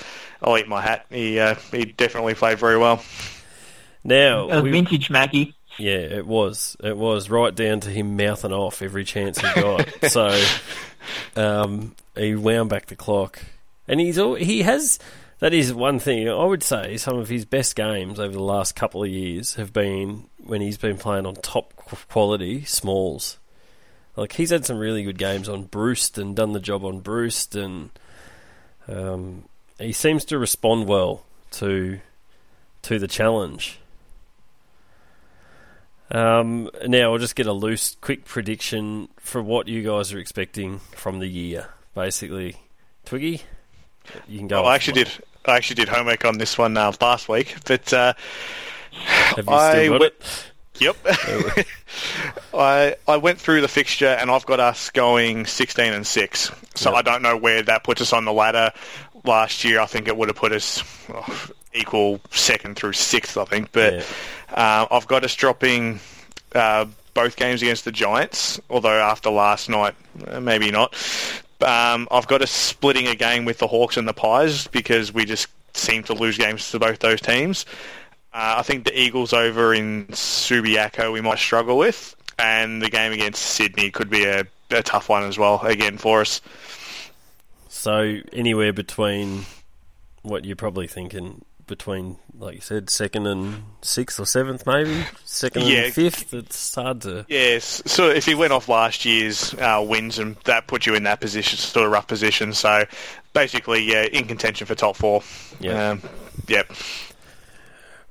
I'll 0.42 0.58
eat 0.58 0.68
my 0.68 0.82
hat. 0.82 1.06
He 1.10 1.40
uh, 1.40 1.56
he 1.72 1.86
definitely 1.86 2.34
played 2.34 2.60
very 2.60 2.78
well. 2.78 3.02
Now 4.04 4.50
a 4.50 4.62
we- 4.62 4.72
vintage 4.72 5.10
Mackie. 5.10 5.56
Yeah, 5.78 5.96
it 5.98 6.26
was. 6.26 6.78
It 6.82 6.96
was 6.96 7.30
right 7.30 7.54
down 7.54 7.82
to 7.82 7.90
him 7.90 8.16
mouthing 8.16 8.54
off 8.54 8.82
every 8.82 9.04
chance 9.04 9.40
he 9.40 9.62
got. 9.62 9.88
so 10.10 10.42
um, 11.36 11.94
he 12.16 12.36
wound 12.36 12.70
back 12.70 12.88
the 12.88 12.96
clock, 12.96 13.40
and 13.88 14.00
he's 14.00 14.18
al- 14.18 14.36
he 14.36 14.62
has. 14.64 15.00
That 15.40 15.54
is 15.54 15.74
one 15.74 16.00
thing 16.00 16.30
I 16.30 16.46
would 16.46 16.64
say. 16.64 16.98
Some 16.98 17.18
of 17.18 17.28
his 17.28 17.46
best 17.46 17.76
games 17.76 18.20
over 18.20 18.32
the 18.32 18.42
last 18.42 18.76
couple 18.76 19.04
of 19.04 19.10
years 19.10 19.56
have 19.56 19.74
been 19.74 20.30
when 20.38 20.62
he's 20.62 20.78
been 20.78 20.98
playing 20.98 21.26
on 21.26 21.36
top 21.36 21.76
quality 22.08 22.64
smalls. 22.64 23.38
Like 24.16 24.34
he's 24.34 24.50
had 24.50 24.66
some 24.66 24.78
really 24.78 25.04
good 25.04 25.18
games 25.18 25.50
on 25.50 25.64
Bruce 25.64 26.18
and 26.18 26.36
done 26.36 26.54
the 26.54 26.60
job 26.60 26.86
on 26.86 27.02
Bruce, 27.02 27.54
and 27.54 27.90
um, 28.88 29.44
he 29.78 29.92
seems 29.92 30.24
to 30.26 30.40
respond 30.40 30.88
well 30.88 31.26
to 31.52 32.00
to 32.84 33.00
the 33.00 33.08
challenge. 33.08 33.80
Um, 36.12 36.70
now 36.86 37.12
I'll 37.12 37.18
just 37.18 37.36
get 37.36 37.48
a 37.48 37.54
loose, 37.54 37.98
quick 38.00 38.26
prediction 38.26 39.10
for 39.18 39.42
what 39.42 39.68
you 39.68 39.82
guys 39.84 40.14
are 40.14 40.20
expecting 40.20 40.80
from 40.80 41.20
the 41.20 41.28
year. 41.28 41.70
Basically, 41.96 42.58
Twiggy, 43.06 43.42
you 44.28 44.38
can 44.40 44.48
go. 44.48 44.62
Well, 44.62 44.72
I 44.72 44.76
actually 44.76 45.04
did. 45.04 45.12
I 45.46 45.56
actually 45.58 45.76
did 45.78 45.90
homework 45.90 46.26
on 46.26 46.38
this 46.38 46.58
one 46.58 46.76
uh, 46.78 46.92
last 47.02 47.28
week, 47.30 47.56
but 47.66 47.92
uh, 47.94 48.14
Have 48.92 49.48
you 49.48 49.54
I 49.54 49.72
still 49.74 49.92
got 49.94 50.00
went- 50.02 50.14
it? 50.14 50.52
Yep. 50.78 50.98
I 52.54 52.96
I 53.08 53.16
went 53.18 53.40
through 53.40 53.62
the 53.62 53.68
fixture 53.70 54.08
and 54.10 54.30
I've 54.30 54.46
got 54.46 54.60
us 54.60 54.90
going 54.90 55.46
16 55.46 55.94
and 55.94 56.06
6. 56.06 56.52
So 56.76 56.90
Yep. 56.90 56.98
I 57.00 57.02
don't 57.02 57.22
know 57.22 57.38
where 57.38 57.62
that 57.64 57.86
puts 57.86 58.02
us 58.02 58.12
on 58.12 58.26
the 58.26 58.34
ladder. 58.34 58.74
Last 59.24 59.64
year 59.64 59.80
I 59.80 59.86
think 59.86 60.10
it 60.10 60.18
would 60.18 60.28
have 60.28 60.36
put 60.36 60.52
us 60.52 60.84
well, 61.08 61.26
equal 61.74 62.20
second 62.32 62.76
through 62.76 62.92
sixth, 62.94 63.38
I 63.38 63.46
think. 63.46 63.72
But 63.72 64.06
uh, 64.54 64.86
I've 64.92 65.08
got 65.08 65.24
us 65.24 65.34
dropping 65.34 66.02
uh, 66.54 66.86
both 67.14 67.38
games 67.38 67.62
against 67.62 67.86
the 67.86 67.92
Giants, 67.94 68.60
although 68.70 69.00
after 69.00 69.30
last 69.30 69.70
night, 69.70 69.96
uh, 70.28 70.42
maybe 70.42 70.72
not. 70.72 70.94
Um, 71.66 72.08
I've 72.12 72.28
got 72.28 72.44
us 72.44 72.52
splitting 72.52 73.08
a 73.08 73.16
game 73.16 73.44
with 73.44 73.58
the 73.58 73.68
Hawks 73.68 73.98
and 73.98 74.08
the 74.08 74.14
Pies 74.14 74.68
because 74.68 75.12
we 75.12 75.26
just 75.26 75.48
seem 75.74 76.04
to 76.04 76.14
lose 76.14 76.38
games 76.38 76.70
to 76.72 76.80
both 76.80 77.00
those 77.00 77.20
teams. 77.20 77.66
Uh, 78.34 78.56
I 78.58 78.62
think 78.62 78.86
the 78.86 78.98
Eagles 78.98 79.34
over 79.34 79.74
in 79.74 80.06
Subiaco 80.08 81.12
we 81.12 81.22
might 81.22 81.40
struggle 81.40 81.78
with, 81.78 82.16
and 82.38 82.82
the 82.82 82.90
game 82.90 83.12
against 83.14 83.42
Sydney 83.42 83.90
could 83.90 84.10
be 84.10 84.26
a, 84.26 84.46
a 84.70 84.84
tough 84.84 85.10
one 85.10 85.24
as 85.24 85.40
well 85.40 85.60
again 85.62 85.98
for 85.98 86.22
us. 86.22 86.40
So 87.68 88.18
anywhere 88.32 88.72
between 88.72 89.46
what 90.22 90.46
you're 90.46 90.56
probably 90.56 90.88
thinking 90.88 91.44
between, 91.68 92.18
like 92.38 92.56
you 92.56 92.62
said, 92.62 92.90
second 92.90 93.28
and 93.28 93.64
sixth 93.82 94.20
or 94.20 94.26
seventh, 94.26 94.66
maybe 94.68 95.04
second 95.24 95.64
Yeah. 95.64 95.84
and 95.86 95.94
fifth. 95.94 96.34
It's 96.34 96.76
hard 96.76 97.02
to. 97.02 97.26
Yes, 97.28 97.82
so 97.86 98.10
if 98.10 98.28
you 98.28 98.38
went 98.38 98.54
off 98.54 98.70
last 98.70 99.06
year's 99.06 99.54
uh, 99.56 99.84
wins, 99.88 100.20
and 100.20 100.36
that 100.46 100.68
put 100.68 100.86
you 100.86 100.96
in 100.96 101.04
that 101.04 101.20
position, 101.22 101.58
sort 101.58 101.86
of 101.86 101.92
rough 101.92 102.08
position. 102.08 102.54
So 102.54 102.86
basically, 103.34 103.84
yeah, 103.84 104.04
in 104.04 104.26
contention 104.28 104.68
for 104.68 104.76
top 104.76 104.96
four. 104.96 105.22
Yeah. 105.60 105.92
Um, 105.92 106.02
yep. 106.48 106.72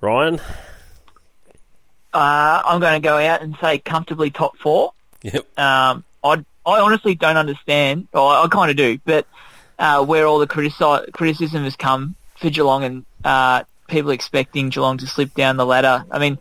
Ryan. 0.01 0.41
Uh, 2.13 2.63
I'm 2.65 2.81
going 2.81 3.01
to 3.01 3.07
go 3.07 3.17
out 3.19 3.43
and 3.43 3.57
say 3.61 3.79
comfortably 3.79 4.31
top 4.31 4.57
four. 4.59 4.93
Yep. 5.23 5.59
Um, 5.59 6.05
I 6.23 6.45
I 6.67 6.81
honestly 6.81 7.15
don't 7.15 7.37
understand. 7.37 8.09
Well, 8.13 8.29
I, 8.29 8.47
kind 8.49 8.71
of 8.71 8.77
do, 8.77 8.99
but 9.05 9.27
uh, 9.79 10.05
where 10.05 10.27
all 10.27 10.39
the 10.39 10.47
critici- 10.47 11.13
criticism 11.13 11.65
has 11.65 11.77
come 11.77 12.15
for 12.45 12.51
Geelong 12.51 12.85
and 12.85 13.07
uh, 13.25 13.65
people 13.89 14.11
expecting 14.11 14.69
Geelong 14.69 14.99
to 14.99 15.07
slip 15.07 15.35
down 15.35 15.57
the 15.57 15.65
ladder. 15.65 16.05
I 16.11 16.19
mean, 16.19 16.39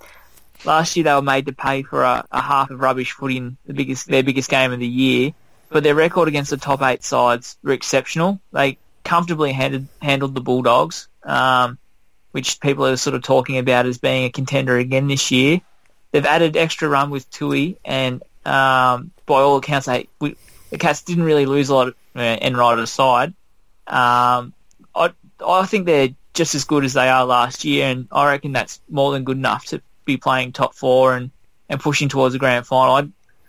last 0.66 0.98
year 0.98 1.06
they 1.06 1.14
were 1.14 1.22
made 1.22 1.46
to 1.46 1.54
pay 1.54 1.84
for 1.84 2.04
a, 2.04 2.26
a 2.30 2.42
half 2.42 2.70
of 2.72 2.80
rubbish 2.82 3.14
footy 3.14 3.38
in 3.38 3.58
the 3.66 3.74
biggest 3.74 4.08
their 4.08 4.24
biggest 4.24 4.50
game 4.50 4.74
of 4.74 4.80
the 4.80 4.88
year. 4.88 5.32
but 5.70 5.84
their 5.84 5.96
record 5.96 6.28
against 6.28 6.52
the 6.52 6.58
top 6.58 6.82
eight 6.82 7.04
sides 7.04 7.58
were 7.64 7.72
exceptional. 7.72 8.40
They 8.52 8.78
comfortably 9.04 9.54
handed, 9.54 9.88
handled 10.02 10.36
the 10.36 10.42
Bulldogs, 10.42 11.08
um, 11.24 11.78
which 12.32 12.60
people 12.60 12.86
are 12.86 12.98
sort 12.98 13.16
of 13.16 13.24
talking 13.24 13.58
about 13.58 13.86
as 13.86 13.98
being 13.98 14.26
a 14.26 14.30
contender 14.30 14.78
again 14.78 15.08
this 15.08 15.32
year. 15.32 15.62
They've 16.12 16.26
added 16.26 16.58
extra 16.58 16.88
run 16.90 17.10
with 17.10 17.30
Tuohy, 17.32 17.78
and 17.84 18.22
um, 18.46 19.12
by 19.26 19.40
all 19.42 19.58
accounts, 19.58 19.88
they, 19.88 20.08
we, 20.20 20.36
the 20.70 20.78
Cats 20.78 21.02
didn't 21.02 21.24
really 21.24 21.46
lose 21.46 21.70
a 21.70 21.76
lot 21.76 21.88
of, 21.88 21.96
uh, 22.16 22.20
end 22.20 22.56
right 22.58 22.78
aside. 22.78 23.34
Um, 23.88 24.54
I, 25.46 25.66
think 25.66 25.86
they're 25.86 26.10
just 26.34 26.56
as 26.56 26.66
good 26.66 26.86
as 26.86 26.94
they 26.94 27.10
are 27.10 27.26
last 27.26 27.66
year, 27.66 27.88
and 27.88 28.08
I 28.12 28.30
reckon 28.32 28.52
that's 28.52 28.82
more 28.90 29.12
than 29.12 29.24
good 29.24 29.38
enough 29.38 29.66
to 29.66 29.82
be 30.06 30.18
playing 30.18 30.52
top 30.52 30.76
four 30.76 31.16
and, 31.16 31.32
and 31.70 31.80
pushing 31.80 32.10
towards 32.10 32.34
the 32.34 32.40
grand 32.40 32.68
final. 32.68 32.96
I, 32.96 33.08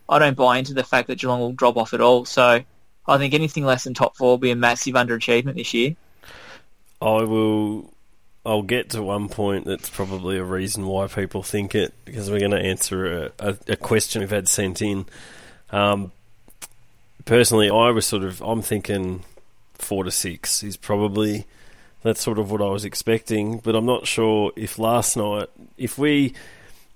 I 0.08 0.18
don't 0.18 0.36
buy 0.36 0.58
into 0.58 0.74
the 0.74 0.84
fact 0.84 1.08
that 1.08 1.18
Geelong 1.18 1.40
will 1.40 1.52
drop 1.52 1.76
off 1.76 1.94
at 1.94 2.00
all. 2.00 2.24
So 2.24 2.62
I 3.06 3.18
think 3.18 3.34
anything 3.34 3.64
less 3.64 3.84
than 3.84 3.94
top 3.94 4.16
four 4.16 4.30
will 4.30 4.38
be 4.38 4.50
a 4.50 4.56
massive 4.56 4.94
underachievement 4.94 5.54
this 5.54 5.74
year. 5.74 5.96
I 7.00 7.22
will. 7.24 7.92
I'll 8.46 8.62
get 8.62 8.90
to 8.90 9.02
one 9.02 9.30
point 9.30 9.64
that's 9.64 9.88
probably 9.88 10.36
a 10.36 10.44
reason 10.44 10.86
why 10.86 11.06
people 11.06 11.42
think 11.42 11.74
it 11.74 11.94
because 12.04 12.30
we're 12.30 12.40
going 12.40 12.50
to 12.50 12.60
answer 12.60 13.24
a, 13.24 13.32
a, 13.38 13.56
a 13.68 13.76
question 13.76 14.20
we've 14.20 14.30
had 14.30 14.48
sent 14.48 14.82
in. 14.82 15.06
Um, 15.70 16.12
personally, 17.24 17.70
I 17.70 17.90
was 17.90 18.04
sort 18.04 18.22
of 18.22 18.42
I'm 18.42 18.60
thinking 18.60 19.24
four 19.74 20.04
to 20.04 20.10
six 20.10 20.62
is 20.62 20.76
probably 20.76 21.46
that's 22.04 22.22
sort 22.22 22.38
of 22.38 22.50
what 22.50 22.60
I 22.60 22.66
was 22.66 22.84
expecting, 22.84 23.58
but 23.58 23.74
I'm 23.74 23.86
not 23.86 24.06
sure 24.06 24.52
if 24.54 24.78
last 24.78 25.16
night 25.16 25.48
if 25.76 25.98
we 25.98 26.34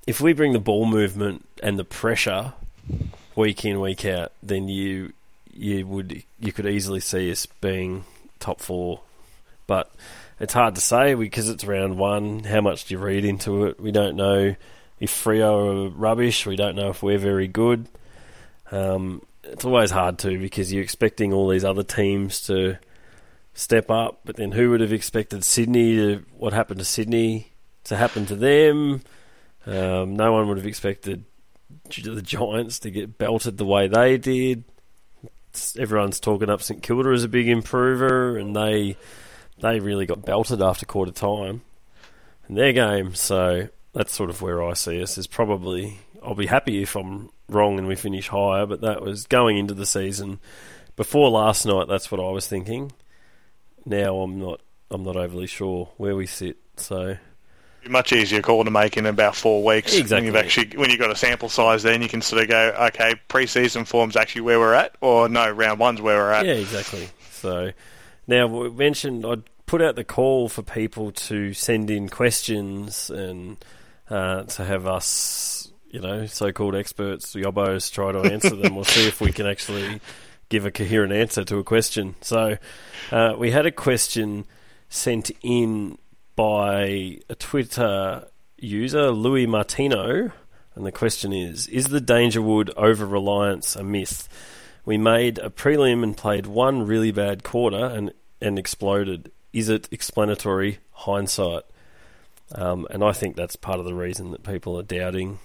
if 0.06 0.20
we 0.20 0.34
bring 0.34 0.52
the 0.52 0.60
ball 0.60 0.86
movement 0.86 1.44
and 1.62 1.78
the 1.78 1.84
pressure 1.84 2.52
week 3.34 3.64
in 3.64 3.80
week 3.80 4.04
out, 4.04 4.32
then 4.42 4.68
you 4.68 5.14
you 5.50 5.86
would 5.86 6.22
you 6.38 6.52
could 6.52 6.66
easily 6.66 7.00
see 7.00 7.32
us 7.32 7.46
being 7.46 8.04
top 8.38 8.60
four, 8.60 9.00
but 9.66 9.90
it's 10.38 10.52
hard 10.52 10.74
to 10.74 10.80
say 10.82 11.14
because 11.14 11.48
it's 11.48 11.64
round 11.64 11.96
one. 11.96 12.44
How 12.44 12.60
much 12.60 12.84
do 12.84 12.94
you 12.94 13.00
read 13.00 13.24
into 13.24 13.64
it? 13.64 13.80
We 13.80 13.90
don't 13.90 14.14
know 14.14 14.54
if 15.00 15.10
Freo 15.10 15.86
are 15.86 15.88
rubbish. 15.88 16.44
We 16.44 16.56
don't 16.56 16.76
know 16.76 16.90
if 16.90 17.02
we're 17.02 17.18
very 17.18 17.48
good. 17.48 17.88
Um, 18.70 19.22
it's 19.42 19.64
always 19.64 19.90
hard 19.90 20.18
to 20.18 20.38
because 20.38 20.70
you're 20.70 20.82
expecting 20.82 21.32
all 21.32 21.48
these 21.48 21.64
other 21.64 21.82
teams 21.82 22.42
to 22.48 22.76
step 23.58 23.90
up, 23.90 24.20
but 24.24 24.36
then 24.36 24.52
who 24.52 24.70
would 24.70 24.80
have 24.80 24.92
expected 24.92 25.42
Sydney 25.42 25.96
to 25.96 26.24
what 26.36 26.52
happened 26.52 26.78
to 26.78 26.84
Sydney 26.84 27.52
to 27.84 27.96
happen 27.96 28.24
to 28.26 28.36
them? 28.36 29.02
Um, 29.66 30.14
no 30.14 30.32
one 30.32 30.46
would 30.46 30.58
have 30.58 30.66
expected 30.66 31.24
the 31.90 32.22
Giants 32.22 32.78
to 32.80 32.90
get 32.90 33.18
belted 33.18 33.58
the 33.58 33.64
way 33.64 33.88
they 33.88 34.16
did. 34.16 34.62
Everyone's 35.76 36.20
talking 36.20 36.48
up 36.48 36.62
St 36.62 36.82
Kilda 36.82 37.10
as 37.10 37.24
a 37.24 37.28
big 37.28 37.48
improver, 37.48 38.38
and 38.38 38.54
they 38.54 38.96
they 39.60 39.80
really 39.80 40.06
got 40.06 40.24
belted 40.24 40.62
after 40.62 40.86
quarter 40.86 41.10
time 41.10 41.62
in 42.48 42.54
their 42.54 42.72
game. 42.72 43.16
So 43.16 43.68
that's 43.92 44.12
sort 44.12 44.30
of 44.30 44.40
where 44.40 44.62
I 44.62 44.74
see 44.74 45.02
us. 45.02 45.18
Is 45.18 45.26
probably 45.26 45.98
I'll 46.22 46.36
be 46.36 46.46
happy 46.46 46.80
if 46.80 46.94
I'm 46.94 47.30
wrong 47.48 47.76
and 47.76 47.88
we 47.88 47.96
finish 47.96 48.28
higher, 48.28 48.66
but 48.66 48.82
that 48.82 49.02
was 49.02 49.26
going 49.26 49.58
into 49.58 49.74
the 49.74 49.86
season 49.86 50.38
before 50.94 51.28
last 51.28 51.66
night. 51.66 51.88
That's 51.88 52.12
what 52.12 52.20
I 52.20 52.30
was 52.30 52.46
thinking. 52.46 52.92
Now 53.88 54.20
I'm 54.20 54.38
not. 54.38 54.60
I'm 54.90 55.02
not 55.02 55.16
overly 55.16 55.46
sure 55.46 55.90
where 55.96 56.14
we 56.14 56.26
sit. 56.26 56.56
So 56.76 57.16
much 57.88 58.12
easier 58.12 58.42
call 58.42 58.64
to 58.64 58.70
make 58.70 58.96
in 58.96 59.06
about 59.06 59.34
four 59.34 59.64
weeks. 59.64 59.96
Exactly. 59.96 60.16
When 60.16 60.24
you've 60.26 60.36
actually 60.36 60.76
when 60.76 60.90
you've 60.90 60.98
got 60.98 61.10
a 61.10 61.16
sample 61.16 61.48
size, 61.48 61.82
then 61.82 62.02
you 62.02 62.08
can 62.08 62.20
sort 62.20 62.42
of 62.42 62.48
go, 62.48 62.74
okay, 62.88 63.14
pre-season 63.28 63.86
form's 63.86 64.16
actually 64.16 64.42
where 64.42 64.58
we're 64.58 64.74
at, 64.74 64.94
or 65.00 65.28
no, 65.28 65.50
round 65.50 65.80
one's 65.80 66.02
where 66.02 66.18
we're 66.18 66.32
at. 66.32 66.46
Yeah, 66.46 66.54
exactly. 66.54 67.08
So 67.30 67.72
now 68.26 68.46
we 68.46 68.70
mentioned 68.70 69.24
I'd 69.24 69.42
put 69.66 69.80
out 69.80 69.96
the 69.96 70.04
call 70.04 70.48
for 70.48 70.62
people 70.62 71.12
to 71.12 71.54
send 71.54 71.90
in 71.90 72.08
questions 72.08 73.10
and 73.10 73.56
uh, 74.10 74.42
to 74.44 74.64
have 74.64 74.86
us, 74.86 75.70
you 75.90 76.00
know, 76.00 76.26
so-called 76.26 76.74
experts, 76.74 77.34
yobbos, 77.34 77.92
try 77.92 78.12
to 78.12 78.20
answer 78.20 78.56
them 78.56 78.74
we'll 78.74 78.84
see 78.84 79.06
if 79.06 79.20
we 79.20 79.32
can 79.32 79.46
actually 79.46 80.00
give 80.48 80.66
a 80.66 80.70
coherent 80.70 81.12
answer 81.12 81.44
to 81.44 81.58
a 81.58 81.64
question. 81.64 82.14
So 82.20 82.58
uh, 83.10 83.34
we 83.38 83.50
had 83.50 83.66
a 83.66 83.72
question 83.72 84.46
sent 84.88 85.30
in 85.42 85.98
by 86.36 87.18
a 87.28 87.34
Twitter 87.34 88.26
user, 88.56 89.10
Louis 89.10 89.46
Martino, 89.46 90.30
and 90.74 90.86
the 90.86 90.92
question 90.92 91.32
is 91.32 91.66
Is 91.68 91.88
the 91.88 92.00
Dangerwood 92.00 92.70
over 92.76 93.04
reliance 93.04 93.76
a 93.76 93.84
myth? 93.84 94.28
We 94.84 94.96
made 94.96 95.38
a 95.38 95.50
prelim 95.50 96.02
and 96.02 96.16
played 96.16 96.46
one 96.46 96.86
really 96.86 97.12
bad 97.12 97.42
quarter 97.42 97.84
and, 97.84 98.12
and 98.40 98.58
exploded. 98.58 99.30
Is 99.52 99.68
it 99.68 99.88
explanatory 99.90 100.78
hindsight? 100.92 101.64
Um, 102.52 102.86
and 102.90 103.04
I 103.04 103.12
think 103.12 103.36
that's 103.36 103.56
part 103.56 103.80
of 103.80 103.84
the 103.84 103.94
reason 103.94 104.30
that 104.30 104.42
people 104.42 104.78
are 104.78 104.82
doubting 104.82 105.40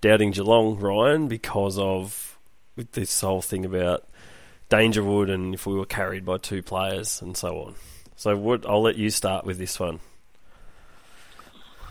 doubting 0.00 0.30
Geelong, 0.30 0.78
Ryan, 0.78 1.28
because 1.28 1.78
of 1.78 2.29
this 2.92 3.20
whole 3.20 3.42
thing 3.42 3.64
about 3.64 4.06
Dangerwood 4.70 5.30
and 5.30 5.54
if 5.54 5.66
we 5.66 5.74
were 5.74 5.86
carried 5.86 6.24
by 6.24 6.38
two 6.38 6.62
players 6.62 7.20
and 7.22 7.36
so 7.36 7.60
on. 7.60 7.74
So 8.16 8.36
what, 8.36 8.66
I'll 8.66 8.82
let 8.82 8.96
you 8.96 9.10
start 9.10 9.44
with 9.44 9.58
this 9.58 9.80
one. 9.80 10.00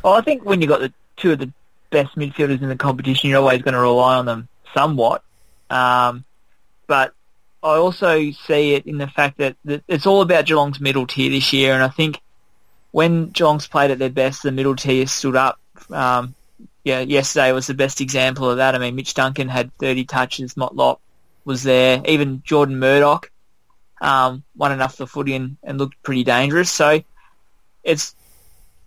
Well, 0.04 0.14
I 0.14 0.22
think 0.22 0.46
when 0.46 0.62
you've 0.62 0.70
got 0.70 0.80
the 0.80 0.94
two 1.18 1.34
of 1.34 1.40
the 1.40 1.52
best 1.90 2.16
midfielders 2.16 2.62
in 2.62 2.70
the 2.70 2.76
competition, 2.76 3.30
you're 3.30 3.40
always 3.40 3.62
going 3.62 3.74
to 3.74 3.80
rely 3.80 4.18
on 4.18 4.26
them 4.26 4.48
somewhat. 4.74 5.24
Um, 5.70 6.24
but 6.88 7.14
I 7.62 7.76
also 7.76 8.32
see 8.32 8.76
it 8.76 8.86
in 8.86 8.98
the 8.98 9.08
fact 9.08 9.38
that, 9.40 9.58
that 9.66 9.84
it's 9.88 10.06
all 10.06 10.22
about 10.22 10.46
Geelong's 10.46 10.80
middle 10.80 11.06
tier 11.06 11.30
this 11.30 11.52
year, 11.52 11.74
and 11.74 11.84
I 11.84 11.90
think 11.90 12.22
when 12.92 13.30
Geelong's 13.30 13.68
played 13.68 13.92
at 13.92 14.00
their 14.00 14.10
best, 14.10 14.44
the 14.44 14.52
middle 14.52 14.76
tier 14.76 15.06
stood 15.08 15.36
up. 15.36 15.60
Um, 15.90 16.36
yeah, 16.84 17.00
yesterday 17.02 17.52
was 17.52 17.68
the 17.68 17.74
best 17.74 18.02
example 18.02 18.50
of 18.50 18.58
that. 18.58 18.76
I 18.76 18.78
mean, 18.78 18.96
Mitch 18.96 19.14
Duncan 19.14 19.50
had 19.50 19.76
30 19.78 20.06
touches, 20.06 20.54
Motlop 20.54 21.00
was 21.46 21.64
there, 21.64 22.02
even 22.06 22.42
Jordan 22.44 22.80
Murdoch 22.80 23.30
um, 24.02 24.44
won 24.56 24.72
enough 24.72 24.96
for 24.96 25.06
footy 25.06 25.36
and, 25.36 25.58
and 25.64 25.78
looked 25.78 26.02
pretty 26.04 26.24
dangerous. 26.24 26.70
So 26.70 27.02
it's, 27.84 28.16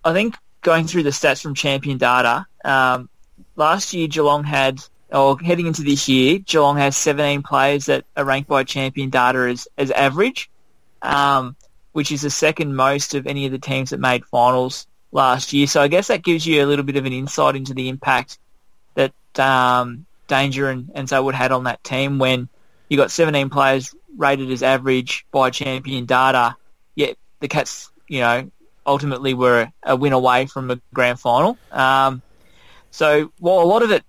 I 0.05 0.13
think, 0.13 0.37
going 0.63 0.87
through 0.87 1.03
the 1.03 1.11
stats 1.11 1.43
from 1.43 1.55
Champion 1.55 1.99
Data, 1.99 2.47
um, 2.65 3.09
last 3.57 3.93
year 3.93 4.09
Geelong 4.09 4.45
had, 4.45 4.81
or 5.11 5.39
heading 5.39 5.67
into 5.67 5.83
this 5.83 6.09
year, 6.09 6.39
Geelong 6.39 6.77
has 6.79 6.97
17 6.97 7.43
players 7.43 7.87
that 7.87 8.05
are 8.17 8.25
ranked 8.25 8.49
by 8.49 8.65
Champion 8.65 9.11
Data 9.11 9.39
as, 9.51 9.69
as 9.77 9.91
average, 9.91 10.51
um, 11.03 11.57
which 11.93 12.13
is 12.13 12.23
the 12.23 12.31
second 12.31 12.75
most 12.75 13.15
of 13.15 13.27
any 13.27 13.47
of 13.47 13.53
the 13.53 13.59
teams 13.59 13.91
that 13.91 14.01
made 14.01 14.25
finals 14.27 14.87
last 15.13 15.53
year. 15.53 15.67
So 15.67 15.81
I 15.81 15.89
guess 15.89 16.09
that 16.09 16.25
gives 16.25 16.47
you 16.47 16.65
a 16.65 16.67
little 16.67 16.85
bit 16.85 16.97
of 16.97 17.05
an 17.05 17.13
insight 17.13 17.55
into 17.55 17.75
the 17.75 17.89
impact 17.89 18.39
that 18.95 19.13
um, 19.39 20.07
Danger 20.27 20.69
and, 20.69 20.91
and 20.95 21.09
Selwood 21.09 21.35
had 21.35 21.53
on 21.53 21.65
that 21.65 21.85
team 21.85 22.19
when 22.19 22.49
you 22.89 22.97
got 22.97 23.11
17 23.11 23.51
players 23.51 23.95
rated 24.17 24.51
as 24.51 24.63
average 24.63 25.27
by 25.31 25.51
Champion 25.51 26.07
Data, 26.07 26.57
yet 26.95 27.17
the 27.41 27.49
Cats, 27.49 27.91
you 28.09 28.21
know, 28.21 28.51
ultimately 28.87 29.35
were 29.35 29.71
a 29.83 29.95
win 29.95 30.13
away 30.13 30.47
from 30.47 30.71
a 30.71 30.81
grand 30.93 31.21
final. 31.21 31.57
Um, 31.71 32.23
so 32.91 33.33
while 33.39 33.61
a 33.61 33.65
lot 33.65 33.83
of 33.83 33.91
it 33.91 34.03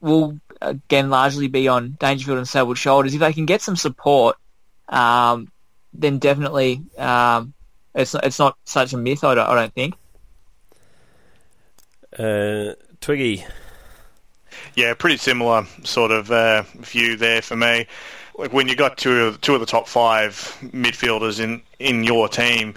will 0.00 0.38
again 0.60 1.10
largely 1.10 1.48
be 1.48 1.68
on 1.68 1.96
Dangerfield 1.98 2.38
and 2.38 2.48
Selwood's 2.48 2.80
shoulders, 2.80 3.14
if 3.14 3.20
they 3.20 3.32
can 3.32 3.46
get 3.46 3.62
some 3.62 3.76
support, 3.76 4.36
um, 4.88 5.50
then 5.92 6.18
definitely 6.18 6.82
um, 6.98 7.54
it's 7.94 8.14
not, 8.14 8.24
it's 8.24 8.38
not 8.38 8.58
such 8.64 8.92
a 8.92 8.96
myth. 8.96 9.24
I 9.24 9.34
don't, 9.34 9.48
I 9.48 9.54
don't 9.54 9.74
think. 9.74 9.94
Uh, 12.18 12.74
Twiggy. 13.00 13.44
Yeah, 14.74 14.94
pretty 14.94 15.16
similar 15.16 15.66
sort 15.84 16.10
of 16.10 16.30
uh, 16.30 16.62
view 16.76 17.16
there 17.16 17.42
for 17.42 17.56
me. 17.56 17.86
Like 18.36 18.52
when 18.52 18.68
you 18.68 18.74
got 18.74 18.98
two 18.98 19.26
of, 19.26 19.40
two 19.40 19.54
of 19.54 19.60
the 19.60 19.66
top 19.66 19.86
five 19.86 20.34
midfielders 20.62 21.38
in, 21.38 21.62
in 21.78 22.02
your 22.02 22.28
team, 22.28 22.74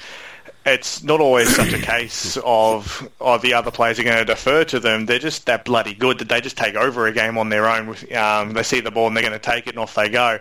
it's 0.65 1.01
not 1.01 1.21
always 1.21 1.55
such 1.55 1.71
a 1.73 1.79
case 1.81 2.37
of 2.43 3.09
oh 3.21 3.37
the 3.37 3.53
other 3.53 3.71
players 3.71 3.99
are 3.99 4.03
going 4.03 4.17
to 4.17 4.25
defer 4.25 4.63
to 4.65 4.79
them. 4.79 5.05
They're 5.05 5.17
just 5.17 5.45
that 5.45 5.65
bloody 5.65 5.93
good 5.93 6.19
that 6.19 6.29
they 6.29 6.41
just 6.41 6.57
take 6.57 6.75
over 6.75 7.07
a 7.07 7.13
game 7.13 7.37
on 7.37 7.49
their 7.49 7.67
own. 7.67 7.95
Um, 8.15 8.53
they 8.53 8.63
see 8.63 8.81
the 8.81 8.91
ball 8.91 9.07
and 9.07 9.15
they're 9.15 9.23
going 9.23 9.33
to 9.33 9.39
take 9.39 9.67
it 9.67 9.71
and 9.71 9.79
off 9.79 9.95
they 9.95 10.09
go. 10.09 10.39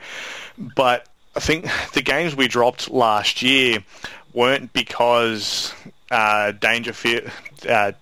But 0.58 1.06
I 1.36 1.40
think 1.40 1.68
the 1.92 2.02
games 2.02 2.34
we 2.34 2.48
dropped 2.48 2.90
last 2.90 3.40
year 3.40 3.84
weren't 4.32 4.72
because 4.72 5.72
uh, 6.10 6.52
Dangerfield, 6.52 7.30
uh, 7.68 7.92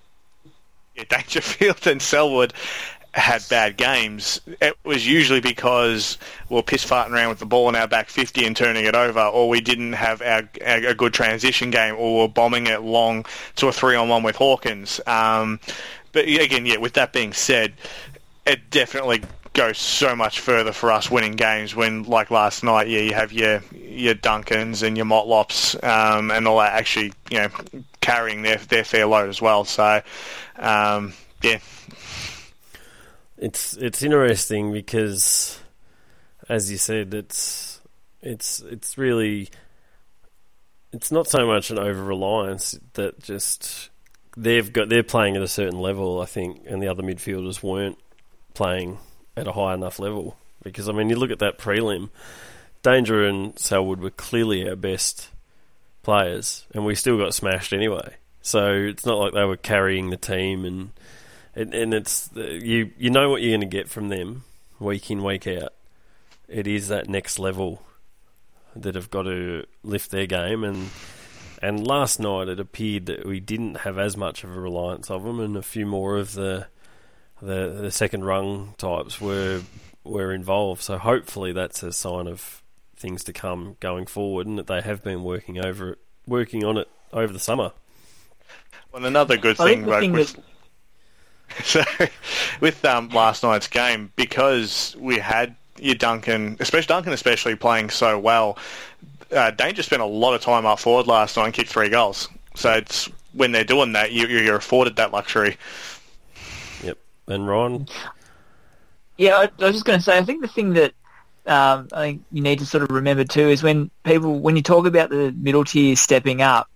Dangerfield 1.09 1.87
and 1.87 2.01
Selwood 2.01 2.53
had 3.15 3.45
bad 3.49 3.77
games, 3.77 4.41
it 4.61 4.77
was 4.85 5.07
usually 5.07 5.41
because 5.41 6.19
we 6.49 6.59
are 6.59 6.63
piss 6.63 6.85
farting 6.85 7.11
around 7.11 7.29
with 7.29 7.39
the 7.39 7.47
ball 7.47 7.69
in 7.69 7.77
our 7.77 7.87
back 7.87 8.09
50 8.09 8.45
and 8.45 8.57
turning 8.57 8.85
it 8.87 8.97
over, 8.97 9.21
or 9.21 9.49
we 9.49 9.61
didn't 9.61 9.93
have 9.93 10.21
our, 10.21 10.49
our, 10.67 10.77
a 10.79 10.95
good 10.95 11.15
transition 11.15 11.71
game, 11.71 11.95
or 11.97 12.17
we 12.17 12.25
are 12.25 12.29
bombing 12.29 12.67
it 12.67 12.83
long 12.83 13.25
to 13.57 13.69
a 13.69 13.73
three 13.73 13.95
on 13.95 14.09
one 14.09 14.25
with 14.25 14.35
Hawkins. 14.37 15.01
Um, 15.07 15.61
but 16.11 16.25
again, 16.27 16.67
yeah, 16.67 16.79
with 16.79 16.95
that 16.95 17.13
being 17.13 17.33
said, 17.33 17.75
it 18.47 18.69
definitely 18.71 19.23
goes 19.53 19.79
so 19.79 20.17
much 20.17 20.41
further 20.41 20.73
for 20.73 20.91
us 20.91 21.09
winning 21.09 21.33
games 21.37 21.77
when, 21.77 22.03
like 22.05 22.33
last 22.33 22.65
night, 22.65 22.89
yeah, 22.89 23.01
you 23.01 23.15
have 23.15 23.33
your 23.33 23.63
your 23.73 24.15
Duncans 24.15 24.83
and 24.83 24.97
your 24.97 25.07
Motlops 25.07 25.77
um, 25.85 26.33
and 26.33 26.49
all 26.49 26.59
that 26.59 26.73
actually, 26.73 27.13
you 27.31 27.39
know, 27.39 27.49
carrying 28.05 28.43
their 28.43 28.59
their 28.59 28.85
fair 28.85 29.07
load 29.07 29.29
as 29.31 29.41
well. 29.41 29.65
So, 29.65 30.03
um, 30.57 31.15
yeah, 31.43 31.59
it's 33.39 33.75
it's 33.75 34.03
interesting 34.03 34.73
because, 34.73 35.59
as 36.49 36.71
you 36.71 36.77
said, 36.77 37.15
it's 37.15 37.81
it's 38.21 38.61
it's 38.61 38.99
really 38.99 39.49
it's 40.93 41.11
not 41.11 41.27
so 41.27 41.47
much 41.47 41.71
an 41.71 41.79
over 41.79 42.05
reliance 42.05 42.79
that 42.93 43.21
just 43.21 43.91
they've 44.37 44.73
got 44.73 44.91
they're 44.91 45.03
playing 45.03 45.37
at 45.37 45.43
a 45.43 45.49
certain 45.49 45.81
level, 45.81 46.21
I 46.21 46.27
think, 46.27 46.63
and 46.67 46.83
the 46.83 46.89
other 46.89 47.03
midfielders 47.03 47.63
weren't 47.63 47.99
playing 48.53 48.99
at 49.37 49.49
a 49.49 49.53
high 49.53 49.75
enough 49.75 49.99
level. 49.99 50.37
Because 50.63 50.89
I 50.89 50.93
mean, 50.93 51.09
you 51.09 51.17
look 51.17 51.31
at 51.31 51.39
that 51.41 51.59
prelim, 51.59 52.11
Danger 52.83 53.25
and 53.25 53.59
Selwood 53.59 54.01
were 54.01 54.11
clearly 54.11 54.69
our 54.69 54.77
best 54.77 55.31
players, 56.05 56.67
and 56.73 56.85
we 56.85 56.95
still 56.95 57.19
got 57.19 57.35
smashed 57.35 57.73
anyway. 57.73 58.15
So 58.43 58.73
it's 58.73 59.07
not 59.07 59.19
like 59.19 59.33
they 59.33 59.45
were 59.45 59.57
carrying 59.57 60.11
the 60.11 60.17
team, 60.17 60.65
and 60.65 60.91
and, 61.55 61.75
and 61.75 61.95
it's 61.95 62.31
you 62.35 62.91
you 62.97 63.11
know 63.11 63.31
what 63.31 63.43
you're 63.43 63.53
going 63.53 63.61
to 63.61 63.67
get 63.67 63.89
from 63.89 64.09
them 64.09 64.45
week 64.79 65.11
in 65.11 65.25
week 65.25 65.47
out. 65.47 65.73
It 66.47 66.67
is 66.67 66.89
that 66.89 67.09
next 67.09 67.39
level 67.39 67.83
that 68.77 68.95
have 68.95 69.11
got 69.11 69.23
to 69.23 69.65
lift 69.83 70.11
their 70.11 70.27
game 70.27 70.65
and 70.65 70.91
and 71.65 71.87
last 71.87 72.21
night 72.21 72.49
it 72.49 72.61
appeared 72.61 73.07
that 73.07 73.25
we 73.25 73.41
didn't 73.41 73.77
have 73.79 73.99
as 73.99 74.17
much 74.17 74.45
of 74.45 74.55
a 74.55 74.61
reliance 74.61 75.11
of 75.11 75.25
them, 75.25 75.41
and 75.41 75.57
a 75.57 75.63
few 75.63 75.87
more 75.87 76.19
of 76.19 76.35
the 76.35 76.67
the, 77.41 77.69
the 77.81 77.91
second 77.91 78.25
rung 78.25 78.75
types 78.77 79.21
were 79.21 79.63
were 80.05 80.33
involved. 80.33 80.83
So 80.83 80.99
hopefully 80.99 81.53
that's 81.53 81.83
a 81.83 81.93
sign 81.93 82.27
of 82.27 82.63
things 82.97 83.25
to 83.25 83.33
come 83.33 83.77
going 83.81 84.07
forward, 84.07 84.47
and 84.47 84.59
that 84.59 84.67
they 84.67 84.81
have 84.81 85.03
been 85.03 85.23
working 85.23 85.65
over 85.65 85.93
it, 85.93 85.99
working 86.27 86.65
on 86.65 86.77
it 86.77 86.89
over 87.13 87.33
the 87.33 87.39
summer. 87.39 87.73
Well, 88.93 89.05
another 89.05 89.37
good 89.37 89.57
thing, 89.57 89.85
thing 89.85 90.13
with, 90.13 90.39
so 91.65 91.83
with 92.61 92.85
um, 92.85 93.09
last 93.09 93.43
night's 93.43 93.69
game 93.69 94.13
because 94.17 94.97
we 94.99 95.19
had 95.19 95.57
your 95.79 95.95
Duncan, 95.95 96.57
especially 96.61 96.87
Duncan, 96.87 97.13
especially 97.13 97.57
playing 97.57 97.91
so 97.91 98.19
well. 98.19 98.59
Uh, 99.33 99.51
Danger 99.51 99.83
spent 99.83 100.03
a 100.03 100.07
lot 100.07 100.35
of 100.35 100.43
time 100.43 100.65
up 100.65 100.79
forward 100.79 101.07
last 101.07 101.37
night 101.37 101.47
and 101.47 101.55
kicked 101.55 101.71
three 101.71 101.89
goals. 101.89 102.29
So 102.55 102.73
it's 102.73 103.11
when 103.33 103.53
they're 103.53 103.65
doing 103.65 103.93
that, 103.93 104.13
you, 104.13 104.29
you're 104.29 104.57
afforded 104.57 104.97
that 104.97 105.13
luxury. 105.13 105.57
Yep. 106.85 106.99
And 107.27 107.49
Ron? 107.49 107.89
Yeah, 109.17 109.37
I, 109.37 109.43
I 109.63 109.67
was 109.67 109.75
just 109.75 109.85
going 109.85 109.99
to 109.99 110.05
say, 110.05 110.17
I 110.17 110.23
think 110.23 110.43
the 110.43 110.49
thing 110.49 110.75
that 110.75 110.93
um, 111.47 111.89
I 111.93 112.03
think 112.03 112.25
you 112.33 112.43
need 112.43 112.61
to 112.61 112.67
sort 112.67 112.83
of 112.83 112.91
remember 112.91 113.25
too 113.25 113.49
is 113.49 113.63
when 113.63 113.91
people, 114.03 114.39
when 114.39 114.57
you 114.57 114.63
talk 114.63 114.87
about 114.87 115.11
the 115.11 115.33
middle 115.33 115.65
tier 115.65 115.97
stepping 115.97 116.43
up, 116.43 116.69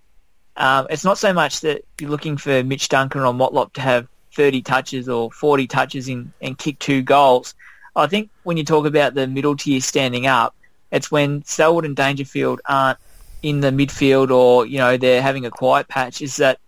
um, 0.55 0.87
it's 0.89 1.03
not 1.05 1.17
so 1.17 1.33
much 1.33 1.61
that 1.61 1.85
you're 1.99 2.09
looking 2.09 2.37
for 2.37 2.63
Mitch 2.63 2.89
Duncan 2.89 3.21
or 3.21 3.33
Motlop 3.33 3.73
to 3.73 3.81
have 3.81 4.07
30 4.35 4.61
touches 4.61 5.09
or 5.09 5.31
40 5.31 5.67
touches 5.67 6.07
in, 6.07 6.33
and 6.41 6.57
kick 6.57 6.79
two 6.79 7.01
goals. 7.01 7.55
I 7.95 8.07
think 8.07 8.29
when 8.43 8.57
you 8.57 8.63
talk 8.63 8.85
about 8.85 9.13
the 9.13 9.27
middle 9.27 9.55
tier 9.55 9.81
standing 9.81 10.27
up, 10.27 10.55
it's 10.91 11.11
when 11.11 11.43
Selwood 11.43 11.85
and 11.85 11.95
Dangerfield 11.95 12.61
aren't 12.65 12.99
in 13.41 13.61
the 13.61 13.69
midfield 13.71 14.31
or, 14.31 14.65
you 14.65 14.77
know, 14.77 14.97
they're 14.97 15.21
having 15.21 15.45
a 15.45 15.51
quiet 15.51 15.87
patch, 15.87 16.21
is 16.21 16.37
that 16.37 16.59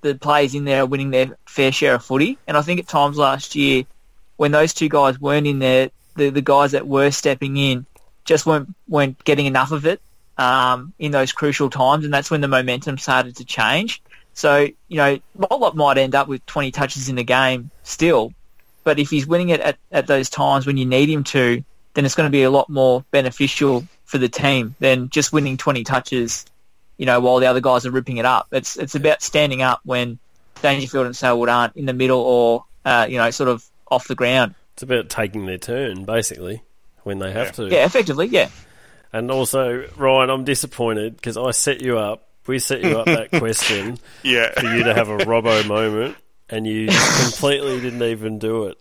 the 0.00 0.14
players 0.14 0.54
in 0.54 0.64
there 0.64 0.82
are 0.82 0.86
winning 0.86 1.10
their 1.10 1.36
fair 1.46 1.72
share 1.72 1.96
of 1.96 2.04
footy. 2.04 2.38
And 2.46 2.56
I 2.56 2.62
think 2.62 2.80
at 2.80 2.88
times 2.88 3.18
last 3.18 3.54
year, 3.54 3.84
when 4.36 4.52
those 4.52 4.72
two 4.72 4.88
guys 4.88 5.20
weren't 5.20 5.46
in 5.46 5.58
there, 5.58 5.90
the, 6.16 6.30
the 6.30 6.42
guys 6.42 6.72
that 6.72 6.86
were 6.86 7.10
stepping 7.10 7.56
in 7.56 7.86
just 8.24 8.46
weren't, 8.46 8.74
weren't 8.88 9.22
getting 9.24 9.46
enough 9.46 9.72
of 9.72 9.86
it 9.86 10.00
um, 10.38 10.92
in 10.98 11.10
those 11.12 11.32
crucial 11.32 11.70
times. 11.70 12.04
And 12.04 12.12
that's 12.12 12.30
when 12.30 12.40
the 12.40 12.48
momentum 12.48 12.98
started 12.98 13.36
to 13.36 13.44
change. 13.44 14.02
So, 14.32 14.68
you 14.88 14.96
know, 14.96 15.18
Motlop 15.38 15.74
might 15.74 15.98
end 15.98 16.14
up 16.14 16.28
with 16.28 16.44
20 16.46 16.70
touches 16.70 17.08
in 17.08 17.16
the 17.16 17.24
game 17.24 17.70
still, 17.82 18.32
but 18.84 18.98
if 18.98 19.10
he's 19.10 19.26
winning 19.26 19.50
it 19.50 19.60
at, 19.60 19.78
at 19.92 20.06
those 20.06 20.30
times 20.30 20.66
when 20.66 20.76
you 20.76 20.86
need 20.86 21.08
him 21.08 21.24
to, 21.24 21.62
then 21.94 22.04
it's 22.04 22.14
going 22.14 22.26
to 22.26 22.32
be 22.32 22.44
a 22.44 22.50
lot 22.50 22.68
more 22.68 23.04
beneficial 23.10 23.84
for 24.04 24.18
the 24.18 24.28
team 24.28 24.74
than 24.78 25.08
just 25.08 25.32
winning 25.32 25.56
20 25.56 25.84
touches, 25.84 26.46
you 26.96 27.06
know, 27.06 27.20
while 27.20 27.38
the 27.38 27.46
other 27.46 27.60
guys 27.60 27.84
are 27.84 27.90
ripping 27.90 28.16
it 28.16 28.24
up. 28.24 28.48
It's 28.52 28.76
it's 28.76 28.94
about 28.94 29.22
standing 29.22 29.62
up 29.62 29.80
when 29.84 30.18
Dangerfield 30.62 31.06
and 31.06 31.16
Selwood 31.16 31.48
aren't 31.48 31.76
in 31.76 31.86
the 31.86 31.92
middle 31.92 32.20
or, 32.20 32.64
uh, 32.84 33.06
you 33.08 33.18
know, 33.18 33.30
sort 33.30 33.48
of 33.48 33.64
off 33.90 34.08
the 34.08 34.14
ground. 34.14 34.54
It's 34.80 34.82
about 34.82 35.10
taking 35.10 35.44
their 35.44 35.58
turn, 35.58 36.06
basically, 36.06 36.62
when 37.02 37.18
they 37.18 37.32
have 37.32 37.48
yeah. 37.48 37.52
to. 37.52 37.68
Yeah, 37.68 37.84
effectively, 37.84 38.28
yeah. 38.28 38.48
And 39.12 39.30
also, 39.30 39.86
Ryan, 39.94 40.30
I'm 40.30 40.44
disappointed 40.44 41.16
because 41.16 41.36
I 41.36 41.50
set 41.50 41.82
you 41.82 41.98
up. 41.98 42.26
We 42.46 42.60
set 42.60 42.82
you 42.82 42.98
up 42.98 43.04
that 43.04 43.30
question 43.38 43.98
yeah. 44.22 44.58
for 44.58 44.74
you 44.74 44.84
to 44.84 44.94
have 44.94 45.10
a 45.10 45.18
Robbo 45.18 45.68
moment, 45.68 46.16
and 46.48 46.66
you 46.66 46.86
completely 46.86 47.78
didn't 47.82 48.02
even 48.02 48.38
do 48.38 48.68
it. 48.68 48.78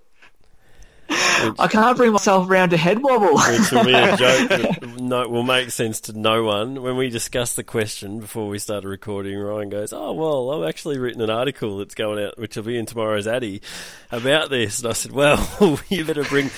Which, 1.09 1.55
I 1.57 1.67
can't 1.67 1.97
bring 1.97 2.11
myself 2.11 2.49
around 2.49 2.69
to 2.69 2.77
head 2.77 3.01
wobble. 3.01 3.39
which 3.39 3.71
will 3.71 3.83
be 3.83 3.93
a 3.93 4.15
joke 4.17 4.49
that 4.49 4.99
no, 4.99 5.27
will 5.27 5.43
make 5.43 5.71
sense 5.71 6.01
to 6.01 6.13
no 6.17 6.43
one. 6.43 6.81
When 6.81 6.97
we 6.97 7.09
discussed 7.09 7.55
the 7.55 7.63
question 7.63 8.19
before 8.19 8.47
we 8.47 8.59
started 8.59 8.87
recording, 8.87 9.37
Ryan 9.39 9.69
goes, 9.69 9.93
"Oh 9.93 10.13
well, 10.13 10.51
I've 10.51 10.69
actually 10.69 10.99
written 10.99 11.21
an 11.21 11.29
article 11.29 11.77
that's 11.77 11.95
going 11.95 12.23
out, 12.23 12.37
which 12.37 12.55
will 12.55 12.63
be 12.63 12.77
in 12.77 12.85
tomorrow's 12.85 13.27
Addy, 13.27 13.61
about 14.11 14.49
this." 14.49 14.79
And 14.79 14.89
I 14.89 14.93
said, 14.93 15.11
"Well, 15.11 15.79
you 15.89 16.05
better 16.05 16.23
bring." 16.23 16.51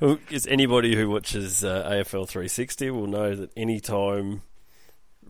Because 0.00 0.46
anybody 0.48 0.96
who 0.96 1.08
watches 1.08 1.64
uh, 1.64 1.88
AFL 1.88 2.28
360 2.28 2.90
will 2.90 3.06
know 3.06 3.34
that 3.36 3.52
any 3.56 3.78
time 3.78 4.42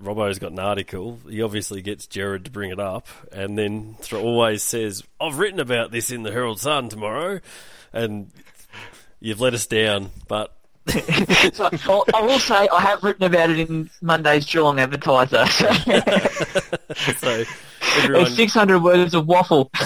Robbo's 0.01 0.39
got 0.39 0.53
an 0.53 0.59
article. 0.59 1.21
He 1.29 1.43
obviously 1.43 1.83
gets 1.83 2.07
Gerard 2.07 2.47
to 2.47 2.51
bring 2.51 2.71
it 2.71 2.81
up, 2.81 3.07
and 3.31 3.59
then 3.59 3.97
always 4.13 4.63
says, 4.63 5.03
"I've 5.21 5.39
written 5.39 5.61
about 5.61 5.91
this 5.91 6.11
in 6.11 6.23
the 6.23 6.33
Herald 6.33 6.61
Sun 6.61 6.89
tomorrow," 6.89 7.41
and 7.93 8.31
you've 9.25 9.41
let 9.41 9.55
us 9.55 9.67
down. 9.67 10.11
But 10.29 10.55
so, 11.55 12.05
I 12.15 12.21
will 12.21 12.39
say 12.39 12.69
I 12.69 12.81
have 12.81 13.03
written 13.03 13.25
about 13.25 13.51
it 13.51 13.59
in 13.59 13.91
Monday's 14.03 14.45
Geelong 14.45 14.79
Advertiser. 14.79 15.47
so 17.17 17.45
everyone... 17.97 18.31
six 18.31 18.53
hundred 18.53 18.81
words 18.81 19.15
of 19.15 19.27
waffle. 19.27 19.71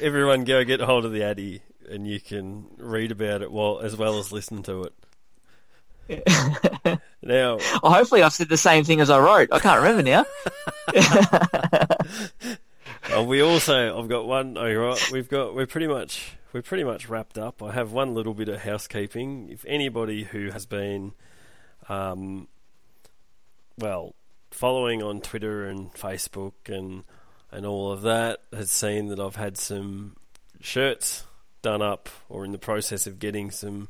everyone, 0.00 0.44
go 0.44 0.64
get 0.64 0.80
hold 0.80 1.04
of 1.04 1.12
the 1.12 1.22
Addy, 1.22 1.62
and 1.88 2.06
you 2.06 2.18
can 2.20 2.66
read 2.78 3.12
about 3.12 3.42
it 3.42 3.52
while 3.52 3.78
as 3.78 3.96
well 3.96 4.18
as 4.18 4.32
listen 4.32 4.62
to 4.64 4.82
it. 4.82 4.92
now, 7.22 7.58
well, 7.80 7.92
hopefully, 7.92 8.24
I've 8.24 8.32
said 8.32 8.48
the 8.48 8.56
same 8.56 8.82
thing 8.82 9.00
as 9.00 9.08
I 9.08 9.20
wrote. 9.20 9.50
I 9.52 9.60
can't 9.60 9.80
remember 9.80 10.02
now. 10.02 10.26
oh, 13.10 13.24
we 13.24 13.42
also, 13.42 13.98
I've 13.98 14.08
got 14.08 14.26
one. 14.26 14.56
Oh, 14.56 14.72
right, 14.72 15.10
we've 15.10 15.28
got. 15.28 15.54
We're 15.54 15.66
pretty 15.66 15.88
much. 15.88 16.36
We're 16.52 16.62
pretty 16.62 16.84
much 16.84 17.08
wrapped 17.08 17.38
up. 17.38 17.62
I 17.62 17.72
have 17.72 17.92
one 17.92 18.14
little 18.14 18.34
bit 18.34 18.48
of 18.48 18.60
housekeeping. 18.60 19.48
If 19.50 19.64
anybody 19.66 20.24
who 20.24 20.50
has 20.50 20.66
been, 20.66 21.12
um, 21.88 22.46
well, 23.78 24.14
following 24.50 25.02
on 25.02 25.20
Twitter 25.20 25.66
and 25.66 25.92
Facebook 25.94 26.52
and 26.66 27.04
and 27.50 27.66
all 27.66 27.90
of 27.90 28.02
that 28.02 28.40
has 28.52 28.70
seen 28.70 29.08
that 29.08 29.18
I've 29.18 29.36
had 29.36 29.58
some 29.58 30.16
shirts 30.60 31.24
done 31.60 31.82
up 31.82 32.08
or 32.28 32.44
in 32.44 32.52
the 32.52 32.58
process 32.58 33.06
of 33.06 33.18
getting 33.18 33.50
some 33.50 33.88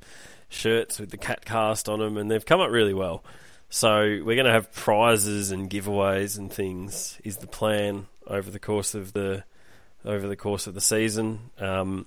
shirts 0.49 0.99
with 0.99 1.11
the 1.11 1.17
cat 1.17 1.45
cast 1.45 1.89
on 1.89 1.99
them, 1.99 2.17
and 2.17 2.31
they've 2.31 2.47
come 2.47 2.61
up 2.61 2.71
really 2.71 2.95
well. 2.95 3.25
So 3.69 4.01
we're 4.01 4.37
going 4.37 4.47
to 4.47 4.53
have 4.53 4.73
prizes 4.73 5.51
and 5.51 5.69
giveaways 5.69 6.39
and 6.39 6.53
things. 6.53 7.19
Is 7.25 7.39
the 7.39 7.47
plan 7.47 8.07
over 8.27 8.51
the 8.51 8.59
course 8.59 8.95
of 8.95 9.12
the 9.12 9.45
over 10.05 10.27
the 10.27 10.37
course 10.37 10.66
of 10.66 10.75
the 10.75 10.81
season? 10.81 11.51
Um, 11.59 12.07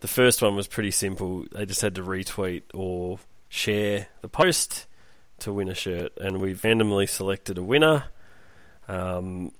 the 0.00 0.08
first 0.08 0.42
one 0.42 0.56
was 0.56 0.66
pretty 0.66 0.90
simple. 0.90 1.44
They 1.52 1.64
just 1.66 1.80
had 1.80 1.94
to 1.94 2.02
retweet 2.02 2.62
or 2.74 3.18
share 3.48 4.08
the 4.20 4.28
post 4.28 4.86
to 5.40 5.52
win 5.52 5.68
a 5.68 5.74
shirt, 5.74 6.12
and 6.18 6.40
we've 6.40 6.62
randomly 6.62 7.06
selected 7.06 7.58
a 7.58 7.62
winner. 7.62 8.04
Um, 8.88 9.52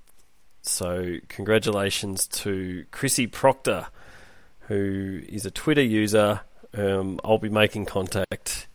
so 0.63 1.17
congratulations 1.29 2.27
to 2.29 2.85
Chrissy 2.91 3.27
Proctor, 3.27 3.87
who 4.69 5.23
is 5.29 5.45
a 5.45 5.51
Twitter 5.51 5.83
user 5.83 6.41
um, 6.77 7.21
I'll 7.25 7.39
be 7.39 7.49
making 7.49 7.87
contact 7.87 8.67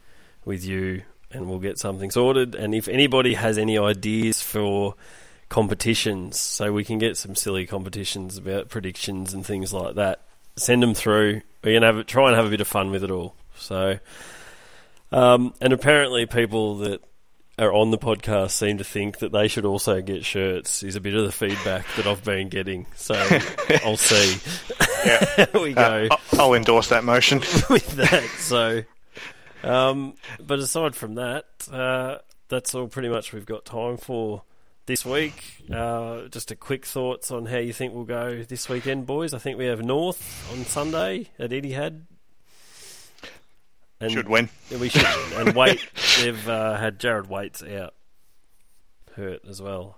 with 0.45 0.63
you 0.63 1.03
and 1.31 1.49
we'll 1.49 1.59
get 1.59 1.77
something 1.77 2.11
sorted. 2.11 2.55
And 2.55 2.73
if 2.73 2.87
anybody 2.87 3.33
has 3.33 3.57
any 3.57 3.77
ideas 3.77 4.41
for 4.41 4.95
competitions, 5.49 6.39
so 6.39 6.71
we 6.73 6.83
can 6.83 6.97
get 6.99 7.17
some 7.17 7.35
silly 7.35 7.65
competitions 7.65 8.37
about 8.37 8.69
predictions 8.69 9.33
and 9.33 9.45
things 9.45 9.73
like 9.73 9.95
that, 9.95 10.21
send 10.55 10.83
them 10.83 10.93
through. 10.93 11.41
We're 11.63 11.79
gonna 11.79 11.93
have 11.93 12.05
try 12.05 12.27
and 12.27 12.35
have 12.35 12.45
a 12.45 12.49
bit 12.49 12.61
of 12.61 12.67
fun 12.67 12.91
with 12.91 13.03
it 13.03 13.11
all. 13.11 13.35
So, 13.55 13.99
um, 15.11 15.53
and 15.61 15.73
apparently, 15.73 16.25
people 16.25 16.77
that 16.79 17.01
are 17.59 17.73
on 17.73 17.89
the 17.89 17.97
podcast 17.97 18.51
seem 18.51 18.77
to 18.77 18.83
think 18.83 19.17
that 19.19 19.31
they 19.31 19.47
should 19.47 19.65
also 19.65 20.01
get 20.01 20.23
shirts. 20.23 20.83
Is 20.83 20.95
a 20.95 21.01
bit 21.01 21.15
of 21.15 21.25
the 21.25 21.31
feedback 21.31 21.85
that 21.95 22.05
I've 22.05 22.23
been 22.23 22.49
getting. 22.49 22.85
So 22.95 23.15
I'll 23.85 23.97
see. 23.97 24.39
Yeah. 25.05 25.45
We 25.53 25.73
go 25.73 26.07
Uh, 26.11 26.17
I'll 26.33 26.53
endorse 26.53 26.89
that 26.89 27.03
motion. 27.03 27.39
with 27.69 27.87
that. 27.95 28.23
So, 28.37 28.83
um, 29.63 30.15
but 30.45 30.59
aside 30.59 30.95
from 30.95 31.15
that, 31.15 31.45
uh, 31.71 32.17
that's 32.49 32.75
all 32.75 32.87
pretty 32.87 33.09
much 33.09 33.33
we've 33.33 33.45
got 33.45 33.65
time 33.65 33.97
for 33.97 34.43
this 34.87 35.05
week. 35.05 35.63
Uh, 35.71 36.27
just 36.29 36.49
a 36.49 36.55
quick 36.55 36.85
thoughts 36.85 37.29
on 37.29 37.45
how 37.45 37.57
you 37.57 37.73
think 37.73 37.93
we'll 37.93 38.05
go 38.05 38.41
this 38.43 38.67
weekend, 38.67 39.05
boys. 39.05 39.33
I 39.33 39.37
think 39.37 39.57
we 39.59 39.65
have 39.65 39.83
North 39.83 40.51
on 40.51 40.65
Sunday 40.65 41.29
at 41.37 41.51
Etihad. 41.51 42.01
And 43.99 44.11
Should 44.11 44.29
win. 44.29 44.49
we 44.79 44.89
should. 44.89 45.05
and 45.35 45.55
Wait, 45.55 45.83
they've 46.19 46.47
uh, 46.49 46.77
had 46.77 46.99
Jarrad 46.99 47.27
Waits 47.27 47.63
out, 47.63 47.93
hurt 49.15 49.41
as 49.47 49.61
well. 49.61 49.97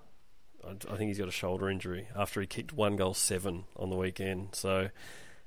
I, 0.65 0.71
I 0.71 0.95
think 0.97 1.09
he's 1.09 1.17
got 1.19 1.27
a 1.27 1.31
shoulder 1.31 1.69
injury 1.69 2.07
after 2.15 2.39
he 2.41 2.47
kicked 2.47 2.71
one 2.73 2.95
goal 2.95 3.13
seven 3.13 3.65
on 3.75 3.89
the 3.89 3.97
weekend. 3.97 4.49
So 4.55 4.89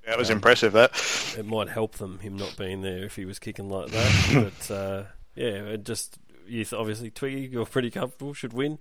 That 0.06 0.18
was 0.18 0.28
impressive. 0.30 0.72
That. 0.74 0.92
it 1.38 1.46
might 1.46 1.68
help 1.70 1.94
them 1.96 2.18
him 2.18 2.36
not 2.36 2.54
being 2.58 2.82
there 2.82 3.04
if 3.04 3.16
he 3.16 3.24
was 3.24 3.38
kicking 3.38 3.70
like 3.70 3.90
that. 3.90 4.52
but 4.68 4.70
uh, 4.74 5.02
yeah, 5.34 5.46
it 5.46 5.84
just 5.84 6.18
you 6.46 6.64
th- 6.64 6.74
obviously 6.74 7.10
Twiggy, 7.10 7.48
you're 7.50 7.64
pretty 7.66 7.90
comfortable. 7.90 8.34
Should 8.34 8.52
win. 8.52 8.78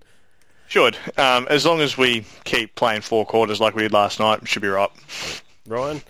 Should. 0.72 0.96
Um, 1.18 1.46
as 1.50 1.66
long 1.66 1.80
as 1.80 1.98
we 1.98 2.24
keep 2.44 2.74
playing 2.74 3.02
four 3.02 3.26
quarters 3.26 3.60
like 3.60 3.74
we 3.74 3.82
did 3.82 3.92
last 3.92 4.18
night, 4.20 4.48
should 4.48 4.62
be 4.62 4.68
right. 4.68 4.88
Ryan, 5.66 6.00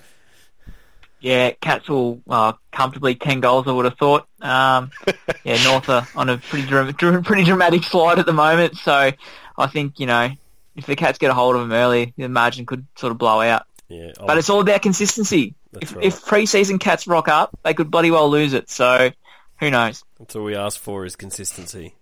Yeah, 1.20 1.50
Cats 1.60 1.88
will 1.88 2.20
uh, 2.30 2.52
comfortably 2.70 3.16
ten 3.16 3.40
goals. 3.40 3.66
I 3.66 3.72
would 3.72 3.86
have 3.86 3.98
thought. 3.98 4.28
Um, 4.40 4.92
yeah, 5.44 5.60
North 5.64 5.88
are 5.88 6.06
on 6.14 6.28
a 6.28 6.38
pretty 6.38 6.68
dra- 6.68 6.92
dra- 6.92 7.22
pretty 7.22 7.42
dramatic 7.42 7.82
slide 7.82 8.20
at 8.20 8.26
the 8.26 8.32
moment. 8.32 8.76
So 8.76 9.10
I 9.58 9.66
think 9.66 9.98
you 9.98 10.06
know 10.06 10.30
if 10.76 10.86
the 10.86 10.94
Cats 10.94 11.18
get 11.18 11.30
a 11.30 11.34
hold 11.34 11.56
of 11.56 11.62
them 11.62 11.72
early, 11.72 12.14
the 12.16 12.28
margin 12.28 12.64
could 12.64 12.86
sort 12.94 13.10
of 13.10 13.18
blow 13.18 13.40
out. 13.40 13.66
yeah, 13.88 14.12
But 14.24 14.38
it's 14.38 14.48
all 14.48 14.60
about 14.60 14.80
consistency. 14.82 15.54
That's 15.72 15.90
If, 15.90 15.96
right. 15.96 16.04
if 16.04 16.24
pre-season 16.24 16.78
Cats 16.78 17.08
rock 17.08 17.26
up, 17.26 17.50
they 17.64 17.74
could 17.74 17.90
bloody 17.90 18.12
well 18.12 18.30
lose 18.30 18.52
it. 18.54 18.70
So 18.70 19.10
who 19.58 19.70
knows? 19.70 20.04
that's 20.20 20.36
all 20.36 20.44
we 20.44 20.54
ask 20.54 20.78
for 20.78 21.04
is 21.04 21.16
consistency. 21.16 21.96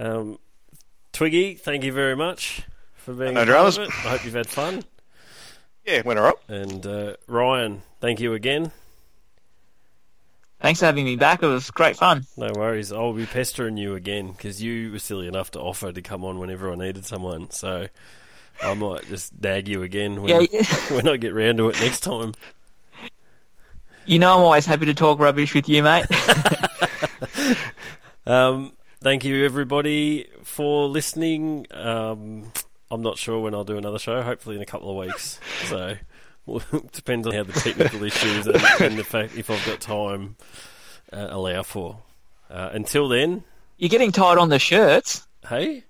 Um, 0.00 0.38
Twiggy, 1.16 1.54
thank 1.54 1.82
you 1.82 1.92
very 1.94 2.14
much 2.14 2.60
for 2.94 3.14
being 3.14 3.32
No 3.32 3.40
a 3.42 3.46
part 3.46 3.48
of 3.68 3.74
dramas. 3.74 3.78
it. 3.78 3.88
I 3.88 4.08
hope 4.10 4.24
you've 4.26 4.34
had 4.34 4.46
fun. 4.46 4.84
Yeah, 5.86 6.02
went 6.04 6.18
all 6.18 6.26
right. 6.26 6.34
And 6.48 6.84
uh, 6.86 7.16
Ryan, 7.26 7.80
thank 8.02 8.20
you 8.20 8.34
again. 8.34 8.70
Thanks 10.60 10.80
for 10.80 10.84
having 10.86 11.06
me 11.06 11.16
back. 11.16 11.42
It 11.42 11.46
was 11.46 11.70
great 11.70 11.96
fun. 11.96 12.26
No 12.36 12.50
worries. 12.54 12.92
I'll 12.92 13.14
be 13.14 13.24
pestering 13.24 13.78
you 13.78 13.94
again 13.94 14.32
because 14.32 14.62
you 14.62 14.92
were 14.92 14.98
silly 14.98 15.26
enough 15.26 15.50
to 15.52 15.58
offer 15.60 15.90
to 15.90 16.02
come 16.02 16.22
on 16.22 16.38
whenever 16.38 16.70
I 16.70 16.74
needed 16.74 17.06
someone. 17.06 17.50
So 17.50 17.88
I 18.62 18.74
might 18.74 19.06
just 19.06 19.40
dag 19.40 19.68
you 19.68 19.82
again 19.82 20.20
when, 20.20 20.46
Yeah, 20.50 20.64
when 20.90 21.08
I 21.08 21.16
get 21.16 21.32
round 21.32 21.56
to 21.58 21.70
it 21.70 21.80
next 21.80 22.00
time. 22.00 22.34
you 24.04 24.18
know 24.18 24.34
I'm 24.34 24.40
always 24.44 24.66
happy 24.66 24.84
to 24.84 24.94
talk 24.94 25.18
rubbish 25.18 25.54
with 25.54 25.66
you, 25.66 25.82
mate. 25.82 26.04
Um, 28.28 28.72
thank 29.00 29.24
you, 29.24 29.44
everybody, 29.44 30.28
for 30.42 30.86
listening. 30.88 31.66
Um, 31.70 32.52
I'm 32.90 33.02
not 33.02 33.18
sure 33.18 33.40
when 33.40 33.54
I'll 33.54 33.64
do 33.64 33.76
another 33.78 33.98
show. 33.98 34.22
Hopefully, 34.22 34.56
in 34.56 34.62
a 34.62 34.66
couple 34.66 34.90
of 34.90 34.96
weeks. 35.06 35.40
So, 35.66 35.96
well, 36.46 36.62
depends 36.92 37.26
on 37.26 37.34
how 37.34 37.42
the 37.42 37.52
technical 37.52 38.02
issues 38.04 38.46
and, 38.46 38.56
and 38.80 38.96
the 38.96 39.02
fact 39.04 39.36
if 39.36 39.50
I've 39.50 39.64
got 39.66 39.80
time 39.80 40.36
uh, 41.12 41.26
allow 41.30 41.62
for. 41.64 41.98
Uh, 42.48 42.70
until 42.72 43.08
then, 43.08 43.42
You're 43.78 43.88
getting 43.88 44.12
tired 44.12 44.38
on 44.38 44.48
the 44.48 44.60
shirts. 44.60 45.26
hey, 45.48 45.82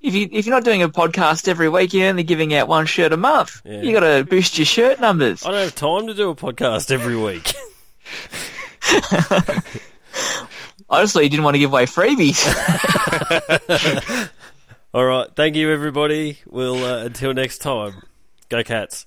If 0.00 0.14
you 0.14 0.26
if 0.32 0.46
you're 0.46 0.54
not 0.54 0.64
doing 0.64 0.82
a 0.82 0.88
podcast 0.88 1.48
every 1.48 1.68
week, 1.68 1.92
you're 1.92 2.08
only 2.08 2.22
giving 2.22 2.54
out 2.54 2.66
one 2.68 2.86
shirt 2.86 3.12
a 3.12 3.18
month. 3.18 3.60
Yeah. 3.66 3.82
You 3.82 3.92
got 3.92 4.00
to 4.00 4.24
boost 4.24 4.56
your 4.56 4.64
shirt 4.64 4.98
numbers. 5.00 5.44
I 5.44 5.50
don't 5.50 5.60
have 5.60 5.74
time 5.74 6.06
to 6.06 6.14
do 6.14 6.30
a 6.30 6.34
podcast 6.34 6.90
every 6.90 7.16
week. 7.16 7.52
Honestly, 10.88 11.24
you 11.24 11.30
didn't 11.30 11.44
want 11.44 11.54
to 11.54 11.58
give 11.58 11.72
away 11.72 11.86
freebies. 11.86 12.42
All 14.94 15.04
right, 15.04 15.28
thank 15.34 15.56
you, 15.56 15.70
everybody. 15.70 16.38
We'll 16.46 16.84
uh, 16.84 17.04
until 17.04 17.32
next 17.32 17.58
time. 17.58 18.02
Go 18.48 18.62
Cats. 18.62 19.06